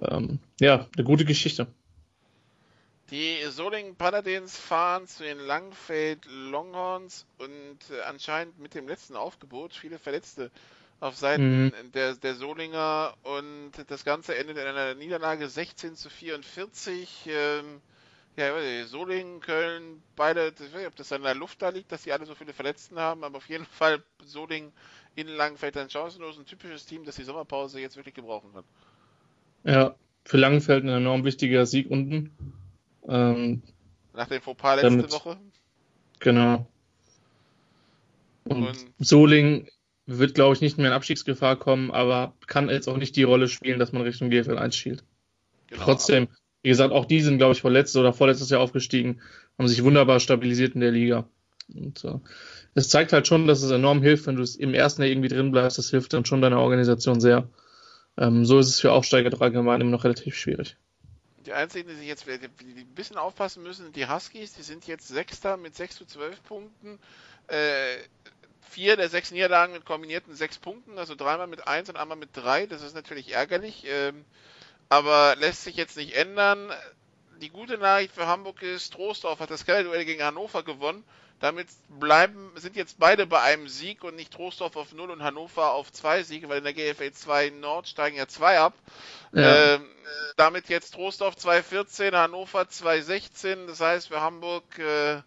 ähm, 0.00 0.38
ja, 0.60 0.86
eine 0.96 1.04
gute 1.04 1.24
Geschichte. 1.24 1.66
Die 3.10 3.36
Solingen 3.50 3.96
Paladins 3.96 4.56
fahren 4.56 5.06
zu 5.06 5.22
den 5.22 5.38
Langfeld 5.38 6.26
Longhorns 6.26 7.26
und 7.38 7.78
äh, 7.90 8.00
anscheinend 8.08 8.58
mit 8.58 8.74
dem 8.74 8.88
letzten 8.88 9.14
Aufgebot 9.14 9.74
viele 9.74 9.98
Verletzte 9.98 10.50
auf 11.00 11.16
Seiten 11.16 11.66
mhm. 11.66 11.92
der, 11.92 12.14
der 12.14 12.34
Solinger 12.34 13.14
und 13.22 13.72
das 13.88 14.04
Ganze 14.04 14.36
endet 14.36 14.56
in 14.56 14.64
einer 14.66 14.94
Niederlage 14.94 15.48
16 15.48 15.96
zu 15.96 16.08
44. 16.08 17.26
Ähm, 17.26 17.82
ja, 18.36 18.86
Solingen, 18.86 19.40
Köln, 19.40 20.02
beide, 20.16 20.48
ich 20.48 20.60
weiß 20.60 20.74
nicht, 20.74 20.86
ob 20.86 20.96
das 20.96 21.12
an 21.12 21.22
der 21.22 21.34
Luft 21.34 21.62
da 21.62 21.68
liegt, 21.68 21.92
dass 21.92 22.02
sie 22.02 22.12
alle 22.12 22.26
so 22.26 22.34
viele 22.34 22.52
Verletzten 22.52 22.98
haben, 22.98 23.22
aber 23.24 23.38
auf 23.38 23.48
jeden 23.48 23.66
Fall 23.66 24.02
Solingen 24.24 24.72
in 25.14 25.28
Langenfeld 25.28 25.76
ein 25.76 25.90
chancenlos, 25.90 26.38
ein 26.38 26.46
typisches 26.46 26.86
Team, 26.86 27.04
das 27.04 27.16
die 27.16 27.22
Sommerpause 27.22 27.80
jetzt 27.80 27.96
wirklich 27.96 28.14
gebrauchen 28.14 28.52
kann. 28.52 28.64
Ja, 29.64 29.94
für 30.24 30.36
Langenfeld 30.36 30.84
ein 30.84 30.88
enorm 30.88 31.24
wichtiger 31.24 31.66
Sieg 31.66 31.90
unten. 31.90 32.30
Ähm, 33.06 33.62
Nach 34.12 34.28
dem 34.28 34.42
Fauxpas 34.42 34.76
letzte 34.76 34.96
damit, 34.96 35.12
Woche. 35.12 35.36
Genau. 36.18 36.66
Und, 38.44 38.66
und 38.66 38.94
Soling 38.98 39.68
wird, 40.06 40.34
glaube 40.34 40.54
ich, 40.54 40.60
nicht 40.60 40.76
mehr 40.76 40.88
in 40.88 40.92
Abstiegsgefahr 40.92 41.56
kommen, 41.56 41.90
aber 41.90 42.34
kann 42.46 42.68
jetzt 42.68 42.88
auch 42.88 42.96
nicht 42.96 43.16
die 43.16 43.22
Rolle 43.22 43.48
spielen, 43.48 43.78
dass 43.78 43.92
man 43.92 44.02
Richtung 44.02 44.30
GFL 44.30 44.58
1 44.58 44.76
schielt. 44.76 45.04
Genau, 45.68 45.84
Trotzdem, 45.84 46.28
wie 46.64 46.70
gesagt, 46.70 46.92
auch 46.92 47.04
die 47.04 47.20
sind, 47.20 47.36
glaube 47.38 47.52
ich, 47.52 47.60
vorletztes 47.60 47.96
oder 47.96 48.14
vorletztes 48.14 48.48
Jahr 48.48 48.60
aufgestiegen, 48.60 49.20
haben 49.58 49.68
sich 49.68 49.84
wunderbar 49.84 50.18
stabilisiert 50.18 50.74
in 50.74 50.80
der 50.80 50.90
Liga. 50.90 51.28
Und 51.72 52.04
äh, 52.04 52.80
zeigt 52.80 53.12
halt 53.12 53.26
schon, 53.26 53.46
dass 53.46 53.62
es 53.62 53.70
enorm 53.70 54.02
hilft, 54.02 54.26
wenn 54.26 54.36
du 54.36 54.44
im 54.58 54.74
ersten 54.74 55.02
Jahr 55.02 55.10
irgendwie 55.10 55.28
drin 55.28 55.52
bleibst. 55.52 55.76
Das 55.76 55.90
hilft 55.90 56.14
dann 56.14 56.24
schon 56.24 56.40
deiner 56.40 56.58
Organisation 56.58 57.20
sehr. 57.20 57.48
Ähm, 58.16 58.46
so 58.46 58.58
ist 58.58 58.68
es 58.68 58.80
für 58.80 58.92
Aufsteiger 58.92 59.30
allgemein 59.40 59.82
immer 59.82 59.90
noch 59.90 60.04
relativ 60.04 60.36
schwierig. 60.36 60.76
Die 61.44 61.52
einzigen, 61.52 61.88
die 61.88 61.96
sich 61.96 62.06
jetzt 62.06 62.26
die, 62.26 62.32
ein 62.32 62.94
bisschen 62.94 63.18
aufpassen 63.18 63.62
müssen, 63.62 63.84
sind 63.84 63.96
die 63.96 64.08
Huskies. 64.08 64.54
Die 64.54 64.62
sind 64.62 64.86
jetzt 64.86 65.08
Sechster 65.08 65.58
mit 65.58 65.74
6 65.74 65.96
zu 65.96 66.06
12 66.06 66.42
Punkten. 66.44 66.98
Äh, 67.48 67.98
vier 68.70 68.96
der 68.96 69.08
sechs 69.08 69.30
Niederlagen 69.30 69.74
mit 69.74 69.84
kombinierten 69.84 70.34
sechs 70.34 70.58
Punkten, 70.58 70.98
also 70.98 71.14
dreimal 71.14 71.46
mit 71.46 71.68
eins 71.68 71.88
und 71.88 71.96
einmal 71.96 72.16
mit 72.16 72.30
drei. 72.32 72.66
Das 72.66 72.82
ist 72.82 72.94
natürlich 72.94 73.32
ärgerlich, 73.32 73.84
ähm, 73.86 74.24
aber 74.88 75.36
lässt 75.36 75.64
sich 75.64 75.76
jetzt 75.76 75.96
nicht 75.96 76.14
ändern. 76.14 76.72
Die 77.40 77.50
gute 77.50 77.78
Nachricht 77.78 78.14
für 78.14 78.26
Hamburg 78.26 78.62
ist, 78.62 78.92
Trostorf 78.92 79.40
hat 79.40 79.50
das 79.50 79.64
Keller-Duell 79.66 80.04
gegen 80.04 80.22
Hannover 80.22 80.62
gewonnen. 80.62 81.04
Damit 81.40 81.68
bleiben, 81.88 82.52
sind 82.54 82.76
jetzt 82.76 82.98
beide 82.98 83.26
bei 83.26 83.40
einem 83.40 83.68
Sieg 83.68 84.04
und 84.04 84.16
nicht 84.16 84.32
Trostorf 84.32 84.76
auf 84.76 84.92
0 84.92 85.10
und 85.10 85.22
Hannover 85.22 85.72
auf 85.72 85.92
2 85.92 86.22
Siege, 86.22 86.48
weil 86.48 86.58
in 86.58 86.64
der 86.64 86.72
GFL 86.72 87.12
2 87.12 87.50
Nord 87.50 87.88
steigen 87.88 88.16
ja 88.16 88.28
zwei 88.28 88.58
ab. 88.58 88.72
Ja. 89.32 89.74
Ähm, 89.74 89.86
damit 90.36 90.68
jetzt 90.68 90.94
Trostorf 90.94 91.34
2,14, 91.34 92.12
Hannover 92.12 92.62
2,16. 92.62 93.66
Das 93.66 93.80
heißt 93.80 94.08
für 94.08 94.20
Hamburg 94.20 94.78
äh, 94.78 95.20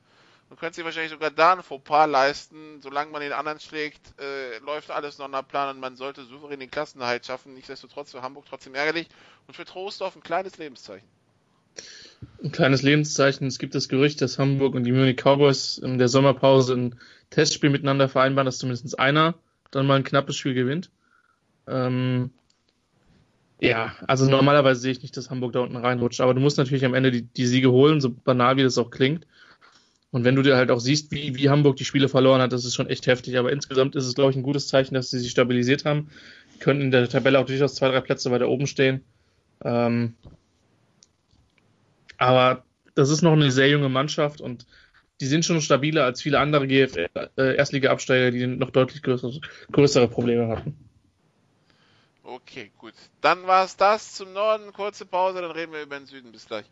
Man 0.49 0.57
könnte 0.57 0.75
sich 0.75 0.86
wahrscheinlich 0.86 1.12
sogar 1.12 1.31
da 1.31 1.53
ein 1.53 1.63
Fauxpas 1.63 2.07
leisten. 2.07 2.81
Solange 2.81 3.12
man 3.12 3.21
den 3.21 3.33
anderen 3.33 3.60
schlägt, 3.60 4.13
äh, 4.19 4.60
läuft 4.60 4.91
alles 4.91 5.17
noch 5.17 5.27
nach 5.27 5.47
Plan 5.47 5.75
und 5.75 5.81
man 5.81 5.97
sollte 5.97 6.23
souverän 6.23 6.60
den 6.60 6.71
Klassenerhalt 6.71 7.25
schaffen. 7.25 7.53
Nichtsdestotrotz 7.53 8.12
für 8.12 8.21
Hamburg 8.21 8.45
trotzdem 8.49 8.73
ärgerlich 8.73 9.07
und 9.47 9.55
für 9.55 9.65
Trostorf 9.65 10.15
ein 10.15 10.23
kleines 10.23 10.57
Lebenszeichen. 10.57 11.07
Ein 12.43 12.51
kleines 12.51 12.81
Lebenszeichen. 12.81 13.47
Es 13.47 13.60
gibt 13.60 13.75
das 13.75 13.89
Gerücht, 13.89 14.21
dass 14.21 14.39
Hamburg 14.39 14.73
und 14.73 14.83
die 14.83 14.91
Munich 14.91 15.17
Cowboys 15.17 15.77
in 15.77 15.97
der 15.97 16.07
Sommerpause 16.07 16.73
ein 16.75 16.99
Testspiel 17.29 17.69
miteinander 17.69 18.07
vereinbaren, 18.07 18.45
dass 18.45 18.57
zumindest 18.57 18.97
einer 18.97 19.36
dann 19.71 19.86
mal 19.86 19.95
ein 19.95 20.03
knappes 20.03 20.38
Spiel 20.38 20.53
gewinnt. 20.53 20.89
Ähm, 21.67 22.31
ja, 23.60 23.95
also 24.07 24.29
normalerweise 24.29 24.79
sehe 24.79 24.91
ich 24.91 25.01
nicht, 25.01 25.17
dass 25.17 25.29
Hamburg 25.29 25.53
da 25.53 25.60
unten 25.60 25.75
reinrutscht, 25.75 26.21
aber 26.21 26.33
du 26.33 26.39
musst 26.39 26.57
natürlich 26.57 26.86
am 26.86 26.93
Ende 26.93 27.12
die, 27.12 27.23
die 27.23 27.47
Siege 27.47 27.71
holen, 27.71 28.01
so 28.01 28.12
banal 28.12 28.55
wie 28.57 28.63
das 28.63 28.77
auch 28.77 28.91
klingt. 28.91 29.27
Und 30.11 30.23
wenn 30.23 30.35
du 30.35 30.41
dir 30.41 30.55
halt 30.55 30.71
auch 30.71 30.79
siehst, 30.79 31.11
wie, 31.11 31.35
wie 31.35 31.49
Hamburg 31.49 31.75
die 31.75 31.85
Spiele 31.85 32.07
verloren 32.07 32.41
hat, 32.41 32.53
das 32.53 32.65
ist 32.65 32.75
schon 32.75 32.87
echt 32.87 33.07
heftig. 33.07 33.37
Aber 33.37 33.51
insgesamt 33.51 33.95
ist 33.95 34.05
es, 34.05 34.15
glaube 34.15 34.31
ich, 34.31 34.37
ein 34.37 34.43
gutes 34.43 34.67
Zeichen, 34.67 34.95
dass 34.95 35.09
sie 35.09 35.19
sich 35.19 35.31
stabilisiert 35.31 35.85
haben. 35.85 36.09
Die 36.55 36.59
können 36.59 36.81
in 36.81 36.91
der 36.91 37.09
Tabelle 37.09 37.39
auch 37.39 37.45
durchaus 37.45 37.75
zwei, 37.75 37.89
drei 37.89 38.01
Plätze 38.01 38.31
weiter 38.31 38.47
oben 38.47 38.67
stehen. 38.67 39.03
Ähm, 39.63 40.15
aber 42.17 42.63
das 42.95 43.09
ist 43.09 43.21
noch 43.21 43.33
eine 43.33 43.51
sehr 43.51 43.69
junge 43.69 43.89
Mannschaft 43.89 44.41
und 44.41 44.65
die 45.19 45.25
sind 45.25 45.45
schon 45.45 45.61
stabiler 45.61 46.03
als 46.03 46.21
viele 46.21 46.39
andere 46.39 46.67
GFL, 46.67 47.09
äh, 47.37 47.55
Erstliga-Absteiger, 47.55 48.31
die 48.31 48.45
noch 48.47 48.69
deutlich 48.69 49.01
größere, 49.01 49.39
größere 49.71 50.07
Probleme 50.07 50.47
hatten. 50.47 50.77
Okay, 52.23 52.71
gut. 52.77 52.93
Dann 53.21 53.47
war 53.47 53.65
es 53.65 53.77
das 53.77 54.13
zum 54.13 54.33
Norden. 54.33 54.73
Kurze 54.73 55.05
Pause, 55.05 55.41
dann 55.41 55.51
reden 55.51 55.71
wir 55.71 55.81
über 55.81 55.97
den 55.97 56.05
Süden. 56.05 56.31
Bis 56.31 56.45
gleich. 56.45 56.65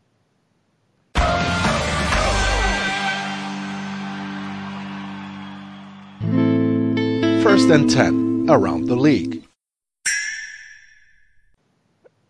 First 7.45 7.69
and 7.69 7.87
10 7.87 8.49
around 8.49 8.87
the 8.87 8.95
league. 8.95 9.43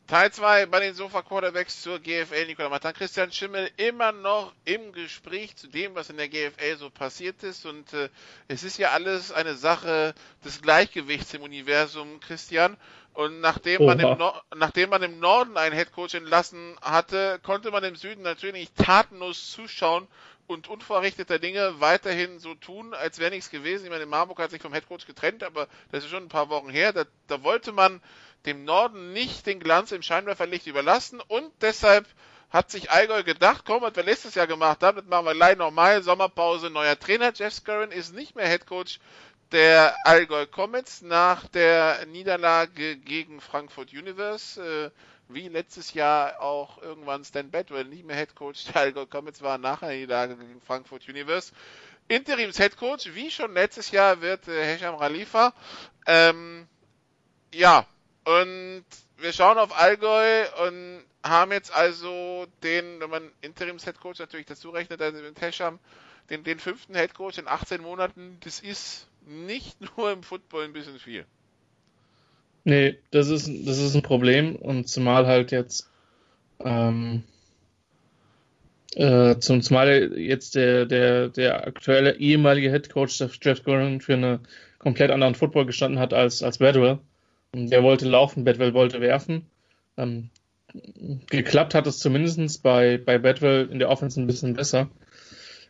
Teil 0.08 0.30
2 0.30 0.66
bei 0.66 0.82
den 0.82 0.94
Sofa 0.94 1.22
Quarterbacks 1.22 1.82
zur 1.82 2.00
GFL. 2.00 2.48
Nikola 2.48 2.68
Matan, 2.68 2.94
Christian 2.94 3.32
Schimmel 3.32 3.72
immer 3.78 4.12
noch 4.12 4.52
im 4.66 4.92
Gespräch 4.92 5.56
zu 5.56 5.68
dem, 5.68 5.96
was 5.96 6.10
in 6.10 6.18
der 6.18 6.28
GFL 6.28 6.76
so 6.78 6.90
passiert 6.90 7.44
ist. 7.44 7.66
Und 7.66 7.94
äh, 7.94 8.10
es 8.50 8.64
ist 8.64 8.78
ja 8.78 8.90
alles 8.90 9.32
eine 9.32 9.56
Sache 9.56 10.14
des 10.44 10.62
Gleichgewichts 10.62 11.34
im 11.34 11.44
Universum, 11.44 12.20
Christian. 12.20 12.76
Und 13.14 13.40
nachdem 13.40 13.86
man, 13.86 13.98
im 13.98 14.18
nachdem 14.58 14.90
man 14.90 15.02
im 15.02 15.20
Norden 15.22 15.56
einen 15.56 15.74
Headcoach 15.74 16.16
entlassen 16.16 16.76
hatte, 16.82 17.40
konnte 17.42 17.72
man 17.72 17.86
im 17.86 17.96
Süden 17.96 18.22
natürlich 18.22 18.74
tatenlos 18.74 19.50
zuschauen 19.50 20.10
und 20.48 20.68
unverrichteter 20.68 21.40
Dinge 21.40 21.80
weiterhin 21.80 22.40
so 22.40 22.56
tun, 22.56 22.94
als 22.94 23.20
wäre 23.20 23.32
nichts 23.32 23.50
gewesen. 23.50 23.86
Ich 23.86 23.92
meine, 23.92 24.06
Marburg 24.06 24.40
hat 24.40 24.52
sich 24.52 24.62
vom 24.62 24.74
Headcoach 24.74 25.08
getrennt, 25.08 25.44
aber 25.44 25.68
das 25.92 26.04
ist 26.04 26.10
schon 26.10 26.24
ein 26.24 26.30
paar 26.30 26.50
Wochen 26.50 26.70
her. 26.70 26.94
Da, 26.94 27.06
da 27.28 27.44
wollte 27.44 27.72
man 27.72 28.02
dem 28.46 28.64
Norden 28.64 29.14
nicht 29.14 29.46
den 29.48 29.60
Glanz 29.60 29.92
im 29.92 30.02
Scheinwerferlicht 30.02 30.68
überlassen 30.68 31.22
und 31.28 31.52
deshalb 31.62 32.06
hat 32.52 32.70
sich 32.70 32.92
Allgäu 32.92 33.24
gedacht, 33.24 33.64
komm, 33.66 33.82
was 33.82 33.96
wir 33.96 34.04
letztes 34.04 34.36
Jahr 34.36 34.48
gemacht 34.48 34.84
haben, 34.84 34.98
das 34.98 35.06
machen 35.08 35.26
wir 35.26 35.34
gleich 35.34 35.58
nochmal, 35.58 36.04
Sommerpause, 36.04 36.70
neuer 36.70 36.98
Trainer, 36.98 37.34
Jeff 37.36 37.54
Scarron 37.54 37.92
ist 37.92 38.14
nicht 38.14 38.36
mehr 38.36 38.48
Headcoach 38.48 39.00
der 39.52 39.96
Allgäu 40.06 40.46
Comets 40.46 41.02
nach 41.02 41.48
der 41.48 42.06
Niederlage 42.08 42.98
gegen 42.98 43.42
Frankfurt 43.42 43.94
Universe, 43.94 44.62
äh, 44.62 44.92
wie 45.28 45.48
letztes 45.48 45.94
Jahr 45.94 46.42
auch 46.42 46.82
irgendwann 46.82 47.24
Stan 47.24 47.50
Bedwell 47.50 47.86
nicht 47.86 48.06
mehr 48.06 48.16
Headcoach 48.16 48.66
der 48.74 48.82
Allgäu 48.82 49.06
Comets 49.06 49.42
war 49.42 49.58
nach 49.58 49.80
der 49.80 49.90
Niederlage 49.90 50.38
gegen 50.38 50.62
Frankfurt 50.62 51.08
Universe. 51.08 51.54
Interims 52.08 52.60
Headcoach, 52.60 53.16
wie 53.16 53.32
schon 53.32 53.54
letztes 53.54 53.92
Jahr, 53.92 54.22
wird 54.22 54.48
äh, 54.48 54.64
Hesham 54.64 54.98
Khalifa. 55.00 55.54
Ähm, 56.06 56.68
ja, 57.54 57.88
und 58.26 58.86
wir 59.18 59.34
schauen 59.34 59.58
auf 59.58 59.76
Allgäu 59.78 60.46
und 60.68 61.04
haben 61.24 61.52
jetzt 61.52 61.74
also 61.74 62.46
den, 62.62 63.00
wenn 63.00 63.10
man 63.10 63.32
Interims-Headcoach 63.42 64.20
natürlich 64.20 64.46
dazu 64.46 64.70
rechnet, 64.70 65.02
also 65.02 65.22
den 65.22 65.34
Tescham, 65.34 65.80
den, 66.30 66.44
den 66.44 66.60
fünften 66.60 66.94
Headcoach 66.96 67.38
in 67.40 67.48
18 67.48 67.82
Monaten, 67.82 68.38
das 68.42 68.60
ist 68.60 69.08
nicht 69.26 69.78
nur 69.98 70.12
im 70.12 70.24
Football 70.24 70.66
ein 70.66 70.74
bisschen 70.74 71.00
viel. 71.00 71.26
Nee, 72.64 72.98
das 73.12 73.30
ist, 73.30 73.48
das 73.48 73.78
ist 73.78 73.96
ein 73.96 74.02
Problem 74.02 74.56
und 74.56 74.90
zumal 74.90 75.28
halt 75.28 75.52
jetzt 75.52 75.88
ähm, 76.60 77.24
äh, 78.96 79.38
zum, 79.40 79.62
zumal 79.62 80.18
jetzt 80.18 80.56
der, 80.56 80.86
der, 80.86 81.30
der 81.30 81.68
aktuelle 81.68 82.18
ehemalige 82.18 82.72
Headcoach 82.72 83.22
Jeff 83.42 83.64
Gordon 83.64 84.02
für 84.02 84.14
einen 84.14 84.40
komplett 84.80 85.12
anderen 85.12 85.36
Football 85.36 85.66
gestanden 85.66 86.00
hat 86.00 86.14
als, 86.14 86.42
als 86.42 86.58
Badwell. 86.58 87.00
Der 87.54 87.84
wollte 87.84 88.08
laufen, 88.08 88.44
Bedwell 88.44 88.74
wollte 88.74 89.00
werfen. 89.00 89.46
Ähm, 89.98 90.30
geklappt 91.30 91.74
hat 91.74 91.88
es 91.88 92.00
zumindest 92.00 92.64
bei, 92.64 92.98
bei 92.98 93.18
Bedwell 93.18 93.70
in 93.72 93.80
der 93.80 93.90
Offense 93.90 94.20
ein 94.20 94.28
bisschen 94.28 94.54
besser. 94.54 94.90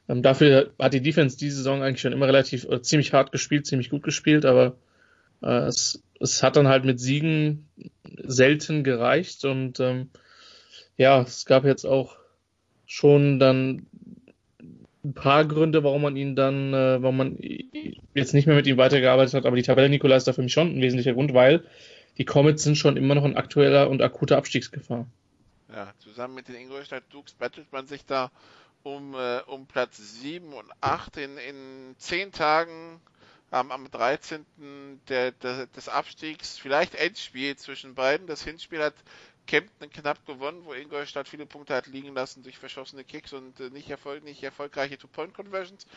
Ähm, 0.08 0.22
dafür 0.22 0.72
hat 0.80 0.94
die 0.94 1.02
Defense 1.02 1.38
diese 1.38 1.58
Saison 1.58 1.82
eigentlich 1.82 2.02
schon 2.02 2.14
immer 2.14 2.28
relativ 2.28 2.66
äh, 2.66 2.82
ziemlich 2.82 3.14
hart 3.14 3.32
gespielt, 3.32 3.66
ziemlich 3.66 3.90
gut 3.90 4.04
gespielt, 4.04 4.46
aber 4.46 4.76
äh, 5.42 5.66
es, 5.66 6.04
es 6.20 6.44
hat 6.44 6.56
dann 6.56 6.68
halt 6.68 6.86
mit 6.86 7.00
Siegen 7.00 7.68
selten 8.24 8.84
gereicht 8.84 9.46
und 9.46 9.80
ähm, 9.80 10.10
ja, 10.98 11.22
es 11.22 11.46
gab 11.46 11.66
jetzt 11.66 11.86
auch 11.86 12.18
schon 12.86 13.40
dann 13.40 13.88
ein 15.04 15.14
paar 15.14 15.46
Gründe, 15.46 15.84
warum 15.84 16.02
man 16.02 16.16
ihn 16.16 16.36
dann, 16.36 16.74
äh, 16.74 17.02
warum 17.02 17.18
man 17.18 17.38
jetzt 18.14 18.34
nicht 18.34 18.48
mehr 18.48 18.56
mit 18.56 18.68
ihm 18.68 18.78
weitergearbeitet 18.78 19.34
hat, 19.34 19.46
aber 19.46 19.56
die 19.56 19.64
Tabelle 19.64 19.90
Nikola 19.90 20.16
ist 20.16 20.28
da 20.28 20.34
für 20.34 20.42
mich 20.42 20.54
schon 20.54 20.78
ein 20.78 20.82
wesentlicher 20.82 21.14
Grund, 21.14 21.34
weil 21.34 21.64
die 22.18 22.26
Comets 22.26 22.64
sind 22.64 22.78
schon 22.78 22.98
immer 22.98 23.16
noch 23.16 23.26
in 23.26 23.36
aktueller 23.36 23.90
und 23.90 24.02
akuter 24.02 24.38
Abstiegsgefahr. 24.38 25.06
Ja, 25.70 25.94
zusammen 26.00 26.36
mit 26.36 26.48
den 26.48 26.56
Ingolstadt 26.56 27.04
Dukes 27.10 27.34
battelt 27.34 27.72
man 27.72 27.86
sich 27.88 28.06
da 28.06 28.32
um, 28.86 29.16
äh, 29.16 29.42
um 29.48 29.66
Platz 29.66 29.98
7 29.98 30.54
und 30.54 30.72
8 30.80 31.18
in, 31.18 31.38
in 31.40 31.96
10 31.98 32.32
Tagen 32.32 33.02
am, 33.50 33.72
am 33.72 33.90
13. 33.90 34.46
Der, 35.10 35.32
der, 35.32 35.66
des 35.68 35.90
Abstiegs, 35.90 36.58
vielleicht 36.58 36.94
Endspiel 36.94 37.56
zwischen 37.58 37.96
beiden. 37.96 38.28
Das 38.28 38.44
Hinspiel 38.44 38.84
hat 38.84 38.94
Kempten 39.48 39.90
knapp 39.90 40.24
gewonnen, 40.26 40.66
wo 40.66 40.74
Ingolstadt 40.74 41.28
viele 41.28 41.48
Punkte 41.48 41.76
hat 41.76 41.88
liegen 41.88 42.14
lassen 42.14 42.44
durch 42.44 42.58
verschossene 42.60 43.04
Kicks 43.04 43.34
und 43.34 43.60
äh, 43.60 43.70
nicht, 43.72 43.90
erfolg 43.90 44.24
nicht 44.24 44.44
erfolgreiche 44.44 45.00
Two-Point-Conversions. 45.00 45.88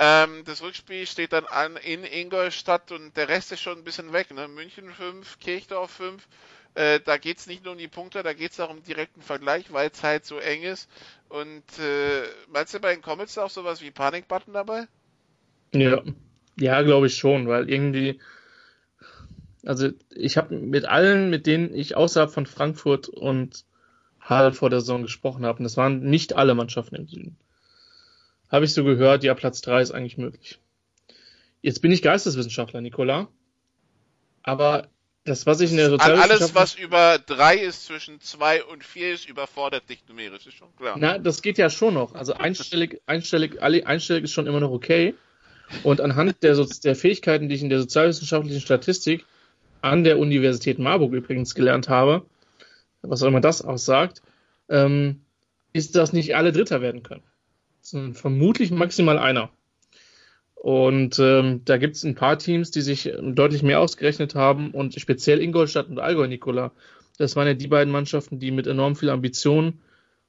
Ähm, 0.00 0.44
das 0.44 0.60
Rückspiel 0.62 1.06
steht 1.06 1.32
dann 1.32 1.46
an 1.46 1.76
in 1.76 2.02
Ingolstadt 2.02 2.90
und 2.90 3.16
der 3.16 3.28
Rest 3.28 3.52
ist 3.52 3.60
schon 3.60 3.78
ein 3.78 3.84
bisschen 3.84 4.12
weg. 4.12 4.32
Ne? 4.32 4.48
München 4.48 4.92
5, 4.92 5.38
Kirchdorf 5.38 5.92
5. 5.92 6.26
Äh, 6.74 7.00
da 7.04 7.18
geht 7.18 7.38
es 7.38 7.46
nicht 7.46 7.64
nur 7.64 7.72
um 7.72 7.78
die 7.78 7.88
Punkte, 7.88 8.22
da 8.22 8.32
geht 8.32 8.52
es 8.52 8.60
auch 8.60 8.70
um 8.70 8.82
direkten 8.82 9.22
Vergleich, 9.22 9.72
weil 9.72 9.90
es 9.90 10.02
halt 10.02 10.24
so 10.24 10.38
eng 10.38 10.62
ist. 10.62 10.90
Und 11.28 11.64
äh, 11.78 12.22
meinst 12.48 12.74
du 12.74 12.80
bei 12.80 12.92
den 12.92 13.02
Comets 13.02 13.38
auch 13.38 13.50
sowas 13.50 13.80
wie 13.80 13.90
Panik-Button 13.90 14.52
dabei? 14.52 14.86
Ja, 15.72 16.02
ja, 16.56 16.82
glaube 16.82 17.06
ich 17.06 17.16
schon, 17.16 17.48
weil 17.48 17.68
irgendwie 17.68 18.20
also 19.66 19.90
ich 20.10 20.36
habe 20.36 20.56
mit 20.56 20.84
allen, 20.84 21.30
mit 21.30 21.46
denen 21.46 21.74
ich 21.74 21.96
außerhalb 21.96 22.30
von 22.30 22.46
Frankfurt 22.46 23.08
und 23.08 23.64
Hall 24.20 24.52
vor 24.52 24.70
der 24.70 24.80
Saison 24.80 25.02
gesprochen 25.02 25.44
habe, 25.44 25.58
und 25.58 25.64
das 25.64 25.76
waren 25.76 26.02
nicht 26.02 26.34
alle 26.34 26.54
Mannschaften 26.54 26.96
im 26.96 27.06
Süden, 27.06 27.36
habe 28.48 28.64
ich 28.64 28.74
so 28.74 28.84
gehört, 28.84 29.24
ja, 29.24 29.34
Platz 29.34 29.60
3 29.62 29.82
ist 29.82 29.90
eigentlich 29.90 30.18
möglich. 30.18 30.58
Jetzt 31.62 31.80
bin 31.80 31.92
ich 31.92 32.02
Geisteswissenschaftler, 32.02 32.80
Nicola, 32.80 33.28
aber 34.42 34.88
das, 35.24 35.46
was 35.46 35.60
ich 35.60 35.70
in 35.70 35.78
der 35.78 35.90
Sozialwissenschaft... 35.90 36.40
Alles, 36.40 36.54
was 36.54 36.74
über 36.74 37.18
3 37.18 37.56
ist, 37.56 37.86
zwischen 37.86 38.20
2 38.20 38.64
und 38.64 38.84
4 38.84 39.14
ist, 39.14 39.28
überfordert 39.28 39.88
dich 39.88 40.04
numerisch, 40.06 40.46
ist 40.46 40.56
schon 40.56 40.74
klar. 40.76 40.96
Na, 40.98 41.18
das 41.18 41.40
geht 41.40 41.56
ja 41.56 41.70
schon 41.70 41.94
noch. 41.94 42.14
Also 42.14 42.34
einstellig, 42.34 43.00
einstellig, 43.06 43.62
einstellig 43.62 44.24
ist 44.24 44.32
schon 44.32 44.46
immer 44.46 44.60
noch 44.60 44.70
okay. 44.70 45.14
Und 45.82 46.02
anhand 46.02 46.42
der, 46.42 46.54
der 46.84 46.94
Fähigkeiten, 46.94 47.48
die 47.48 47.54
ich 47.54 47.62
in 47.62 47.70
der 47.70 47.80
sozialwissenschaftlichen 47.80 48.60
Statistik 48.60 49.24
an 49.80 50.04
der 50.04 50.18
Universität 50.18 50.78
Marburg 50.78 51.12
übrigens 51.14 51.54
gelernt 51.54 51.88
habe, 51.88 52.26
was 53.00 53.22
auch 53.22 53.28
immer 53.28 53.40
das 53.40 53.62
aussagt, 53.62 54.22
ähm, 54.68 55.22
ist, 55.72 55.96
dass 55.96 56.12
nicht 56.12 56.36
alle 56.36 56.52
Dritter 56.52 56.82
werden 56.82 57.02
können. 57.02 57.22
Sondern 57.80 58.14
vermutlich 58.14 58.70
maximal 58.70 59.18
einer. 59.18 59.50
Und 60.64 61.18
ähm, 61.18 61.60
da 61.66 61.76
gibt 61.76 61.94
es 61.94 62.04
ein 62.04 62.14
paar 62.14 62.38
Teams, 62.38 62.70
die 62.70 62.80
sich 62.80 63.12
deutlich 63.20 63.62
mehr 63.62 63.80
ausgerechnet 63.80 64.34
haben 64.34 64.70
und 64.70 64.98
speziell 64.98 65.42
Ingolstadt 65.42 65.90
und 65.90 65.98
Allgäu, 65.98 66.26
Nikola. 66.26 66.72
Das 67.18 67.36
waren 67.36 67.46
ja 67.46 67.52
die 67.52 67.68
beiden 67.68 67.92
Mannschaften, 67.92 68.38
die 68.38 68.50
mit 68.50 68.66
enorm 68.66 68.96
viel 68.96 69.10
Ambition 69.10 69.82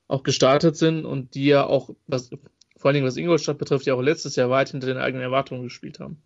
auch 0.09 0.23
gestartet 0.23 0.75
sind 0.75 1.05
und 1.05 1.35
die 1.35 1.45
ja 1.45 1.65
auch, 1.65 1.91
was, 2.07 2.31
vor 2.75 2.89
allen 2.89 2.95
Dingen 2.95 3.07
was 3.07 3.15
Ingolstadt 3.15 3.59
betrifft, 3.59 3.85
ja 3.85 3.93
auch 3.93 4.01
letztes 4.01 4.35
Jahr 4.35 4.49
weit 4.49 4.71
hinter 4.71 4.87
den 4.87 4.97
eigenen 4.97 5.23
Erwartungen 5.23 5.63
gespielt 5.63 6.01
haben. 6.01 6.21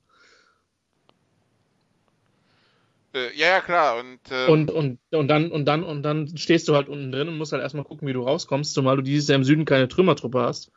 Äh, 3.13 3.37
ja, 3.37 3.47
ja, 3.49 3.61
klar. 3.61 3.99
Und, 3.99 4.19
ähm, 4.31 4.49
und, 4.49 4.71
und, 4.71 4.99
und, 5.11 5.27
dann, 5.27 5.51
und, 5.51 5.65
dann, 5.65 5.83
und 5.83 6.01
dann 6.01 6.35
stehst 6.35 6.67
du 6.67 6.73
halt 6.73 6.89
unten 6.89 7.11
drin 7.11 7.27
und 7.27 7.37
musst 7.37 7.51
halt 7.51 7.61
erstmal 7.61 7.85
gucken, 7.85 8.07
wie 8.07 8.13
du 8.13 8.23
rauskommst, 8.23 8.73
zumal 8.73 8.95
du 8.95 9.03
dieses 9.03 9.29
Jahr 9.29 9.35
im 9.35 9.43
Süden 9.43 9.65
keine 9.65 9.87
Trümmertruppe 9.87 10.41
hast. 10.41 10.71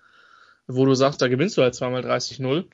wo 0.67 0.85
du 0.85 0.93
sagst, 0.95 1.23
da 1.23 1.29
gewinnst 1.29 1.57
du 1.57 1.63
halt 1.63 1.75
zweimal 1.75 2.05
30-0, 2.05 2.67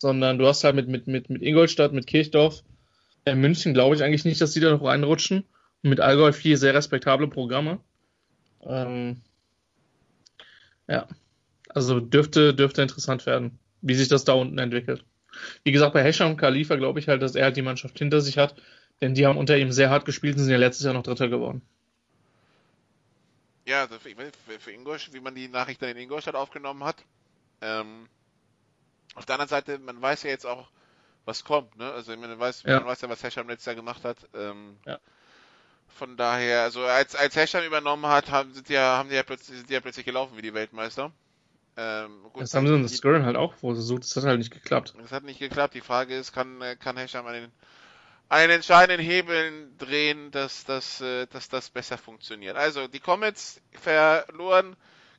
sondern 0.00 0.38
du 0.38 0.46
hast 0.46 0.64
halt 0.64 0.74
mit, 0.74 0.88
mit, 0.88 1.06
mit, 1.06 1.30
mit 1.30 1.42
Ingolstadt, 1.42 1.92
mit 1.92 2.06
Kirchdorf, 2.06 2.64
in 3.24 3.32
äh, 3.32 3.36
München 3.36 3.74
glaube 3.74 3.94
ich 3.94 4.02
eigentlich 4.02 4.24
nicht, 4.24 4.40
dass 4.40 4.52
die 4.52 4.60
da 4.60 4.70
noch 4.70 4.82
reinrutschen. 4.82 5.44
Und 5.82 5.90
mit 5.90 6.00
Allgäu 6.00 6.32
vier 6.32 6.58
sehr 6.58 6.74
respektable 6.74 7.28
Programme. 7.28 7.80
Ähm, 8.62 9.20
ja, 10.88 11.06
also 11.68 12.00
dürfte, 12.00 12.54
dürfte 12.54 12.82
interessant 12.82 13.26
werden, 13.26 13.58
wie 13.80 13.94
sich 13.94 14.08
das 14.08 14.24
da 14.24 14.32
unten 14.32 14.58
entwickelt. 14.58 15.04
Wie 15.64 15.72
gesagt, 15.72 15.92
bei 15.92 16.02
Hesham 16.02 16.36
Khalifa 16.36 16.76
glaube 16.76 16.98
ich 16.98 17.08
halt, 17.08 17.22
dass 17.22 17.34
er 17.34 17.44
halt 17.44 17.56
die 17.56 17.62
Mannschaft 17.62 17.98
hinter 17.98 18.20
sich 18.20 18.36
hat, 18.36 18.60
denn 19.00 19.14
die 19.14 19.26
haben 19.26 19.38
unter 19.38 19.56
ihm 19.56 19.70
sehr 19.70 19.90
hart 19.90 20.04
gespielt 20.04 20.36
und 20.36 20.42
sind 20.42 20.52
ja 20.52 20.58
letztes 20.58 20.84
Jahr 20.84 20.94
noch 20.94 21.02
Dritter 21.02 21.28
geworden. 21.28 21.62
Ja, 23.66 23.82
also 23.82 23.98
für, 23.98 24.58
für 24.58 24.72
Ingolstadt, 24.72 25.14
wie 25.14 25.20
man 25.20 25.34
die 25.34 25.48
Nachricht 25.48 25.80
dann 25.80 25.90
in 25.90 25.96
Ingolstadt 25.96 26.34
aufgenommen 26.34 26.84
hat. 26.84 27.04
Ähm, 27.62 28.08
auf 29.14 29.26
der 29.26 29.34
anderen 29.34 29.48
Seite, 29.48 29.78
man 29.78 30.00
weiß 30.00 30.22
ja 30.22 30.30
jetzt 30.30 30.46
auch, 30.46 30.68
was 31.24 31.44
kommt, 31.44 31.76
ne? 31.76 31.90
Also 31.92 32.16
man 32.16 32.38
weiß, 32.38 32.62
ja. 32.64 32.80
man 32.80 32.88
weiß 32.88 33.02
ja, 33.02 33.08
was 33.08 33.22
Hesham 33.22 33.48
letztes 33.48 33.66
Jahr 33.66 33.74
gemacht 33.74 34.04
hat. 34.04 34.16
Ähm, 34.34 34.76
ja. 34.86 34.98
Von 35.88 36.16
daher, 36.16 36.62
also 36.62 36.84
als, 36.84 37.14
als 37.14 37.36
Hesham 37.36 37.64
übernommen 37.64 38.06
hat, 38.06 38.30
haben, 38.30 38.52
sind, 38.54 38.68
die 38.68 38.74
ja, 38.74 38.96
haben 38.96 39.08
die 39.08 39.16
ja 39.16 39.22
plötzlich, 39.22 39.58
sind 39.58 39.68
die 39.68 39.74
ja 39.74 39.80
plötzlich 39.80 40.06
gelaufen 40.06 40.36
wie 40.36 40.42
die 40.42 40.54
Weltmeister. 40.54 41.12
Ähm, 41.76 42.22
gut, 42.32 42.42
das 42.42 42.54
haben 42.54 42.66
sie 42.66 42.74
in 42.74 42.82
das 42.82 42.96
Skirren 42.96 43.24
halt 43.24 43.36
auch 43.36 43.54
versucht, 43.54 44.02
das 44.02 44.16
hat 44.16 44.24
halt 44.24 44.38
nicht 44.38 44.52
geklappt. 44.52 44.94
Das 44.98 45.12
hat 45.12 45.24
nicht 45.24 45.38
geklappt. 45.38 45.74
Die 45.74 45.80
Frage 45.80 46.16
ist, 46.16 46.32
kann, 46.32 46.62
kann 46.78 46.96
Hesham 46.96 47.26
einen, 47.26 47.52
einen 48.28 48.52
entscheidenden 48.52 49.04
Hebel 49.04 49.68
drehen, 49.78 50.30
dass, 50.30 50.64
dass, 50.64 51.00
äh, 51.00 51.26
dass 51.26 51.48
das 51.48 51.70
besser 51.70 51.98
funktioniert. 51.98 52.56
Also, 52.56 52.88
die 52.88 53.00
Comets 53.00 53.60
verloren 53.72 54.76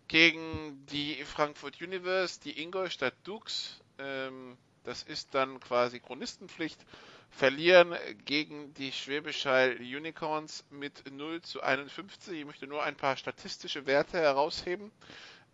gegen 0.07 0.85
die 0.87 1.23
Frankfurt 1.23 1.81
Universe, 1.81 2.39
die 2.41 2.61
Ingolstadt 2.61 3.13
Dukes. 3.23 3.80
Ähm, 4.01 4.57
das 4.83 5.03
ist 5.03 5.35
dann 5.35 5.59
quasi 5.59 5.99
Chronistenpflicht. 5.99 6.83
Verlieren 7.29 7.95
gegen 8.25 8.73
die 8.73 8.91
Schwäbisch 8.91 9.45
Unicorns 9.45 10.65
mit 10.69 11.09
0 11.09 11.41
zu 11.41 11.61
51. 11.61 12.33
Ich 12.33 12.45
möchte 12.45 12.67
nur 12.67 12.83
ein 12.83 12.97
paar 12.97 13.15
statistische 13.15 13.85
Werte 13.85 14.17
herausheben 14.17 14.91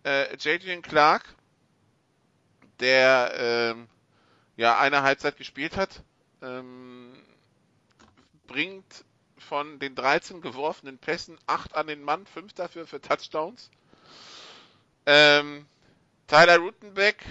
äh, 0.07 0.37
Jadrian 0.37 0.81
Clark, 0.81 1.35
der 2.79 3.33
ähm, 3.37 3.87
ja 4.55 4.79
eine 4.79 5.01
Halbzeit 5.01 5.37
gespielt 5.37 5.75
hat, 5.75 6.01
ähm, 6.41 7.13
bringt 8.47 9.03
von 9.37 9.79
den 9.79 9.95
13 9.95 10.41
geworfenen 10.41 10.97
Pässen 10.97 11.37
8 11.47 11.75
an 11.75 11.87
den 11.87 12.03
Mann, 12.03 12.25
5 12.25 12.53
dafür 12.53 12.87
für 12.87 13.01
Touchdowns. 13.01 13.69
Ähm, 15.05 15.65
Tyler 16.27 16.57
Rutenbeck 16.57 17.23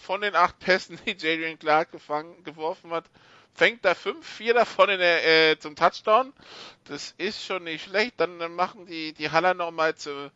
von 0.00 0.20
den 0.20 0.34
8 0.34 0.58
Pässen, 0.58 0.98
die 1.06 1.10
Jadrian 1.12 1.58
Clark 1.58 1.92
gefangen, 1.92 2.42
geworfen 2.44 2.90
hat, 2.90 3.04
fängt 3.54 3.84
da 3.84 3.94
5, 3.94 4.26
4 4.26 4.54
davon 4.54 4.90
in 4.90 4.98
der, 4.98 5.50
äh, 5.50 5.58
zum 5.58 5.76
Touchdown. 5.76 6.32
Das 6.84 7.14
ist 7.18 7.44
schon 7.44 7.64
nicht 7.64 7.84
schlecht. 7.84 8.14
Dann, 8.18 8.38
dann 8.38 8.54
machen 8.54 8.86
die, 8.86 9.12
die 9.12 9.30
Haller 9.30 9.54
nochmal 9.54 9.94
zu, 9.94 10.30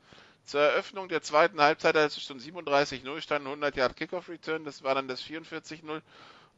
zur 0.45 0.61
Eröffnung 0.61 1.09
der 1.09 1.23
zweiten 1.23 1.61
Halbzeit, 1.61 1.97
als 1.97 2.17
es 2.17 2.25
schon 2.25 2.39
37-0 2.39 3.21
stand, 3.21 3.47
100 3.47 3.77
Yard 3.77 3.97
Kickoff 3.97 4.29
Return, 4.29 4.65
das 4.65 4.83
war 4.83 4.95
dann 4.95 5.09
das 5.09 5.23
44-0. 5.23 6.03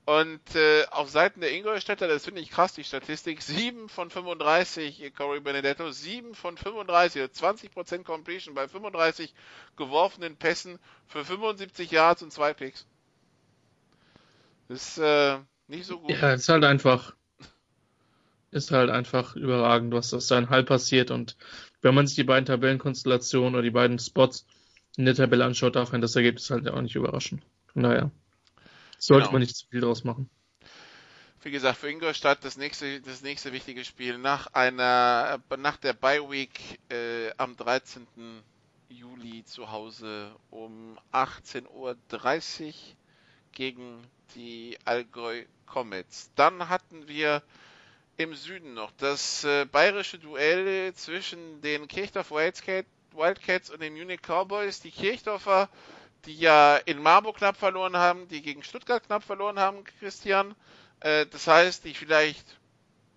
Und 0.06 0.54
äh, 0.54 0.86
auf 0.92 1.10
Seiten 1.10 1.40
der 1.40 1.52
Ingolstädter, 1.52 2.06
das 2.06 2.24
finde 2.24 2.40
ich 2.40 2.50
krass, 2.50 2.74
die 2.74 2.84
Statistik, 2.84 3.42
7 3.42 3.88
von 3.88 4.08
35 4.08 5.12
Corey 5.16 5.40
Benedetto, 5.40 5.90
7 5.90 6.36
von 6.36 6.56
35, 6.56 7.22
20% 7.22 7.76
also 7.76 8.02
Completion 8.04 8.54
bei 8.54 8.68
35 8.68 9.34
geworfenen 9.76 10.36
Pässen 10.36 10.78
für 11.08 11.24
75 11.24 11.90
Yards 11.90 12.22
und 12.22 12.32
2 12.32 12.54
Picks. 12.54 12.86
Das 14.68 14.88
ist 14.88 14.98
äh, 14.98 15.38
nicht 15.68 15.86
so 15.86 16.00
gut. 16.00 16.10
Ja, 16.10 16.32
ist 16.32 16.48
halt 16.48 16.64
einfach, 16.64 17.14
ist 18.50 18.70
halt 18.70 18.90
einfach 18.90 19.36
überragend, 19.36 19.92
was 19.92 20.10
das 20.10 20.26
dann 20.26 20.50
halb 20.50 20.66
passiert 20.66 21.10
und 21.10 21.36
wenn 21.82 21.94
man 21.94 22.06
sich 22.06 22.16
die 22.16 22.24
beiden 22.24 22.46
Tabellenkonstellationen 22.46 23.54
oder 23.54 23.62
die 23.62 23.70
beiden 23.70 23.98
Spots 23.98 24.46
in 24.96 25.04
der 25.04 25.14
Tabelle 25.14 25.44
anschaut, 25.44 25.76
darf 25.76 25.92
man 25.92 26.00
das 26.00 26.16
Ergebnis 26.16 26.50
halt 26.50 26.68
auch 26.68 26.80
nicht 26.80 26.96
überraschen. 26.96 27.44
Von 27.72 27.82
daher 27.82 28.10
sollte 28.98 29.26
genau. 29.26 29.32
man 29.32 29.42
nicht 29.42 29.56
zu 29.56 29.66
viel 29.68 29.80
draus 29.80 30.04
machen. 30.04 30.28
Wie 31.42 31.50
gesagt, 31.52 31.78
für 31.78 31.88
Ingolstadt 31.88 32.44
das 32.44 32.56
nächste, 32.56 33.00
das 33.02 33.22
nächste 33.22 33.52
wichtige 33.52 33.84
Spiel 33.84 34.18
nach 34.18 34.48
einer, 34.48 35.38
nach 35.58 35.76
der 35.76 35.92
Bye 35.92 36.28
Week 36.28 36.80
äh, 36.88 37.30
am 37.36 37.56
13. 37.56 38.06
Juli 38.88 39.44
zu 39.44 39.70
Hause 39.70 40.34
um 40.50 40.98
18.30 41.12 41.68
Uhr 41.68 41.96
gegen 43.52 44.06
die 44.34 44.78
Allgäu 44.84 45.44
Comets. 45.66 46.30
Dann 46.34 46.68
hatten 46.68 47.08
wir 47.08 47.42
im 48.16 48.34
Süden 48.34 48.74
noch. 48.74 48.92
Das 48.98 49.44
äh, 49.44 49.66
bayerische 49.66 50.18
Duell 50.18 50.94
zwischen 50.94 51.60
den 51.60 51.88
Kirchdorf 51.88 52.30
Wildcats 52.30 53.70
und 53.70 53.80
den 53.80 53.94
Munich 53.94 54.20
Cowboys. 54.22 54.80
Die 54.80 54.90
Kirchdorfer, 54.90 55.68
die 56.24 56.38
ja 56.38 56.76
in 56.76 57.02
Marburg 57.02 57.36
knapp 57.36 57.56
verloren 57.56 57.96
haben, 57.96 58.28
die 58.28 58.42
gegen 58.42 58.62
Stuttgart 58.62 59.04
knapp 59.04 59.22
verloren 59.22 59.58
haben, 59.58 59.84
Christian. 59.84 60.54
Äh, 61.00 61.26
das 61.26 61.46
heißt, 61.46 61.84
die 61.84 61.94
vielleicht 61.94 62.58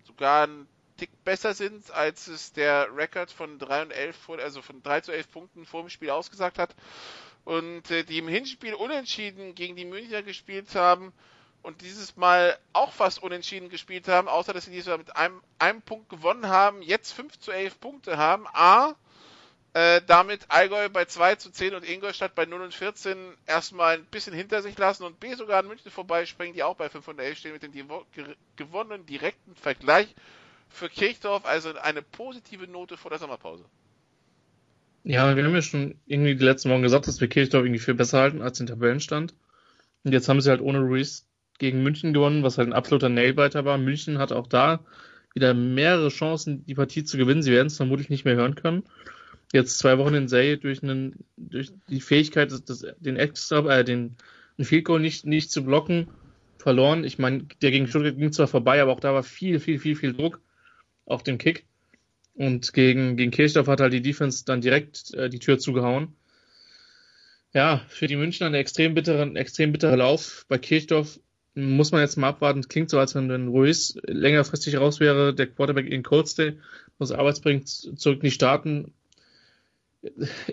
sogar 0.06 0.44
einen 0.44 0.68
Tick 0.96 1.24
besser 1.24 1.54
sind, 1.54 1.90
als 1.92 2.28
es 2.28 2.52
der 2.52 2.94
Rekord 2.94 3.30
von 3.30 3.58
3 3.58 3.82
und 3.82 3.90
11, 3.90 4.30
also 4.38 4.60
von 4.60 4.82
3 4.82 5.00
zu 5.00 5.12
11 5.12 5.30
Punkten 5.30 5.64
vor 5.64 5.80
dem 5.80 5.88
Spiel 5.88 6.10
ausgesagt 6.10 6.58
hat. 6.58 6.74
Und 7.50 7.90
äh, 7.90 8.04
die 8.04 8.18
im 8.18 8.28
Hinspiel 8.28 8.74
unentschieden 8.74 9.56
gegen 9.56 9.74
die 9.74 9.84
Münchner 9.84 10.22
gespielt 10.22 10.72
haben 10.76 11.12
und 11.62 11.80
dieses 11.80 12.16
Mal 12.16 12.56
auch 12.72 12.92
fast 12.92 13.20
unentschieden 13.20 13.70
gespielt 13.70 14.06
haben, 14.06 14.28
außer 14.28 14.52
dass 14.52 14.66
sie 14.66 14.70
diesmal 14.70 14.98
mit 14.98 15.16
einem, 15.16 15.42
einem 15.58 15.82
Punkt 15.82 16.08
gewonnen 16.10 16.46
haben, 16.46 16.80
jetzt 16.80 17.10
5 17.10 17.40
zu 17.40 17.50
11 17.50 17.80
Punkte 17.80 18.16
haben. 18.16 18.46
A, 18.52 18.94
äh, 19.72 20.00
damit 20.06 20.44
Allgäu 20.46 20.88
bei 20.90 21.06
2 21.06 21.34
zu 21.34 21.50
10 21.50 21.74
und 21.74 21.84
Ingolstadt 21.84 22.36
bei 22.36 22.46
0 22.46 22.60
und 22.60 22.72
14 22.72 23.36
erstmal 23.46 23.96
ein 23.96 24.04
bisschen 24.04 24.32
hinter 24.32 24.62
sich 24.62 24.78
lassen 24.78 25.02
und 25.02 25.18
B 25.18 25.34
sogar 25.34 25.58
an 25.58 25.66
München 25.66 25.90
vorbeispringen, 25.90 26.54
die 26.54 26.62
auch 26.62 26.76
bei 26.76 26.88
5 26.88 27.08
und 27.08 27.18
11 27.18 27.38
stehen 27.38 27.52
mit 27.52 27.64
dem 27.64 27.72
gewonnenen 28.54 29.06
direkten 29.06 29.56
Vergleich 29.56 30.14
für 30.68 30.88
Kirchdorf, 30.88 31.44
also 31.46 31.76
eine 31.78 32.02
positive 32.02 32.68
Note 32.68 32.96
vor 32.96 33.10
der 33.10 33.18
Sommerpause. 33.18 33.64
Ja, 35.02 35.34
wir 35.34 35.44
haben 35.44 35.54
ja 35.54 35.62
schon 35.62 35.94
irgendwie 36.06 36.36
die 36.36 36.44
letzten 36.44 36.70
Wochen 36.70 36.82
gesagt, 36.82 37.06
dass 37.08 37.20
wir 37.20 37.28
Kirchdorf 37.28 37.64
irgendwie 37.64 37.80
viel 37.80 37.94
besser 37.94 38.20
halten 38.20 38.42
als 38.42 38.58
den 38.58 38.66
Tabellenstand. 38.66 39.34
Und 40.04 40.12
jetzt 40.12 40.28
haben 40.28 40.40
sie 40.40 40.50
halt 40.50 40.60
ohne 40.60 40.80
Ruiz 40.80 41.26
gegen 41.58 41.82
München 41.82 42.12
gewonnen, 42.12 42.42
was 42.42 42.58
halt 42.58 42.68
ein 42.68 42.74
absoluter 42.74 43.08
Nailbiter 43.08 43.64
war. 43.64 43.78
München 43.78 44.18
hat 44.18 44.32
auch 44.32 44.46
da 44.46 44.80
wieder 45.34 45.54
mehrere 45.54 46.08
Chancen, 46.08 46.64
die 46.66 46.74
Partie 46.74 47.04
zu 47.04 47.16
gewinnen. 47.16 47.42
Sie 47.42 47.52
werden 47.52 47.68
es 47.68 47.76
vermutlich 47.76 48.10
nicht 48.10 48.24
mehr 48.24 48.36
hören 48.36 48.56
können. 48.56 48.84
Jetzt 49.52 49.78
zwei 49.78 49.98
Wochen 49.98 50.14
in 50.14 50.28
Serie 50.28 50.58
durch, 50.58 50.82
einen, 50.82 51.24
durch 51.36 51.72
die 51.88 52.00
Fähigkeit, 52.00 52.52
das, 52.52 52.64
das, 52.64 52.86
den 52.98 53.16
extra, 53.16 53.78
äh, 53.78 53.84
den, 53.84 54.16
den 54.58 54.64
Field 54.64 54.84
Goal 54.84 55.00
nicht, 55.00 55.26
nicht 55.26 55.50
zu 55.50 55.64
blocken, 55.64 56.08
verloren. 56.58 57.04
Ich 57.04 57.18
meine, 57.18 57.44
der 57.62 57.70
gegen 57.70 57.86
Stuttgart 57.86 58.16
ging 58.16 58.32
zwar 58.32 58.48
vorbei, 58.48 58.80
aber 58.80 58.92
auch 58.92 59.00
da 59.00 59.12
war 59.12 59.22
viel, 59.22 59.60
viel, 59.60 59.78
viel, 59.78 59.96
viel 59.96 60.12
Druck 60.12 60.40
auf 61.04 61.22
dem 61.22 61.38
Kick. 61.38 61.66
Und 62.40 62.72
gegen, 62.72 63.18
gegen 63.18 63.32
Kirchdorf 63.32 63.66
hat 63.66 63.82
halt 63.82 63.92
die 63.92 64.00
Defense 64.00 64.46
dann 64.46 64.62
direkt 64.62 65.12
äh, 65.12 65.28
die 65.28 65.40
Tür 65.40 65.58
zugehauen. 65.58 66.14
Ja, 67.52 67.82
für 67.88 68.06
die 68.06 68.16
Münchner 68.16 68.46
ein 68.46 68.54
extrem 68.54 68.94
bitterer, 68.94 69.36
extrem 69.36 69.72
bitterer 69.72 69.98
Lauf. 69.98 70.46
Bei 70.48 70.56
Kirchdorf 70.56 71.20
muss 71.54 71.92
man 71.92 72.00
jetzt 72.00 72.16
mal 72.16 72.28
abwarten. 72.28 72.66
Klingt 72.66 72.88
so, 72.88 72.98
als 72.98 73.14
wenn, 73.14 73.28
wenn 73.28 73.48
Ruiz 73.48 73.98
längerfristig 74.06 74.78
raus 74.78 75.00
wäre, 75.00 75.34
der 75.34 75.48
Quarterback 75.48 75.86
in 75.86 76.02
Cold 76.02 76.28
Stay, 76.28 76.54
muss 76.98 77.12
Arbeitsbringt 77.12 77.68
zurück 77.68 78.22
nicht 78.22 78.36
starten. 78.36 78.94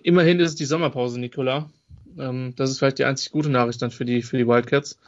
Immerhin 0.04 0.42
ist 0.42 0.50
es 0.50 0.56
die 0.56 0.66
Sommerpause, 0.66 1.22
Nicola. 1.22 1.70
Ähm, 2.20 2.54
das 2.58 2.70
ist 2.70 2.80
vielleicht 2.80 3.00
die 3.00 3.06
einzig 3.06 3.32
gute 3.32 3.48
Nachricht 3.48 3.82
dann 3.82 3.92
für 3.92 4.04
die, 4.04 4.24
für 4.24 4.38
die 4.38 4.48
Wildcats. 4.48 5.00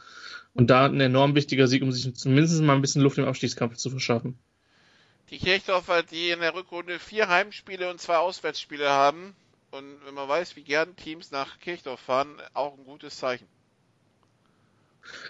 Und 0.54 0.70
da 0.70 0.86
ein 0.86 0.98
enorm 0.98 1.34
wichtiger 1.34 1.68
Sieg, 1.68 1.82
um 1.82 1.92
sich 1.92 2.14
zumindest 2.14 2.62
mal 2.62 2.74
ein 2.74 2.80
bisschen 2.80 3.02
Luft 3.02 3.18
im 3.18 3.26
Abstiegskampf 3.26 3.76
zu 3.76 3.90
verschaffen. 3.90 4.38
Die 5.30 5.38
Kirchdorfer, 5.38 6.02
die 6.02 6.30
in 6.30 6.40
der 6.40 6.54
Rückrunde 6.54 6.98
vier 6.98 7.28
Heimspiele 7.28 7.88
und 7.88 8.00
zwei 8.00 8.16
Auswärtsspiele 8.16 8.90
haben. 8.90 9.34
Und 9.70 10.04
wenn 10.04 10.14
man 10.14 10.28
weiß, 10.28 10.56
wie 10.56 10.64
gern 10.64 10.96
Teams 10.96 11.30
nach 11.30 11.60
Kirchdorf 11.60 12.00
fahren, 12.00 12.36
auch 12.54 12.76
ein 12.76 12.84
gutes 12.84 13.16
Zeichen. 13.16 13.46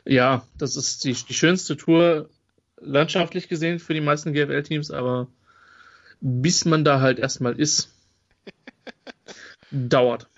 Ja, 0.04 0.46
das 0.56 0.76
ist 0.76 1.04
die, 1.04 1.12
die 1.12 1.34
schönste 1.34 1.76
Tour 1.76 2.30
landschaftlich 2.76 3.48
gesehen 3.48 3.78
für 3.78 3.92
die 3.92 4.00
meisten 4.00 4.32
GFL-Teams, 4.32 4.90
aber 4.90 5.28
bis 6.20 6.64
man 6.64 6.84
da 6.84 7.00
halt 7.00 7.18
erstmal 7.18 7.58
ist, 7.58 7.94
dauert. 9.70 10.28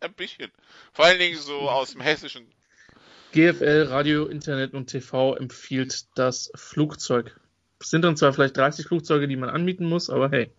Ein 0.00 0.14
bisschen. 0.14 0.50
Vor 0.92 1.04
allen 1.04 1.18
Dingen 1.18 1.38
so 1.38 1.68
aus 1.68 1.92
dem 1.92 2.00
hessischen. 2.00 2.46
GFL, 3.32 3.86
Radio, 3.88 4.26
Internet 4.26 4.72
und 4.72 4.86
TV 4.86 5.36
empfiehlt 5.36 6.06
das 6.14 6.50
Flugzeug. 6.54 7.38
Es 7.80 7.90
sind 7.90 8.02
dann 8.02 8.16
zwar 8.16 8.32
vielleicht 8.32 8.56
30 8.56 8.86
Flugzeuge, 8.86 9.28
die 9.28 9.36
man 9.36 9.50
anmieten 9.50 9.86
muss, 9.86 10.10
aber 10.10 10.30
hey. 10.30 10.50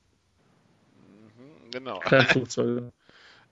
Mhm, 1.38 1.72
genau. 1.72 2.00
Kleine 2.00 2.26
Flugzeuge. 2.26 2.92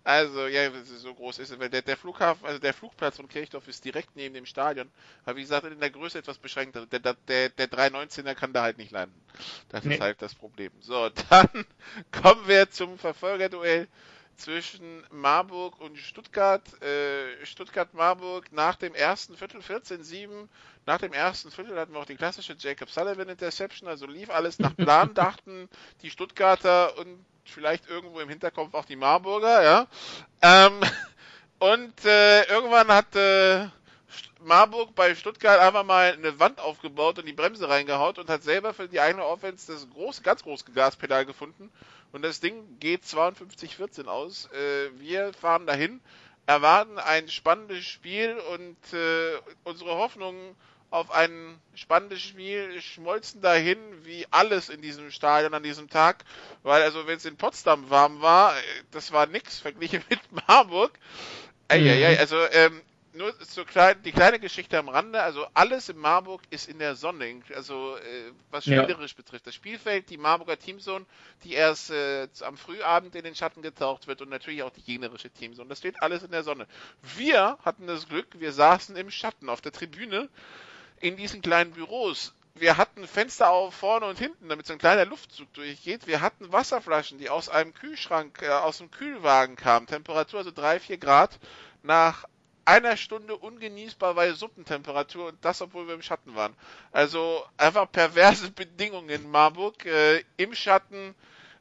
Also, 0.07 0.47
ja, 0.47 0.71
so 0.85 1.13
groß 1.13 1.39
ist 1.39 1.51
es, 1.51 1.59
weil 1.59 1.69
der, 1.69 1.81
der 1.81 1.97
Flughafen, 1.97 2.45
also 2.45 2.59
der 2.59 2.73
Flugplatz 2.73 3.17
von 3.17 3.27
Kirchdorf 3.27 3.67
ist 3.67 3.83
direkt 3.83 4.15
neben 4.15 4.33
dem 4.33 4.45
Stadion. 4.45 4.89
Aber 5.25 5.35
wie 5.35 5.41
gesagt, 5.41 5.65
in 5.65 5.81
der 5.81 5.89
Größe 5.89 6.19
etwas 6.19 6.37
beschränkt. 6.37 6.75
Der, 6.75 6.85
der, 6.85 7.13
der, 7.27 7.49
der 7.49 7.69
319er 7.69 8.33
kann 8.33 8.53
da 8.53 8.61
halt 8.61 8.77
nicht 8.77 8.91
landen. 8.91 9.19
Das 9.67 9.83
nee. 9.83 9.95
ist 9.95 9.99
halt 9.99 10.21
das 10.21 10.33
Problem. 10.33 10.71
So, 10.79 11.09
dann 11.29 11.49
kommen 12.13 12.47
wir 12.47 12.71
zum 12.71 12.97
Verfolgerduell 12.97 13.89
zwischen 14.37 15.03
Marburg 15.11 15.79
und 15.81 15.97
Stuttgart. 15.97 16.61
Äh, 16.81 17.45
Stuttgart-Marburg 17.45 18.51
nach 18.51 18.75
dem 18.75 18.95
ersten 18.95 19.35
Viertel 19.35 19.61
14-7. 19.61 20.47
Nach 20.85 20.99
dem 20.99 21.11
ersten 21.11 21.51
Viertel 21.51 21.77
hatten 21.77 21.93
wir 21.93 21.99
auch 21.99 22.05
die 22.05 22.15
klassische 22.15 22.55
Jacob 22.57 22.89
Sullivan 22.89 23.29
Interception, 23.29 23.89
also 23.89 24.05
lief 24.05 24.29
alles 24.29 24.59
nach 24.59 24.75
Plan, 24.75 25.13
dachten 25.15 25.67
die 26.01 26.09
Stuttgarter 26.09 26.97
und 26.97 27.25
vielleicht 27.45 27.89
irgendwo 27.89 28.19
im 28.19 28.29
Hinterkopf 28.29 28.73
auch 28.73 28.85
die 28.85 28.95
Marburger, 28.95 29.63
ja. 29.63 29.87
Ähm, 30.41 30.79
und 31.59 32.05
äh, 32.05 32.43
irgendwann 32.43 32.87
hat 32.89 33.15
äh, 33.15 33.67
Marburg 34.39 34.95
bei 34.95 35.15
Stuttgart 35.15 35.59
einfach 35.59 35.83
mal 35.83 36.13
eine 36.13 36.39
Wand 36.39 36.59
aufgebaut 36.59 37.19
und 37.19 37.25
die 37.25 37.33
Bremse 37.33 37.67
reingehaut 37.67 38.19
und 38.19 38.29
hat 38.29 38.43
selber 38.43 38.73
für 38.73 38.87
die 38.87 38.99
eigene 38.99 39.25
Offense 39.25 39.71
das 39.71 39.89
große, 39.89 40.21
ganz 40.21 40.43
große 40.43 40.71
Gaspedal 40.71 41.25
gefunden. 41.25 41.71
Und 42.17 42.23
das 42.23 42.39
Ding 42.39 42.79
geht 42.79 43.03
52-14 43.03 44.07
aus. 44.07 44.49
Äh, 44.51 44.89
wir 44.99 45.33
fahren 45.33 45.67
dahin, 45.67 46.01
erwarten 46.47 46.97
ein 46.97 47.29
spannendes 47.29 47.85
Spiel 47.85 48.39
und 48.55 48.75
äh, 48.91 49.37
unsere 49.65 49.91
Hoffnungen 49.91 50.55
auf 50.89 51.11
ein 51.11 51.61
spannendes 51.75 52.21
Spiel 52.21 52.81
schmolzen 52.81 53.41
dahin 53.41 53.77
wie 54.01 54.25
alles 54.31 54.69
in 54.69 54.81
diesem 54.81 55.11
Stadion 55.11 55.53
an 55.53 55.61
diesem 55.61 55.91
Tag, 55.91 56.25
weil 56.63 56.81
also 56.81 57.05
wenn 57.05 57.17
es 57.17 57.25
in 57.25 57.37
Potsdam 57.37 57.91
warm 57.91 58.19
war, 58.19 58.57
äh, 58.57 58.61
das 58.89 59.11
war 59.11 59.27
nix 59.27 59.59
verglichen 59.59 60.03
mit 60.09 60.19
Marburg. 60.47 60.97
Eieiei, 61.67 62.13
mhm. 62.13 62.19
also 62.19 62.37
ähm, 62.51 62.81
nur 63.17 63.33
so 63.39 63.65
klein, 63.65 64.01
die 64.03 64.11
kleine 64.11 64.39
Geschichte 64.39 64.77
am 64.77 64.89
Rande, 64.89 65.21
also 65.21 65.45
alles 65.53 65.89
in 65.89 65.97
Marburg 65.97 66.41
ist 66.49 66.69
in 66.69 66.79
der 66.79 66.95
Sonne, 66.95 67.41
also 67.53 67.97
äh, 67.97 68.31
was 68.51 68.63
spielerisch 68.63 69.11
ja. 69.11 69.17
betrifft. 69.17 69.47
Das 69.47 69.55
Spielfeld, 69.55 70.09
die 70.09 70.17
Marburger 70.17 70.57
Teamzone, 70.57 71.05
die 71.43 71.53
erst 71.53 71.91
äh, 71.91 72.27
am 72.41 72.57
Frühabend 72.57 73.15
in 73.15 73.23
den 73.23 73.35
Schatten 73.35 73.61
getaucht 73.61 74.07
wird 74.07 74.21
und 74.21 74.29
natürlich 74.29 74.63
auch 74.63 74.71
die 74.71 74.83
gegnerische 74.83 75.29
Teamzone. 75.29 75.67
Das 75.67 75.79
steht 75.79 76.01
alles 76.01 76.23
in 76.23 76.31
der 76.31 76.43
Sonne. 76.43 76.67
Wir 77.15 77.57
hatten 77.65 77.87
das 77.87 78.07
Glück, 78.07 78.27
wir 78.39 78.53
saßen 78.53 78.95
im 78.95 79.11
Schatten 79.11 79.49
auf 79.49 79.61
der 79.61 79.71
Tribüne 79.71 80.29
in 80.99 81.17
diesen 81.17 81.41
kleinen 81.41 81.71
Büros. 81.71 82.33
Wir 82.55 82.77
hatten 82.77 83.07
Fenster 83.07 83.49
auf 83.49 83.75
vorne 83.75 84.07
und 84.07 84.17
hinten, 84.17 84.49
damit 84.49 84.65
so 84.65 84.73
ein 84.73 84.79
kleiner 84.79 85.05
Luftzug 85.05 85.53
durchgeht. 85.53 86.07
Wir 86.07 86.21
hatten 86.21 86.51
Wasserflaschen, 86.51 87.19
die 87.19 87.29
aus 87.29 87.49
einem 87.49 87.73
Kühlschrank, 87.73 88.41
äh, 88.41 88.49
aus 88.49 88.79
dem 88.79 88.89
Kühlwagen 88.89 89.55
kamen. 89.55 89.85
Temperatur 89.85 90.39
also 90.39 90.51
3, 90.51 90.79
4 90.79 90.97
Grad. 90.97 91.39
Nach 91.83 92.25
einer 92.67 92.97
Stunde 92.97 93.37
ungenießbar 93.37 94.13
bei 94.13 94.33
Suppentemperatur 94.33 95.27
und 95.27 95.43
das, 95.43 95.61
obwohl 95.61 95.87
wir 95.87 95.93
im 95.93 96.01
Schatten 96.01 96.35
waren. 96.35 96.53
Also 96.91 97.45
einfach 97.55 97.89
perverse 97.89 98.51
Bedingungen 98.55 99.09
in 99.09 99.31
Marburg. 99.31 99.85
Äh, 99.85 100.23
Im 100.35 100.53
Schatten 100.53 101.15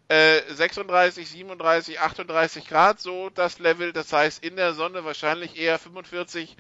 äh, 0.09 0.41
36, 0.53 1.29
37, 1.29 2.01
38 2.01 2.67
Grad, 2.67 3.01
so 3.01 3.31
das 3.31 3.61
Level. 3.61 3.93
Das 3.93 4.13
heißt 4.13 4.43
in 4.43 4.57
der 4.57 4.75
Sonne 4.75 5.05
wahrscheinlich 5.05 5.57
eher 5.57 5.79
45 5.79 6.57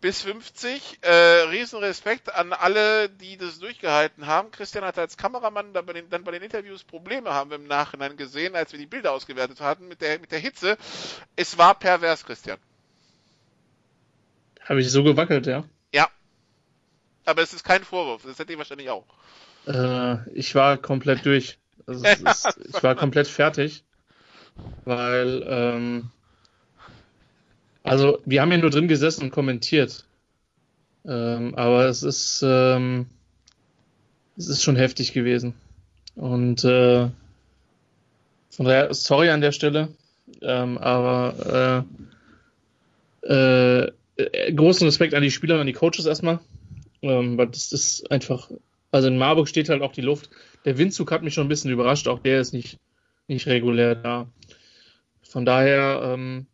bis 0.00 0.22
50. 0.22 1.00
Äh, 1.02 1.10
Riesenrespekt 1.10 2.32
an 2.32 2.52
alle, 2.52 3.08
die 3.08 3.36
das 3.36 3.58
durchgehalten 3.58 4.26
haben. 4.26 4.52
Christian 4.52 4.84
hat 4.84 4.98
als 4.98 5.16
Kameramann 5.16 5.72
dann 5.72 5.84
bei, 5.84 5.94
den, 5.94 6.08
dann 6.08 6.22
bei 6.22 6.30
den 6.30 6.42
Interviews 6.42 6.84
Probleme 6.84 7.34
haben 7.34 7.50
wir 7.50 7.56
im 7.56 7.66
Nachhinein 7.66 8.16
gesehen, 8.16 8.54
als 8.54 8.70
wir 8.70 8.78
die 8.78 8.86
Bilder 8.86 9.10
ausgewertet 9.12 9.60
hatten 9.60 9.88
mit 9.88 10.00
der, 10.00 10.20
mit 10.20 10.30
der 10.30 10.38
Hitze. 10.38 10.78
Es 11.34 11.58
war 11.58 11.74
pervers, 11.74 12.24
Christian. 12.24 12.58
Habe 14.70 14.80
ich 14.80 14.90
so 14.90 15.02
gewackelt, 15.02 15.46
ja? 15.46 15.64
Ja. 15.92 16.08
Aber 17.26 17.42
es 17.42 17.52
ist 17.52 17.64
kein 17.64 17.82
Vorwurf, 17.82 18.22
das 18.24 18.38
hätte 18.38 18.52
ich 18.52 18.58
wahrscheinlich 18.58 18.88
auch. 18.88 19.04
Äh, 19.66 20.30
ich 20.30 20.54
war 20.54 20.78
komplett 20.78 21.26
durch. 21.26 21.58
Also 21.86 22.04
ist, 22.06 22.58
ich 22.68 22.82
war 22.82 22.94
komplett 22.94 23.26
fertig, 23.26 23.84
weil 24.84 25.44
ähm, 25.46 26.10
also, 27.82 28.20
wir 28.24 28.40
haben 28.42 28.52
ja 28.52 28.58
nur 28.58 28.70
drin 28.70 28.86
gesessen 28.86 29.24
und 29.24 29.30
kommentiert. 29.30 30.04
Ähm, 31.04 31.54
aber 31.56 31.86
es 31.86 32.04
ist, 32.04 32.40
ähm, 32.46 33.06
es 34.36 34.48
ist 34.48 34.62
schon 34.62 34.76
heftig 34.76 35.12
gewesen. 35.12 35.54
Und 36.14 36.62
äh, 36.62 37.08
von 38.50 38.66
daher, 38.66 38.94
sorry 38.94 39.30
an 39.30 39.40
der 39.40 39.50
Stelle, 39.50 39.88
ähm, 40.42 40.78
aber 40.78 41.84
äh, 43.24 43.32
äh, 43.32 43.92
großen 44.54 44.86
Respekt 44.86 45.14
an 45.14 45.22
die 45.22 45.30
Spieler 45.30 45.54
und 45.54 45.62
an 45.62 45.66
die 45.66 45.72
Coaches 45.72 46.06
erstmal, 46.06 46.40
ähm, 47.02 47.38
weil 47.38 47.48
das 47.48 47.72
ist 47.72 48.10
einfach, 48.10 48.50
also 48.90 49.08
in 49.08 49.18
Marburg 49.18 49.48
steht 49.48 49.68
halt 49.68 49.82
auch 49.82 49.92
die 49.92 50.00
Luft. 50.00 50.30
Der 50.64 50.78
Windzug 50.78 51.10
hat 51.10 51.22
mich 51.22 51.34
schon 51.34 51.46
ein 51.46 51.48
bisschen 51.48 51.70
überrascht, 51.70 52.08
auch 52.08 52.18
der 52.18 52.40
ist 52.40 52.52
nicht, 52.52 52.78
nicht 53.28 53.46
regulär 53.46 53.94
da. 53.94 54.30
Von 55.22 55.44
daher, 55.44 56.00
ähm, 56.02 56.46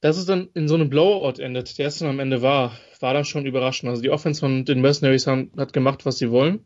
dass 0.00 0.16
es 0.16 0.26
dann 0.26 0.48
in 0.54 0.66
so 0.66 0.74
einem 0.74 0.90
Blowout 0.90 1.40
endet, 1.40 1.78
der 1.78 1.86
es 1.86 1.98
dann 1.98 2.08
am 2.08 2.18
Ende 2.18 2.42
war, 2.42 2.76
war 2.98 3.14
dann 3.14 3.24
schon 3.24 3.46
überraschend. 3.46 3.88
Also 3.88 4.02
die 4.02 4.10
Offense 4.10 4.40
von 4.40 4.64
den 4.64 4.80
Mercenaries 4.80 5.26
haben, 5.26 5.52
hat 5.56 5.72
gemacht, 5.72 6.04
was 6.04 6.18
sie 6.18 6.30
wollen. 6.30 6.64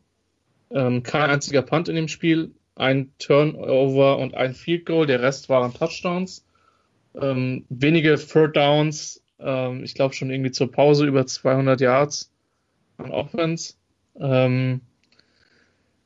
Ähm, 0.70 1.02
kein 1.02 1.28
einziger 1.30 1.62
Punt 1.62 1.88
in 1.88 1.94
dem 1.94 2.08
Spiel, 2.08 2.54
ein 2.74 3.12
Turnover 3.18 4.18
und 4.18 4.34
ein 4.34 4.54
Field 4.54 4.86
Goal, 4.86 5.06
der 5.06 5.20
Rest 5.20 5.48
waren 5.48 5.74
Touchdowns. 5.74 6.45
Ähm, 7.20 7.64
wenige 7.68 8.16
Third 8.16 8.56
Downs, 8.56 9.22
ähm, 9.38 9.84
ich 9.84 9.94
glaube 9.94 10.14
schon 10.14 10.30
irgendwie 10.30 10.50
zur 10.50 10.70
Pause 10.70 11.06
über 11.06 11.26
200 11.26 11.80
Yards 11.80 12.30
an 12.98 13.10
Offense. 13.10 13.74
Ähm, 14.18 14.80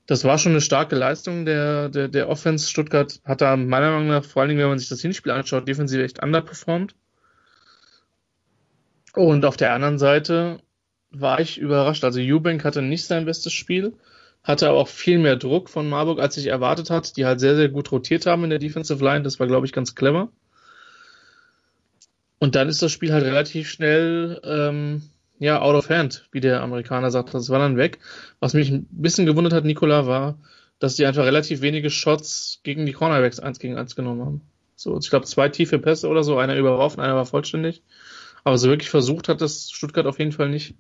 das 0.07 0.25
war 0.25 0.39
schon 0.39 0.53
eine 0.53 0.61
starke 0.61 0.97
Leistung 0.97 1.45
der, 1.45 1.89
der, 1.89 2.09
der 2.09 2.29
Offense. 2.29 2.69
Stuttgart 2.69 3.21
hat 3.25 3.41
da 3.41 3.57
meiner 3.57 3.93
Meinung 3.93 4.09
nach, 4.09 4.25
vor 4.25 4.43
allen 4.43 4.49
Dingen, 4.49 4.61
wenn 4.61 4.69
man 4.69 4.79
sich 4.79 4.89
das 4.89 5.01
Hinspiel 5.01 5.33
anschaut, 5.33 5.69
defensiv 5.69 6.01
echt 6.01 6.23
underperformed. 6.23 6.95
Und 9.15 9.45
auf 9.45 9.57
der 9.57 9.73
anderen 9.73 9.99
Seite 9.99 10.59
war 11.11 11.41
ich 11.41 11.59
überrascht. 11.59 12.05
Also 12.05 12.21
Eubank 12.21 12.65
hatte 12.65 12.83
nicht 12.83 13.07
sein 13.07 13.25
bestes 13.25 13.53
Spiel, 13.53 13.95
hatte 14.43 14.69
aber 14.69 14.79
auch 14.79 14.89
viel 14.89 15.19
mehr 15.19 15.37
Druck 15.37 15.69
von 15.69 15.89
Marburg, 15.89 16.21
als 16.21 16.37
ich 16.37 16.47
erwartet 16.47 16.91
hat, 16.91 17.17
die 17.17 17.25
halt 17.25 17.41
sehr, 17.41 17.57
sehr 17.57 17.69
gut 17.69 17.91
rotiert 17.93 18.27
haben 18.27 18.45
in 18.45 18.51
der 18.51 18.59
Defensive 18.59 19.05
Line. 19.05 19.23
Das 19.23 19.39
war, 19.41 19.47
glaube 19.47 19.67
ich, 19.67 19.73
ganz 19.73 19.95
clever. 19.95 20.31
Und 22.41 22.55
dann 22.55 22.69
ist 22.69 22.83
das 22.83 22.91
Spiel 22.91 23.13
halt 23.13 23.25
relativ 23.25 23.69
schnell, 23.69 24.41
ähm, 24.45 25.03
ja, 25.39 25.61
out 25.61 25.77
of 25.77 25.91
hand, 25.91 26.27
wie 26.33 26.41
der 26.41 26.63
Amerikaner 26.63 27.11
sagt. 27.11 27.35
Das 27.35 27.51
war 27.51 27.59
dann 27.59 27.77
weg. 27.77 27.99
Was 28.41 28.55
mich 28.55 28.71
ein 28.71 28.87
bisschen 28.91 29.27
gewundert 29.27 29.53
hat, 29.53 29.65
Nicola, 29.65 30.07
war, 30.07 30.39
dass 30.79 30.97
die 30.97 31.05
einfach 31.05 31.25
relativ 31.25 31.61
wenige 31.61 31.91
Shots 31.91 32.61
gegen 32.63 32.87
die 32.87 32.93
Cornerbacks 32.93 33.41
eins 33.41 33.59
gegen 33.59 33.77
eins 33.77 33.95
genommen 33.95 34.25
haben. 34.25 34.41
So, 34.75 34.99
ich 34.99 35.11
glaube, 35.11 35.27
zwei 35.27 35.51
tiefe 35.51 35.79
Pässe 35.79 36.09
oder 36.09 36.25
so, 36.25 36.39
einer 36.39 36.57
überworfen, 36.57 37.01
einer 37.01 37.15
war 37.15 37.27
vollständig. 37.27 37.83
Aber 38.43 38.57
so 38.57 38.69
wirklich 38.71 38.89
versucht 38.89 39.29
hat 39.29 39.43
das 39.43 39.71
Stuttgart 39.71 40.07
auf 40.07 40.19
jeden 40.19 40.33
Fall 40.33 40.49
nicht. 40.49 40.75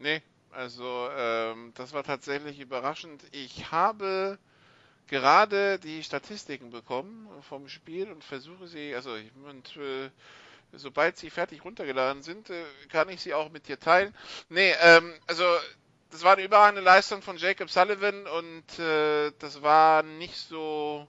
Nee, 0.00 0.20
also 0.50 1.08
ähm, 1.16 1.72
das 1.76 1.92
war 1.92 2.02
tatsächlich 2.02 2.58
überraschend. 2.58 3.22
Ich 3.30 3.70
habe 3.70 4.38
gerade 5.10 5.78
die 5.78 6.02
Statistiken 6.02 6.70
bekommen 6.70 7.28
vom 7.42 7.68
Spiel 7.68 8.10
und 8.10 8.24
versuche 8.24 8.66
sie, 8.68 8.94
also 8.94 9.10
und, 9.46 9.76
äh, 9.76 10.10
sobald 10.72 11.18
sie 11.18 11.30
fertig 11.30 11.64
runtergeladen 11.64 12.22
sind, 12.22 12.48
äh, 12.48 12.64
kann 12.88 13.08
ich 13.10 13.20
sie 13.20 13.34
auch 13.34 13.50
mit 13.50 13.68
dir 13.68 13.78
teilen. 13.78 14.14
Nee, 14.48 14.72
ähm, 14.80 15.12
also 15.26 15.44
das 16.10 16.22
war 16.22 16.34
eine 16.34 16.44
überragende 16.44 16.80
Leistung 16.80 17.22
von 17.22 17.36
Jacob 17.36 17.68
Sullivan 17.68 18.26
und 18.26 18.78
äh, 18.78 19.32
das 19.38 19.60
war 19.62 20.02
nicht 20.04 20.36
so, 20.36 21.06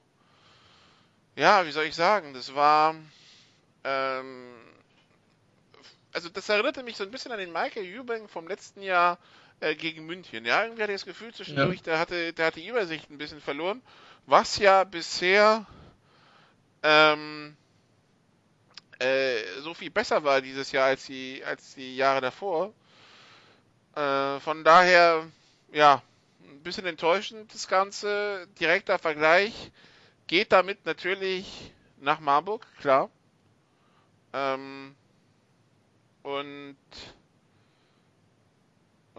ja, 1.36 1.66
wie 1.66 1.72
soll 1.72 1.86
ich 1.86 1.96
sagen, 1.96 2.34
das 2.34 2.54
war 2.56 2.96
ähm, 3.84 4.54
also 6.14 6.30
das 6.30 6.50
erinnerte 6.50 6.84
mich 6.84 6.98
so 6.98 7.04
ein 7.04 7.12
bisschen 7.12 7.32
an 7.32 7.40
den 7.40 7.52
Michael 7.52 8.00
Eubank 8.00 8.30
vom 8.30 8.48
letzten 8.48 8.82
Jahr 8.82 9.18
äh, 9.62 9.76
gegen 9.76 10.06
München. 10.06 10.46
Ja, 10.46 10.64
irgendwie 10.64 10.84
hatte 10.84 10.92
ich 10.92 11.02
das 11.02 11.06
Gefühl 11.06 11.34
zwischendurch, 11.34 11.78
ja. 11.78 11.84
der 11.84 12.00
hatte, 12.00 12.34
der 12.34 12.48
hat 12.48 12.56
die 12.56 12.68
Übersicht 12.68 13.10
ein 13.10 13.18
bisschen 13.18 13.42
verloren, 13.42 13.82
was 14.26 14.58
ja 14.58 14.84
bisher 14.84 15.66
ähm, 16.84 17.56
äh, 19.00 19.42
so 19.62 19.74
viel 19.74 19.90
besser 19.90 20.24
war 20.24 20.42
dieses 20.42 20.72
Jahr 20.72 20.88
als 20.88 21.06
die, 21.06 21.44
als 21.46 21.76
die 21.76 21.96
Jahre 21.96 22.22
davor. 22.22 22.74
Äh, 23.96 24.40
von 24.40 24.64
daher, 24.64 25.28
ja, 25.72 26.02
ein 26.44 26.64
bisschen 26.64 26.86
enttäuschend 26.86 27.54
das 27.54 27.68
Ganze. 27.68 28.48
Direkter 28.60 29.00
Vergleich 29.00 29.72
geht 30.28 30.52
damit 30.52 30.86
natürlich 30.86 31.74
nach 31.98 32.20
Marburg, 32.20 32.66
klar. 32.80 33.10
Ähm, 34.34 34.96
und 36.24 36.78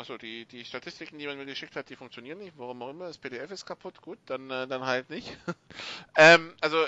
Achso, 0.03 0.19
die, 0.19 0.47
die 0.47 0.65
Statistiken, 0.65 1.17
die 1.17 1.29
man 1.29 1.39
mir 1.39 1.47
geschickt 1.47 1.77
hat, 1.77 1.89
die 1.89 1.95
funktionieren 1.95 2.39
nicht. 2.39 2.55
Warum 2.57 2.83
auch 2.83 2.91
immer, 2.91 3.07
das 3.07 3.19
PDF 3.19 3.53
ist 3.53 3.65
kaputt. 3.65 4.03
Gut, 4.03 4.19
dann, 4.27 4.51
äh, 4.51 4.67
dann 4.67 4.85
halt 4.85 5.09
nicht. 5.11 5.29
ähm, 6.17 6.53
also, 6.61 6.85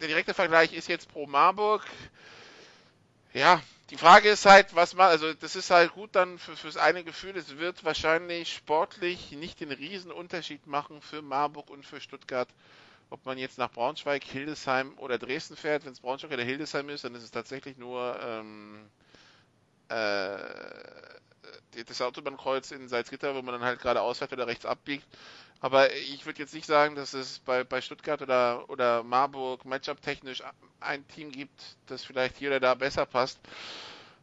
der 0.00 0.08
direkte 0.08 0.34
Vergleich 0.34 0.72
ist 0.72 0.88
jetzt 0.88 1.08
pro 1.08 1.28
Marburg. 1.28 1.86
Ja, 3.32 3.62
die 3.90 3.96
Frage 3.96 4.30
ist 4.30 4.46
halt, 4.46 4.74
was 4.74 4.94
man, 4.94 5.10
also 5.10 5.32
das 5.32 5.54
ist 5.54 5.70
halt 5.70 5.92
gut 5.92 6.10
dann 6.16 6.40
für, 6.40 6.56
fürs 6.56 6.76
eine 6.76 7.04
Gefühl, 7.04 7.36
es 7.36 7.56
wird 7.58 7.84
wahrscheinlich 7.84 8.52
sportlich 8.52 9.30
nicht 9.30 9.60
den 9.60 9.70
riesen 9.70 10.10
Unterschied 10.10 10.66
machen 10.66 11.00
für 11.00 11.22
Marburg 11.22 11.70
und 11.70 11.86
für 11.86 12.00
Stuttgart, 12.00 12.48
ob 13.10 13.24
man 13.24 13.38
jetzt 13.38 13.58
nach 13.58 13.70
Braunschweig, 13.70 14.24
Hildesheim 14.24 14.98
oder 14.98 15.18
Dresden 15.18 15.54
fährt. 15.54 15.84
Wenn 15.84 15.92
es 15.92 16.00
Braunschweig 16.00 16.32
oder 16.32 16.42
Hildesheim 16.42 16.88
ist, 16.88 17.04
dann 17.04 17.14
ist 17.14 17.22
es 17.22 17.30
tatsächlich 17.30 17.76
nur 17.76 18.18
ähm, 18.20 18.90
äh, 19.88 21.19
das 21.86 22.00
Autobahnkreuz 22.02 22.70
in 22.70 22.88
Salzgitter, 22.88 23.34
wo 23.34 23.42
man 23.42 23.54
dann 23.54 23.64
halt 23.64 23.80
gerade 23.80 24.02
ausfährt 24.02 24.32
oder 24.32 24.46
rechts 24.46 24.66
abbiegt. 24.66 25.06
Aber 25.60 25.92
ich 25.94 26.24
würde 26.24 26.38
jetzt 26.40 26.54
nicht 26.54 26.66
sagen, 26.66 26.94
dass 26.94 27.12
es 27.12 27.38
bei, 27.40 27.64
bei 27.64 27.80
Stuttgart 27.80 28.22
oder, 28.22 28.68
oder 28.68 29.02
Marburg 29.02 29.64
Matchup-technisch 29.64 30.42
ein 30.80 31.06
Team 31.08 31.30
gibt, 31.30 31.76
das 31.86 32.02
vielleicht 32.02 32.38
hier 32.38 32.48
oder 32.48 32.60
da 32.60 32.74
besser 32.74 33.04
passt. 33.04 33.38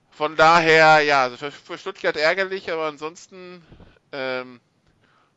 Von 0.10 0.36
daher, 0.36 1.02
ja, 1.02 1.24
also 1.24 1.38
für, 1.38 1.52
für 1.52 1.78
Stuttgart 1.78 2.16
ärgerlich, 2.16 2.72
aber 2.72 2.88
ansonsten 2.88 3.64
ähm, 4.12 4.60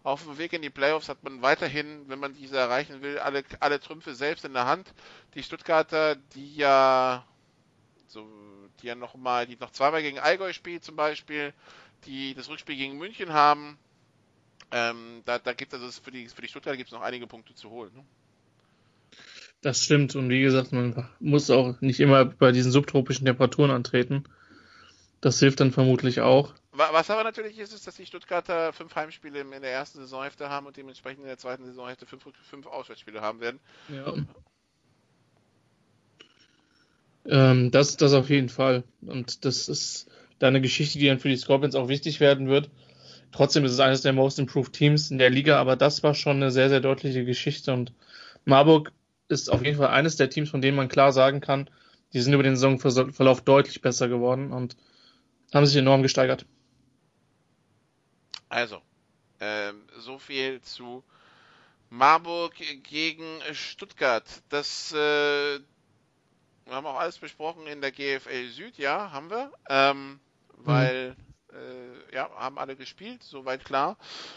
auf 0.03 0.23
dem 0.23 0.39
Weg 0.39 0.55
in 0.55 0.63
die 0.63 0.71
Playoffs 0.71 1.11
hat 1.11 1.23
man 1.23 1.43
weiterhin, 1.43 2.09
wenn 2.09 2.19
man 2.19 2.35
diese 2.35 2.57
erreichen 2.57 3.03
will, 3.03 3.19
alle, 3.19 3.45
alle 3.61 3.79
Trümpfe 3.79 4.15
selbst 4.15 4.47
in 4.47 4.55
der 4.55 4.65
Hand. 4.65 4.95
Die 5.35 5.43
Stuttgarter, 5.43 6.17
die 6.17 6.57
ja 6.57 7.27
so, 8.07 8.27
die 8.81 8.87
ja 8.87 8.95
noch 8.95 9.15
mal, 9.15 9.47
die 9.47 9.57
noch 9.57 9.71
zweimal 9.71 10.01
gegen 10.01 10.19
Allgäu 10.19 10.53
spielt 10.55 10.83
zum 10.83 10.97
Beispiel, 10.97 11.53
die 12.07 12.35
das 12.35 12.49
Rückspiel 12.49 12.77
gegen 12.77 12.99
München 12.99 13.33
haben. 13.33 13.79
Ähm, 14.73 15.23
da 15.25 15.39
da 15.39 15.53
gibt 15.53 15.73
es 15.73 15.81
also 15.81 16.01
für 16.01 16.11
die, 16.11 16.29
für 16.29 16.43
die 16.43 16.49
Stuttgarter 16.49 16.77
gibt 16.77 16.89
es 16.89 16.93
noch 16.93 17.03
einige 17.03 17.27
Punkte 17.27 17.55
zu 17.55 17.71
holen. 17.71 17.93
Ne? 17.95 18.05
Das 19.63 19.83
stimmt. 19.83 20.15
Und 20.17 20.31
wie 20.31 20.41
gesagt, 20.41 20.73
man 20.73 21.09
muss 21.19 21.51
auch 21.51 21.81
nicht 21.81 22.01
immer 22.01 22.25
bei 22.25 22.53
diesen 22.53 22.73
subtropischen 22.73 23.27
Temperaturen 23.27 23.71
antreten. 23.71 24.25
Das 25.21 25.39
hilft 25.39 25.61
dann 25.61 25.73
vermutlich 25.73 26.21
auch. 26.21 26.55
Was 26.73 27.11
aber 27.11 27.25
natürlich 27.25 27.59
ist, 27.59 27.75
ist, 27.75 27.87
dass 27.87 27.97
die 27.97 28.07
Stuttgarter 28.07 28.73
fünf 28.73 28.95
Heimspiele 28.95 29.41
in 29.41 29.51
der 29.51 29.73
ersten 29.73 29.99
Saisonhälfte 29.99 30.49
haben 30.49 30.67
und 30.67 30.77
dementsprechend 30.77 31.21
in 31.21 31.27
der 31.27 31.37
zweiten 31.37 31.67
Saisonhälfte 31.67 32.07
fünf, 32.07 32.25
fünf 32.49 32.67
Auswärtsspiele 32.67 33.21
haben 33.21 33.41
werden. 33.41 33.61
Ja. 33.89 34.15
Ähm, 37.27 37.71
das, 37.71 37.97
das 37.99 38.15
auf 38.15 38.31
jeden 38.31 38.49
Fall. 38.49 38.85
Und 39.03 39.45
das 39.45 39.69
ist 39.69 40.09
da 40.41 40.49
eine 40.49 40.61
Geschichte, 40.61 40.99
die 40.99 41.07
dann 41.07 41.21
für 41.21 41.29
die 41.29 41.37
Scorpions 41.37 41.77
auch 41.77 41.89
wichtig 41.89 42.19
werden 42.19 42.49
wird. 42.49 42.71
Trotzdem 43.31 43.65
ist 43.65 43.73
es 43.73 43.81
eines 43.81 44.03
der 44.03 44.13
most 44.13 44.41
improved 44.41 44.73
Teams 44.73 45.13
in 45.13 45.19
der 45.19 45.31
Liga, 45.31 45.61
aber 45.61 45.77
das 45.77 46.03
war 46.03 46.15
schon 46.15 46.37
eine 46.37 46.51
sehr, 46.51 46.69
sehr 46.69 46.81
deutliche 46.81 47.25
Geschichte 47.25 47.73
und 47.73 47.93
Marburg 48.45 48.93
ist 49.29 49.53
auf 49.53 49.65
jeden 49.65 49.77
Fall 49.77 49.89
eines 49.89 50.17
der 50.17 50.31
Teams, 50.31 50.51
von 50.51 50.61
denen 50.61 50.77
man 50.77 50.89
klar 50.89 51.13
sagen 51.13 51.41
kann, 51.41 51.71
die 52.13 52.21
sind 52.21 52.33
über 52.33 52.43
den 52.43 52.57
Saisonverlauf 52.57 53.43
deutlich 53.43 53.81
besser 53.81 54.09
geworden 54.09 54.53
und 54.53 54.77
haben 55.55 55.67
sich 55.67 55.77
enorm 55.77 56.03
gesteigert. 56.03 56.47
Also, 58.49 58.83
ähm, 59.39 59.83
so 59.99 60.19
viel 60.19 60.61
zu 60.63 61.05
Marburg 61.91 62.55
gegen 62.83 63.41
Stuttgart. 63.53 64.25
Das 64.49 64.93
äh, 64.93 65.61
haben 66.69 66.87
auch 66.87 66.99
alles 66.99 67.19
besprochen 67.19 67.67
in 67.67 67.81
der 67.81 67.93
GFL 67.93 68.49
Süd, 68.49 68.79
ja, 68.79 69.13
haben 69.13 69.31
wir. 69.31 69.53
Ähm, 69.69 70.19
weil 70.65 71.17
mhm. 71.53 71.57
äh, 71.57 72.15
ja, 72.15 72.31
haben 72.37 72.59
alle 72.59 72.77
gespielt, 72.77 73.23
soweit 73.23 73.65
klar. 73.65 73.97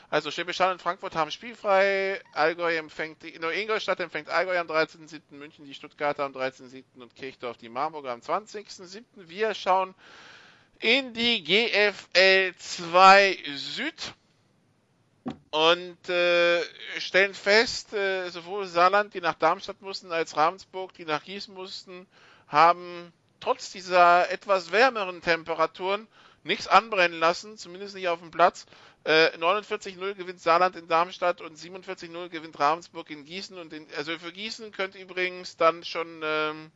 Also 0.10 0.32
Schwäbisch 0.32 0.60
Hall 0.60 0.72
und 0.72 0.82
Frankfurt 0.82 1.16
haben 1.16 1.32
spielfrei. 1.32 2.22
Allgäu 2.34 2.76
empfängt 2.76 3.24
die, 3.24 3.38
nur 3.40 3.54
Ingolstadt 3.54 4.00
empfängt 4.00 4.30
Allgäu 4.30 4.58
am 4.58 4.68
13.7., 4.68 5.22
München 5.32 5.66
die 5.66 5.74
Stuttgarter 5.74 6.24
am 6.24 6.34
13.7. 6.34 6.84
und 7.02 7.16
Kirchdorf 7.16 7.58
die 7.58 7.70
Marburger 7.70 8.12
am 8.12 8.20
20.7. 8.20 9.04
Wir 9.16 9.54
schauen 9.54 9.96
in 10.80 11.14
die 11.14 11.44
GFL 11.44 12.54
2 12.58 13.38
Süd 13.56 14.14
und 15.52 16.10
äh, 16.10 16.62
stellen 17.00 17.34
fest, 17.34 17.94
äh, 17.94 18.30
sowohl 18.30 18.66
Saarland, 18.66 19.14
die 19.14 19.22
nach 19.22 19.36
Darmstadt 19.36 19.82
mussten, 19.82 20.12
als 20.12 20.36
Ravensburg, 20.36 20.94
die 20.94 21.06
nach 21.06 21.24
Gießen 21.24 21.54
mussten, 21.54 22.08
haben 22.48 23.14
trotz 23.44 23.72
dieser 23.72 24.32
etwas 24.32 24.72
wärmeren 24.72 25.22
Temperaturen 25.22 26.08
nichts 26.44 26.68
anbrennen 26.68 27.20
lassen, 27.20 27.58
zumindest 27.58 27.94
nicht 27.94 28.08
auf 28.08 28.20
dem 28.20 28.32
Platz. 28.32 28.66
Äh, 29.04 29.36
49-0 29.38 30.14
gewinnt 30.14 30.40
Saarland 30.40 30.78
in 30.78 30.88
Darmstadt 30.88 31.42
und 31.42 31.58
47-0 31.58 32.30
gewinnt 32.30 32.58
Ravensburg 32.58 33.10
in 33.10 33.26
Gießen. 33.26 33.58
Und 33.58 33.74
in, 33.74 33.86
also 33.98 34.18
für 34.18 34.32
Gießen 34.32 34.72
könnte 34.72 34.98
übrigens 34.98 35.58
dann 35.58 35.84
schon 35.84 36.22
ähm, 36.24 36.72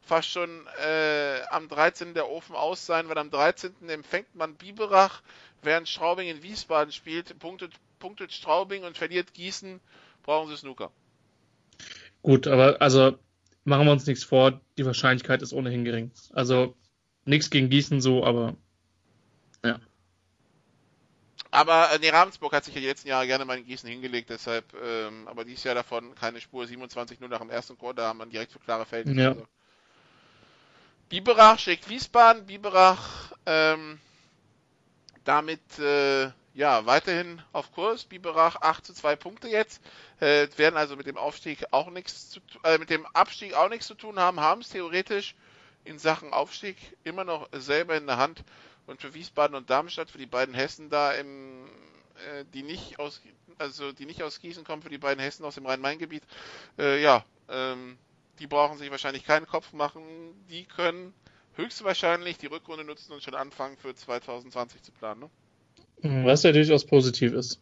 fast 0.00 0.30
schon 0.30 0.66
äh, 0.82 1.42
am 1.50 1.68
13. 1.68 2.14
der 2.14 2.30
Ofen 2.30 2.56
aus 2.56 2.86
sein, 2.86 3.10
weil 3.10 3.18
am 3.18 3.30
13. 3.30 3.74
empfängt 3.88 4.34
man 4.34 4.54
Biberach, 4.54 5.20
während 5.62 5.90
Straubing 5.90 6.28
in 6.28 6.42
Wiesbaden 6.42 6.92
spielt, 6.92 7.38
punktet, 7.38 7.74
punktet 7.98 8.32
Straubing 8.32 8.84
und 8.84 8.96
verliert 8.96 9.34
Gießen, 9.34 9.80
brauchen 10.22 10.48
sie 10.48 10.56
Snooker. 10.56 10.90
Gut, 12.22 12.46
aber 12.46 12.80
also 12.80 13.18
machen 13.68 13.86
wir 13.86 13.92
uns 13.92 14.06
nichts 14.06 14.24
vor, 14.24 14.60
die 14.76 14.86
Wahrscheinlichkeit 14.86 15.42
ist 15.42 15.52
ohnehin 15.52 15.84
gering. 15.84 16.10
Also 16.32 16.74
nichts 17.24 17.50
gegen 17.50 17.70
Gießen 17.70 18.00
so, 18.00 18.24
aber 18.24 18.56
ja. 19.64 19.78
Aber 21.50 21.92
äh, 21.92 21.98
nee, 21.98 22.10
Ravensburg 22.10 22.52
hat 22.52 22.64
sich 22.64 22.74
ja 22.74 22.80
die 22.80 22.86
letzten 22.86 23.08
Jahre 23.08 23.26
gerne 23.26 23.44
mal 23.44 23.58
in 23.58 23.64
Gießen 23.64 23.88
hingelegt, 23.88 24.30
deshalb, 24.30 24.64
ähm, 24.82 25.26
aber 25.28 25.44
dieses 25.44 25.64
Jahr 25.64 25.74
davon 25.74 26.14
keine 26.14 26.40
Spur. 26.40 26.66
27 26.66 27.20
nur 27.20 27.28
nach 27.28 27.40
dem 27.40 27.50
ersten 27.50 27.78
Chor, 27.78 27.94
da 27.94 28.08
haben 28.08 28.18
man 28.18 28.30
direkt 28.30 28.52
für 28.52 28.58
klare 28.58 28.84
Felder. 28.84 29.12
Ja. 29.12 29.28
Also. 29.30 29.46
Biberach 31.08 31.58
schlägt 31.58 31.88
Wiesbaden, 31.88 32.44
Biberach 32.44 33.32
ähm, 33.46 33.98
damit 35.28 35.78
äh, 35.78 36.30
ja 36.54 36.86
weiterhin 36.86 37.42
auf 37.52 37.70
Kurs. 37.72 38.04
Biberach 38.04 38.56
8 38.62 38.86
zu 38.86 38.94
2 38.94 39.14
Punkte 39.16 39.48
jetzt. 39.48 39.82
Äh, 40.20 40.48
werden 40.56 40.78
also 40.78 40.96
mit 40.96 41.06
dem 41.06 41.18
Aufstieg 41.18 41.66
auch 41.70 41.90
nichts 41.90 42.30
zu 42.30 42.40
äh, 42.64 42.78
mit 42.78 42.88
dem 42.88 43.04
Abstieg 43.08 43.52
auch 43.52 43.68
nichts 43.68 43.86
zu 43.86 43.94
tun 43.94 44.18
haben, 44.18 44.40
haben 44.40 44.62
es 44.62 44.70
theoretisch 44.70 45.34
in 45.84 45.98
Sachen 45.98 46.32
Aufstieg 46.32 46.78
immer 47.04 47.24
noch 47.24 47.46
selber 47.52 47.94
in 47.94 48.06
der 48.06 48.16
Hand. 48.16 48.42
Und 48.86 49.02
für 49.02 49.12
Wiesbaden 49.12 49.54
und 49.54 49.68
Darmstadt, 49.68 50.08
für 50.10 50.16
die 50.16 50.24
beiden 50.24 50.54
Hessen 50.54 50.88
da 50.88 51.12
im, 51.12 51.66
äh, 52.26 52.46
die 52.54 52.62
nicht 52.62 52.98
aus, 52.98 53.20
also 53.58 53.92
die 53.92 54.06
nicht 54.06 54.22
aus 54.22 54.40
Gießen 54.40 54.64
kommen, 54.64 54.80
für 54.80 54.88
die 54.88 54.96
beiden 54.96 55.22
Hessen 55.22 55.44
aus 55.44 55.56
dem 55.56 55.66
Rhein-Main-Gebiet, 55.66 56.22
äh, 56.78 57.02
ja, 57.02 57.22
ähm, 57.50 57.98
die 58.38 58.46
brauchen 58.46 58.78
sich 58.78 58.90
wahrscheinlich 58.90 59.24
keinen 59.24 59.46
Kopf 59.46 59.74
machen. 59.74 60.02
Die 60.48 60.64
können 60.64 61.12
höchstwahrscheinlich 61.58 62.38
die 62.38 62.46
Rückrunde 62.46 62.84
nutzen 62.84 63.12
und 63.12 63.22
schon 63.22 63.34
anfangen 63.34 63.76
für 63.76 63.94
2020 63.94 64.82
zu 64.82 64.92
planen. 64.92 65.28
Ne? 66.02 66.24
Was 66.24 66.44
ja 66.44 66.52
durchaus 66.52 66.86
positiv 66.86 67.32
ist. 67.32 67.60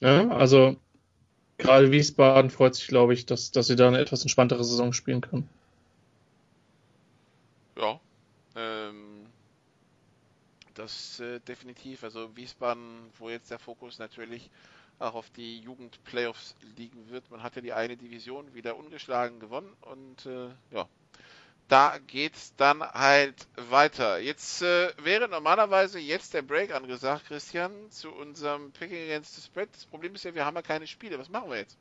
Ja, 0.00 0.28
also 0.28 0.76
gerade 1.56 1.90
Wiesbaden 1.90 2.50
freut 2.50 2.74
sich, 2.74 2.88
glaube 2.88 3.14
ich, 3.14 3.24
dass, 3.24 3.50
dass 3.50 3.68
sie 3.68 3.76
da 3.76 3.88
eine 3.88 3.98
etwas 3.98 4.22
entspanntere 4.22 4.62
Saison 4.62 4.92
spielen 4.92 5.22
können. 5.22 5.48
Ja, 7.76 7.98
ähm, 8.54 9.26
das 10.74 11.20
äh, 11.20 11.40
definitiv. 11.40 12.04
Also 12.04 12.36
Wiesbaden, 12.36 12.84
wo 13.18 13.30
jetzt 13.30 13.50
der 13.50 13.58
Fokus 13.58 13.98
natürlich 13.98 14.50
auch 14.98 15.14
auf 15.14 15.30
die 15.30 15.60
Jugend-Playoffs 15.60 16.54
liegen 16.76 17.08
wird. 17.08 17.30
Man 17.30 17.42
hat 17.42 17.56
ja 17.56 17.62
die 17.62 17.72
eine 17.72 17.96
Division 17.96 18.54
wieder 18.54 18.76
ungeschlagen 18.76 19.40
gewonnen 19.40 19.72
und 19.80 20.26
äh, 20.26 20.50
ja, 20.70 20.86
da 21.68 21.98
geht's 22.06 22.54
dann 22.56 22.82
halt 22.82 23.34
weiter. 23.70 24.18
Jetzt 24.18 24.62
äh, 24.62 24.88
wäre 25.02 25.28
normalerweise 25.28 25.98
jetzt 25.98 26.34
der 26.34 26.42
Break 26.42 26.74
angesagt, 26.74 27.26
Christian, 27.28 27.72
zu 27.90 28.10
unserem 28.10 28.70
Picking 28.72 29.02
Against 29.04 29.34
the 29.34 29.42
Spread. 29.42 29.68
Das 29.72 29.86
Problem 29.86 30.14
ist 30.14 30.24
ja, 30.24 30.34
wir 30.34 30.44
haben 30.44 30.56
ja 30.56 30.62
keine 30.62 30.86
Spiele. 30.86 31.18
Was 31.18 31.30
machen 31.30 31.50
wir 31.50 31.58
jetzt? 31.58 31.76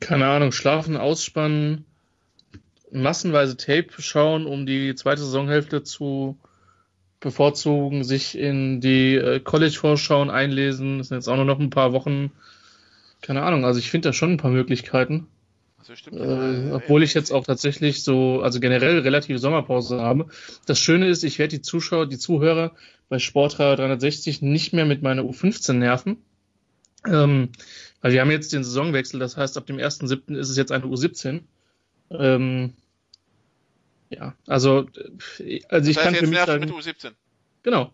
Keine 0.00 0.26
Ahnung, 0.26 0.50
schlafen, 0.50 0.96
ausspannen, 0.96 1.84
massenweise 2.90 3.56
Tape 3.56 3.88
schauen, 3.98 4.46
um 4.46 4.66
die 4.66 4.94
zweite 4.94 5.22
Saisonhälfte 5.22 5.84
zu 5.84 6.38
bevorzugen, 7.20 8.02
sich 8.02 8.36
in 8.36 8.80
die 8.80 9.14
äh, 9.14 9.40
College-Vorschauen 9.40 10.30
einlesen. 10.30 10.98
Das 10.98 11.08
sind 11.08 11.18
jetzt 11.18 11.28
auch 11.28 11.36
nur 11.36 11.44
noch 11.44 11.60
ein 11.60 11.70
paar 11.70 11.92
Wochen. 11.92 12.32
Keine 13.20 13.42
Ahnung, 13.42 13.66
also 13.66 13.78
ich 13.78 13.90
finde 13.90 14.08
da 14.08 14.12
schon 14.14 14.32
ein 14.32 14.38
paar 14.38 14.50
Möglichkeiten. 14.50 15.28
Also 15.80 15.96
stimmt, 15.96 16.20
äh, 16.20 16.72
obwohl 16.72 17.02
ich 17.02 17.14
jetzt 17.14 17.32
auch 17.32 17.44
tatsächlich 17.44 18.02
so, 18.02 18.42
also 18.42 18.60
generell 18.60 18.98
relative 19.00 19.38
Sommerpause 19.38 20.00
habe. 20.00 20.28
Das 20.66 20.78
Schöne 20.78 21.08
ist, 21.08 21.24
ich 21.24 21.38
werde 21.38 21.56
die 21.56 21.62
Zuschauer, 21.62 22.06
die 22.06 22.18
Zuhörer 22.18 22.76
bei 23.08 23.18
Sportradar 23.18 23.76
360 23.76 24.42
nicht 24.42 24.72
mehr 24.72 24.84
mit 24.84 25.02
meiner 25.02 25.22
U15 25.22 25.72
nerven. 25.72 26.18
Ähm, 27.06 27.48
weil 28.02 28.12
wir 28.12 28.20
haben 28.20 28.30
jetzt 28.30 28.52
den 28.52 28.62
Saisonwechsel, 28.62 29.18
das 29.18 29.36
heißt, 29.38 29.56
ab 29.56 29.66
dem 29.66 29.78
1.7. 29.78 30.36
ist 30.36 30.50
es 30.50 30.56
jetzt 30.58 30.70
eine 30.70 30.84
U17. 30.84 31.40
Ähm, 32.10 32.74
Ja, 34.10 34.34
also, 34.46 34.86
äh, 35.38 35.60
also 35.68 35.90
ich 35.90 35.96
das 35.96 36.04
heißt, 36.04 36.04
kann 36.04 36.14
jetzt 36.14 36.24
für 36.24 36.26
mich 36.26 36.38
sagen, 36.38 36.60
mit 36.60 36.70
U17. 36.70 37.12
Genau. 37.62 37.92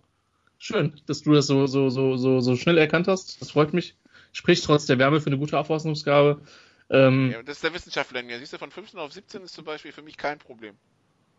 Schön, 0.59 1.01
dass 1.07 1.23
du 1.23 1.35
das 1.35 1.47
so, 1.47 1.67
so, 1.67 1.91
so, 1.91 2.17
so, 2.17 2.41
so 2.41 2.57
schnell 2.57 2.79
erkannt 2.79 3.07
hast. 3.07 3.41
Das 3.41 3.51
freut 3.51 3.75
mich. 3.75 3.95
Spricht 4.33 4.65
trotz 4.65 4.87
der 4.87 4.99
Wärme 4.99 5.21
für 5.21 5.29
eine 5.29 5.39
gute 5.39 5.59
Auffassungsgabe. 5.59 6.41
Ähm, 6.91 7.31
ja, 7.33 7.43
das 7.43 7.57
ist 7.57 7.65
der 7.65 7.75
Wissenschaftler 7.75 8.21
in 8.21 8.27
mir. 8.27 8.39
Siehst 8.39 8.53
du, 8.53 8.59
von 8.59 8.71
15 8.71 8.99
auf 8.99 9.13
17 9.13 9.43
ist 9.43 9.55
zum 9.55 9.65
Beispiel 9.65 9.93
für 9.93 10.03
mich 10.03 10.17
kein 10.17 10.39
Problem. 10.39 10.75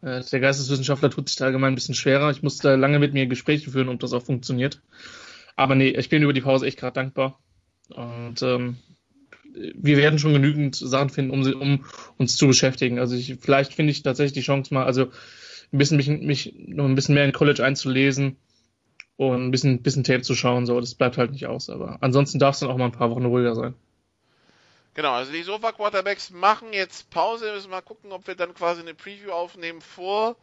Äh, 0.01 0.21
der 0.23 0.39
Geisteswissenschaftler 0.39 1.09
tut 1.09 1.29
sich 1.29 1.37
da 1.37 1.45
allgemein 1.45 1.73
ein 1.73 1.75
bisschen 1.75 1.95
schwerer. 1.95 2.29
Ich 2.31 2.43
musste 2.43 2.75
lange 2.75 2.99
mit 2.99 3.13
mir 3.13 3.27
Gespräche 3.27 3.71
führen, 3.71 3.89
ob 3.89 3.99
das 3.99 4.13
auch 4.13 4.23
funktioniert. 4.23 4.81
Aber 5.55 5.75
nee, 5.75 5.89
ich 5.89 6.09
bin 6.09 6.23
über 6.23 6.33
die 6.33 6.41
Pause 6.41 6.67
echt 6.67 6.79
gerade 6.79 6.93
dankbar. 6.93 7.39
Und 7.89 8.41
ähm, 8.41 8.77
wir 9.53 9.97
werden 9.97 10.19
schon 10.19 10.33
genügend 10.33 10.75
Sachen 10.75 11.09
finden, 11.09 11.31
um, 11.31 11.61
um 11.61 11.85
uns 12.17 12.35
zu 12.35 12.47
beschäftigen. 12.47 12.99
Also 12.99 13.15
ich, 13.15 13.37
vielleicht 13.39 13.73
finde 13.73 13.91
ich 13.91 14.03
tatsächlich 14.03 14.33
die 14.33 14.41
Chance 14.41 14.73
mal, 14.73 14.85
also 14.85 15.11
ein 15.71 15.77
bisschen 15.77 15.97
mich, 15.97 16.07
mich 16.07 16.53
noch 16.67 16.85
ein 16.85 16.95
bisschen 16.95 17.15
mehr 17.15 17.25
in 17.25 17.31
College 17.31 17.63
einzulesen 17.63 18.37
und 19.15 19.47
ein 19.47 19.51
bisschen, 19.51 19.81
bisschen 19.81 20.03
Tape 20.03 20.21
zu 20.21 20.35
schauen. 20.35 20.65
So, 20.65 20.79
das 20.79 20.95
bleibt 20.95 21.17
halt 21.17 21.31
nicht 21.31 21.47
aus. 21.47 21.69
Aber 21.69 21.97
ansonsten 22.01 22.39
darf 22.39 22.55
es 22.55 22.59
dann 22.59 22.69
auch 22.69 22.77
mal 22.77 22.85
ein 22.85 22.91
paar 22.91 23.09
Wochen 23.09 23.25
ruhiger 23.25 23.55
sein. 23.55 23.73
Genau, 24.97 25.13
also 25.13 25.31
die 25.31 25.43
Sofa 25.43 25.73
Quarterbacks 25.73 26.31
machen 26.31 26.73
jetzt 26.73 27.11
Pause. 27.11 27.45
Wir 27.45 27.53
müssen 27.53 27.69
mal 27.69 27.81
gucken, 27.81 28.11
ob 28.11 28.25
wir 28.25 28.33
dann 28.33 28.55
quasi 28.55 28.81
eine 28.81 28.95
Preview 28.95 29.31
aufnehmen 29.31 29.79
vor 29.79 30.35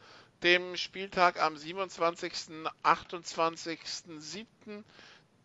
dem 0.44 0.76
Spieltag 0.76 1.42
am 1.42 1.56
27., 1.56 2.32
28., 2.84 3.80
7., 4.16 4.84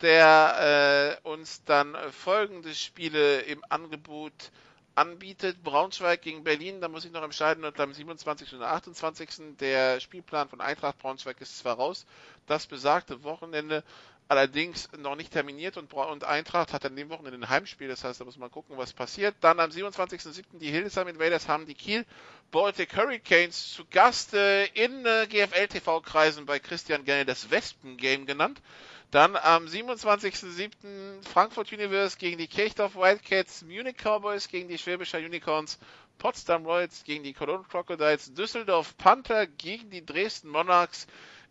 der 0.01 1.17
äh, 1.23 1.27
uns 1.27 1.63
dann 1.63 1.97
folgende 2.11 2.75
Spiele 2.75 3.39
im 3.41 3.63
Angebot 3.69 4.51
anbietet. 4.93 5.63
Braunschweig 5.63 6.21
gegen 6.21 6.43
Berlin, 6.43 6.79
da 6.79 6.87
muss 6.87 7.03
ich 7.03 7.11
noch 7.11 7.23
entscheiden, 7.23 7.65
und 7.65 7.79
am 7.79 7.91
27. 7.91 8.53
und 8.53 8.61
28. 8.61 9.57
Der 9.59 9.99
Spielplan 10.01 10.49
von 10.49 10.61
Eintracht 10.61 10.99
Braunschweig 10.99 11.41
ist 11.41 11.57
zwar 11.57 11.77
raus, 11.77 12.05
das 12.45 12.67
besagte 12.67 13.23
Wochenende 13.23 13.83
allerdings 14.29 14.89
noch 14.97 15.15
nicht 15.15 15.33
terminiert 15.33 15.75
und, 15.75 15.91
und 15.91 16.23
Eintracht 16.23 16.71
hat 16.71 16.85
an 16.85 16.95
dem 16.95 17.09
Wochenende 17.09 17.39
ein 17.39 17.49
Heimspiel, 17.49 17.87
das 17.87 18.03
heißt, 18.03 18.21
da 18.21 18.25
muss 18.25 18.37
man 18.37 18.51
gucken, 18.51 18.77
was 18.77 18.93
passiert. 18.93 19.35
Dann 19.41 19.59
am 19.59 19.71
27.07. 19.71 20.59
die 20.59 20.69
Hildesheim 20.69 21.07
Invaders 21.07 21.47
haben 21.47 21.65
die 21.65 21.73
Kiel 21.73 22.05
Baltic 22.51 22.95
Hurricanes 22.95 23.73
zu 23.73 23.85
Gast 23.85 24.35
äh, 24.35 24.65
in 24.67 25.05
äh, 25.05 25.27
GFL-TV-Kreisen 25.27 26.45
bei 26.45 26.59
Christian 26.59 27.05
gerne 27.05 27.25
das 27.25 27.49
Wespen-Game 27.49 28.27
genannt. 28.27 28.61
Dann 29.09 29.35
am 29.35 29.65
27.07. 29.65 31.27
Frankfurt 31.27 31.73
Universe 31.73 32.15
gegen 32.17 32.37
die 32.37 32.47
Kirchdorf 32.47 32.95
Wildcats, 32.95 33.63
Munich 33.63 33.97
Cowboys 33.97 34.47
gegen 34.47 34.67
die 34.67 34.77
Schwäbischer 34.77 35.17
Unicorns, 35.17 35.79
Potsdam 36.19 36.65
Royals 36.67 37.03
gegen 37.03 37.23
die 37.23 37.33
Cologne 37.33 37.65
Crocodiles, 37.67 38.31
Düsseldorf 38.35 38.95
Panther 38.97 39.47
gegen 39.47 39.89
die 39.89 40.05
Dresden 40.05 40.49
Monarchs, 40.49 41.07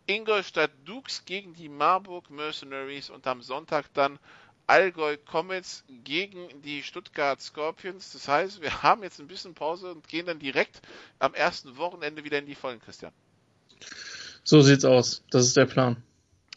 Ingolstadt 0.09 0.71
Dukes 0.87 1.25
gegen 1.27 1.53
die 1.53 1.69
Marburg 1.69 2.31
Mercenaries 2.31 3.11
und 3.11 3.27
am 3.27 3.43
Sonntag 3.43 3.93
dann 3.93 4.19
Allgäu 4.67 5.19
Comets 5.19 5.85
gegen 6.03 6.63
die 6.63 6.83
Stuttgart 6.83 7.41
Scorpions. 7.41 8.13
Das 8.13 8.27
heißt, 8.27 8.63
wir 8.63 8.83
haben 8.83 9.03
jetzt 9.03 9.21
ein 9.21 9.29
bisschen 9.29 9.55
Pause 9.55 9.93
und 9.93 10.09
gehen 10.09 10.25
dann 10.25 10.39
direkt 10.39 10.81
am 11.19 11.35
ersten 11.35 11.77
Wochenende 11.77 12.25
wieder 12.25 12.39
in 12.39 12.47
die 12.47 12.55
Vollen, 12.55 12.81
Christian. 12.81 13.13
So 14.45 14.63
sieht's 14.63 14.87
aus. 14.87 15.23
Das 15.31 15.45
ist 15.45 15.59
der 15.59 15.67
Plan. 15.67 16.03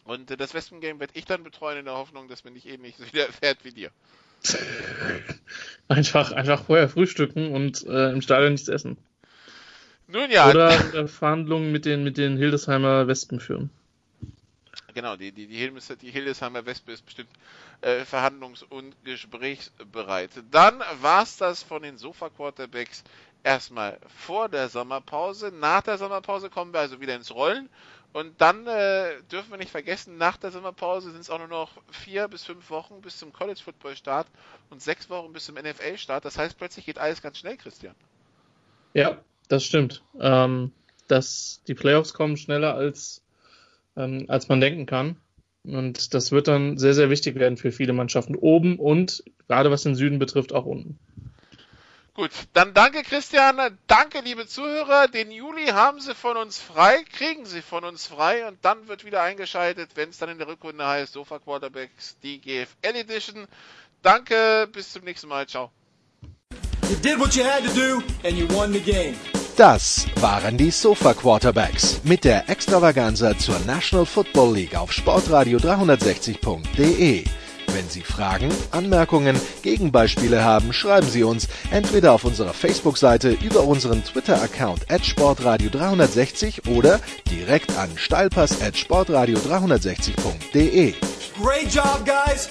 Und 0.04 0.30
äh, 0.30 0.38
das 0.38 0.54
Wespen-Game 0.54 0.98
werde 0.98 1.12
ich 1.14 1.26
dann 1.26 1.44
betreuen 1.44 1.78
in 1.78 1.84
der 1.84 1.94
Hoffnung, 1.94 2.28
dass 2.28 2.44
mir 2.44 2.52
nicht 2.52 2.66
ähnlich 2.66 2.96
so 2.96 3.06
wieder 3.06 3.26
fährt 3.32 3.64
wie 3.64 3.72
dir. 3.72 3.90
einfach, 5.88 6.32
einfach 6.32 6.64
vorher 6.64 6.88
frühstücken 6.88 7.52
und 7.54 7.84
äh, 7.86 8.12
im 8.12 8.22
Stadion 8.22 8.52
nichts 8.52 8.68
essen. 8.68 8.96
Nun 10.12 10.30
ja. 10.30 10.50
Oder 10.50 10.94
äh, 10.94 11.08
Verhandlungen 11.08 11.72
mit 11.72 11.86
den, 11.86 12.04
mit 12.04 12.18
den 12.18 12.36
Hildesheimer 12.36 13.08
Wespen 13.08 13.40
führen. 13.40 13.70
Genau, 14.94 15.16
die, 15.16 15.32
die, 15.32 15.46
die, 15.46 15.72
die 16.02 16.10
Hildesheimer 16.10 16.66
Wespe 16.66 16.92
ist 16.92 17.06
bestimmt 17.06 17.30
äh, 17.80 18.02
verhandlungs- 18.02 18.62
und 18.62 18.94
gesprächsbereit. 19.04 20.30
Dann 20.50 20.82
war's 21.00 21.38
das 21.38 21.62
von 21.62 21.82
den 21.82 21.96
Sofa-Quarterbacks 21.96 23.04
erstmal 23.42 23.98
vor 24.26 24.50
der 24.50 24.68
Sommerpause. 24.68 25.50
Nach 25.50 25.80
der 25.80 25.96
Sommerpause 25.96 26.50
kommen 26.50 26.74
wir 26.74 26.80
also 26.80 27.00
wieder 27.00 27.16
ins 27.16 27.34
Rollen 27.34 27.70
und 28.12 28.38
dann 28.42 28.66
äh, 28.66 29.22
dürfen 29.32 29.50
wir 29.50 29.56
nicht 29.56 29.70
vergessen, 29.70 30.18
nach 30.18 30.36
der 30.36 30.50
Sommerpause 30.50 31.10
sind 31.12 31.22
es 31.22 31.30
auch 31.30 31.38
nur 31.38 31.48
noch 31.48 31.70
vier 31.90 32.28
bis 32.28 32.44
fünf 32.44 32.68
Wochen 32.68 33.00
bis 33.00 33.16
zum 33.16 33.32
College 33.32 33.60
Football 33.64 33.96
Start 33.96 34.26
und 34.68 34.82
sechs 34.82 35.08
Wochen 35.08 35.32
bis 35.32 35.46
zum 35.46 35.54
NFL 35.54 35.96
Start. 35.96 36.26
Das 36.26 36.36
heißt, 36.36 36.58
plötzlich 36.58 36.84
geht 36.84 36.98
alles 36.98 37.22
ganz 37.22 37.38
schnell, 37.38 37.56
Christian. 37.56 37.94
Ja, 38.92 39.16
das 39.48 39.64
stimmt. 39.64 40.02
Ähm, 40.20 40.72
dass 41.08 41.60
die 41.68 41.74
Playoffs 41.74 42.14
kommen 42.14 42.36
schneller 42.36 42.74
als, 42.74 43.22
ähm, 43.96 44.24
als 44.28 44.48
man 44.48 44.60
denken 44.60 44.86
kann. 44.86 45.16
Und 45.64 46.14
das 46.14 46.32
wird 46.32 46.48
dann 46.48 46.78
sehr, 46.78 46.94
sehr 46.94 47.10
wichtig 47.10 47.36
werden 47.36 47.56
für 47.56 47.70
viele 47.70 47.92
Mannschaften 47.92 48.34
oben 48.34 48.78
und 48.78 49.22
gerade 49.46 49.70
was 49.70 49.82
den 49.82 49.94
Süden 49.94 50.18
betrifft 50.18 50.52
auch 50.52 50.64
unten. 50.64 50.98
Gut, 52.14 52.30
dann 52.52 52.74
danke 52.74 53.02
Christian, 53.04 53.78
danke 53.86 54.20
liebe 54.20 54.46
Zuhörer. 54.46 55.08
Den 55.08 55.30
Juli 55.30 55.66
haben 55.66 56.00
Sie 56.00 56.14
von 56.14 56.36
uns 56.36 56.58
frei, 56.58 57.04
kriegen 57.04 57.46
Sie 57.46 57.62
von 57.62 57.84
uns 57.84 58.06
frei 58.06 58.46
und 58.46 58.62
dann 58.62 58.88
wird 58.88 59.06
wieder 59.06 59.22
eingeschaltet, 59.22 59.90
wenn 59.94 60.10
es 60.10 60.18
dann 60.18 60.28
in 60.28 60.38
der 60.38 60.48
Rückrunde 60.48 60.86
heißt 60.86 61.14
Sofa 61.14 61.38
Quarterbacks, 61.38 62.18
die 62.22 62.38
GFL 62.38 62.96
Edition. 62.96 63.46
Danke, 64.02 64.68
bis 64.72 64.92
zum 64.92 65.04
nächsten 65.04 65.28
Mal, 65.28 65.46
ciao. 65.46 65.70
Das 69.56 70.06
waren 70.20 70.56
die 70.56 70.70
Sofa 70.70 71.14
Quarterbacks 71.14 72.00
mit 72.04 72.22
der 72.24 72.48
Extravaganza 72.48 73.36
zur 73.38 73.58
National 73.66 74.06
Football 74.06 74.54
League 74.54 74.76
auf 74.76 74.92
Sportradio 74.92 75.58
360.de. 75.58 77.24
Wenn 77.72 77.88
Sie 77.88 78.02
Fragen, 78.02 78.50
Anmerkungen, 78.70 79.40
Gegenbeispiele 79.62 80.44
haben, 80.44 80.74
schreiben 80.74 81.08
Sie 81.08 81.22
uns 81.22 81.48
entweder 81.70 82.12
auf 82.12 82.24
unserer 82.24 82.52
Facebook-Seite 82.52 83.38
über 83.42 83.62
unseren 83.62 84.04
Twitter-Account 84.04 84.90
at 84.90 85.00
sportradio360 85.02 86.68
oder 86.68 87.00
direkt 87.30 87.74
an 87.78 87.88
steilpass 87.96 88.60
at 88.60 88.74
sportradio360.de. 88.74 90.94
Great 91.40 91.72
job, 91.72 92.04
guys! 92.04 92.50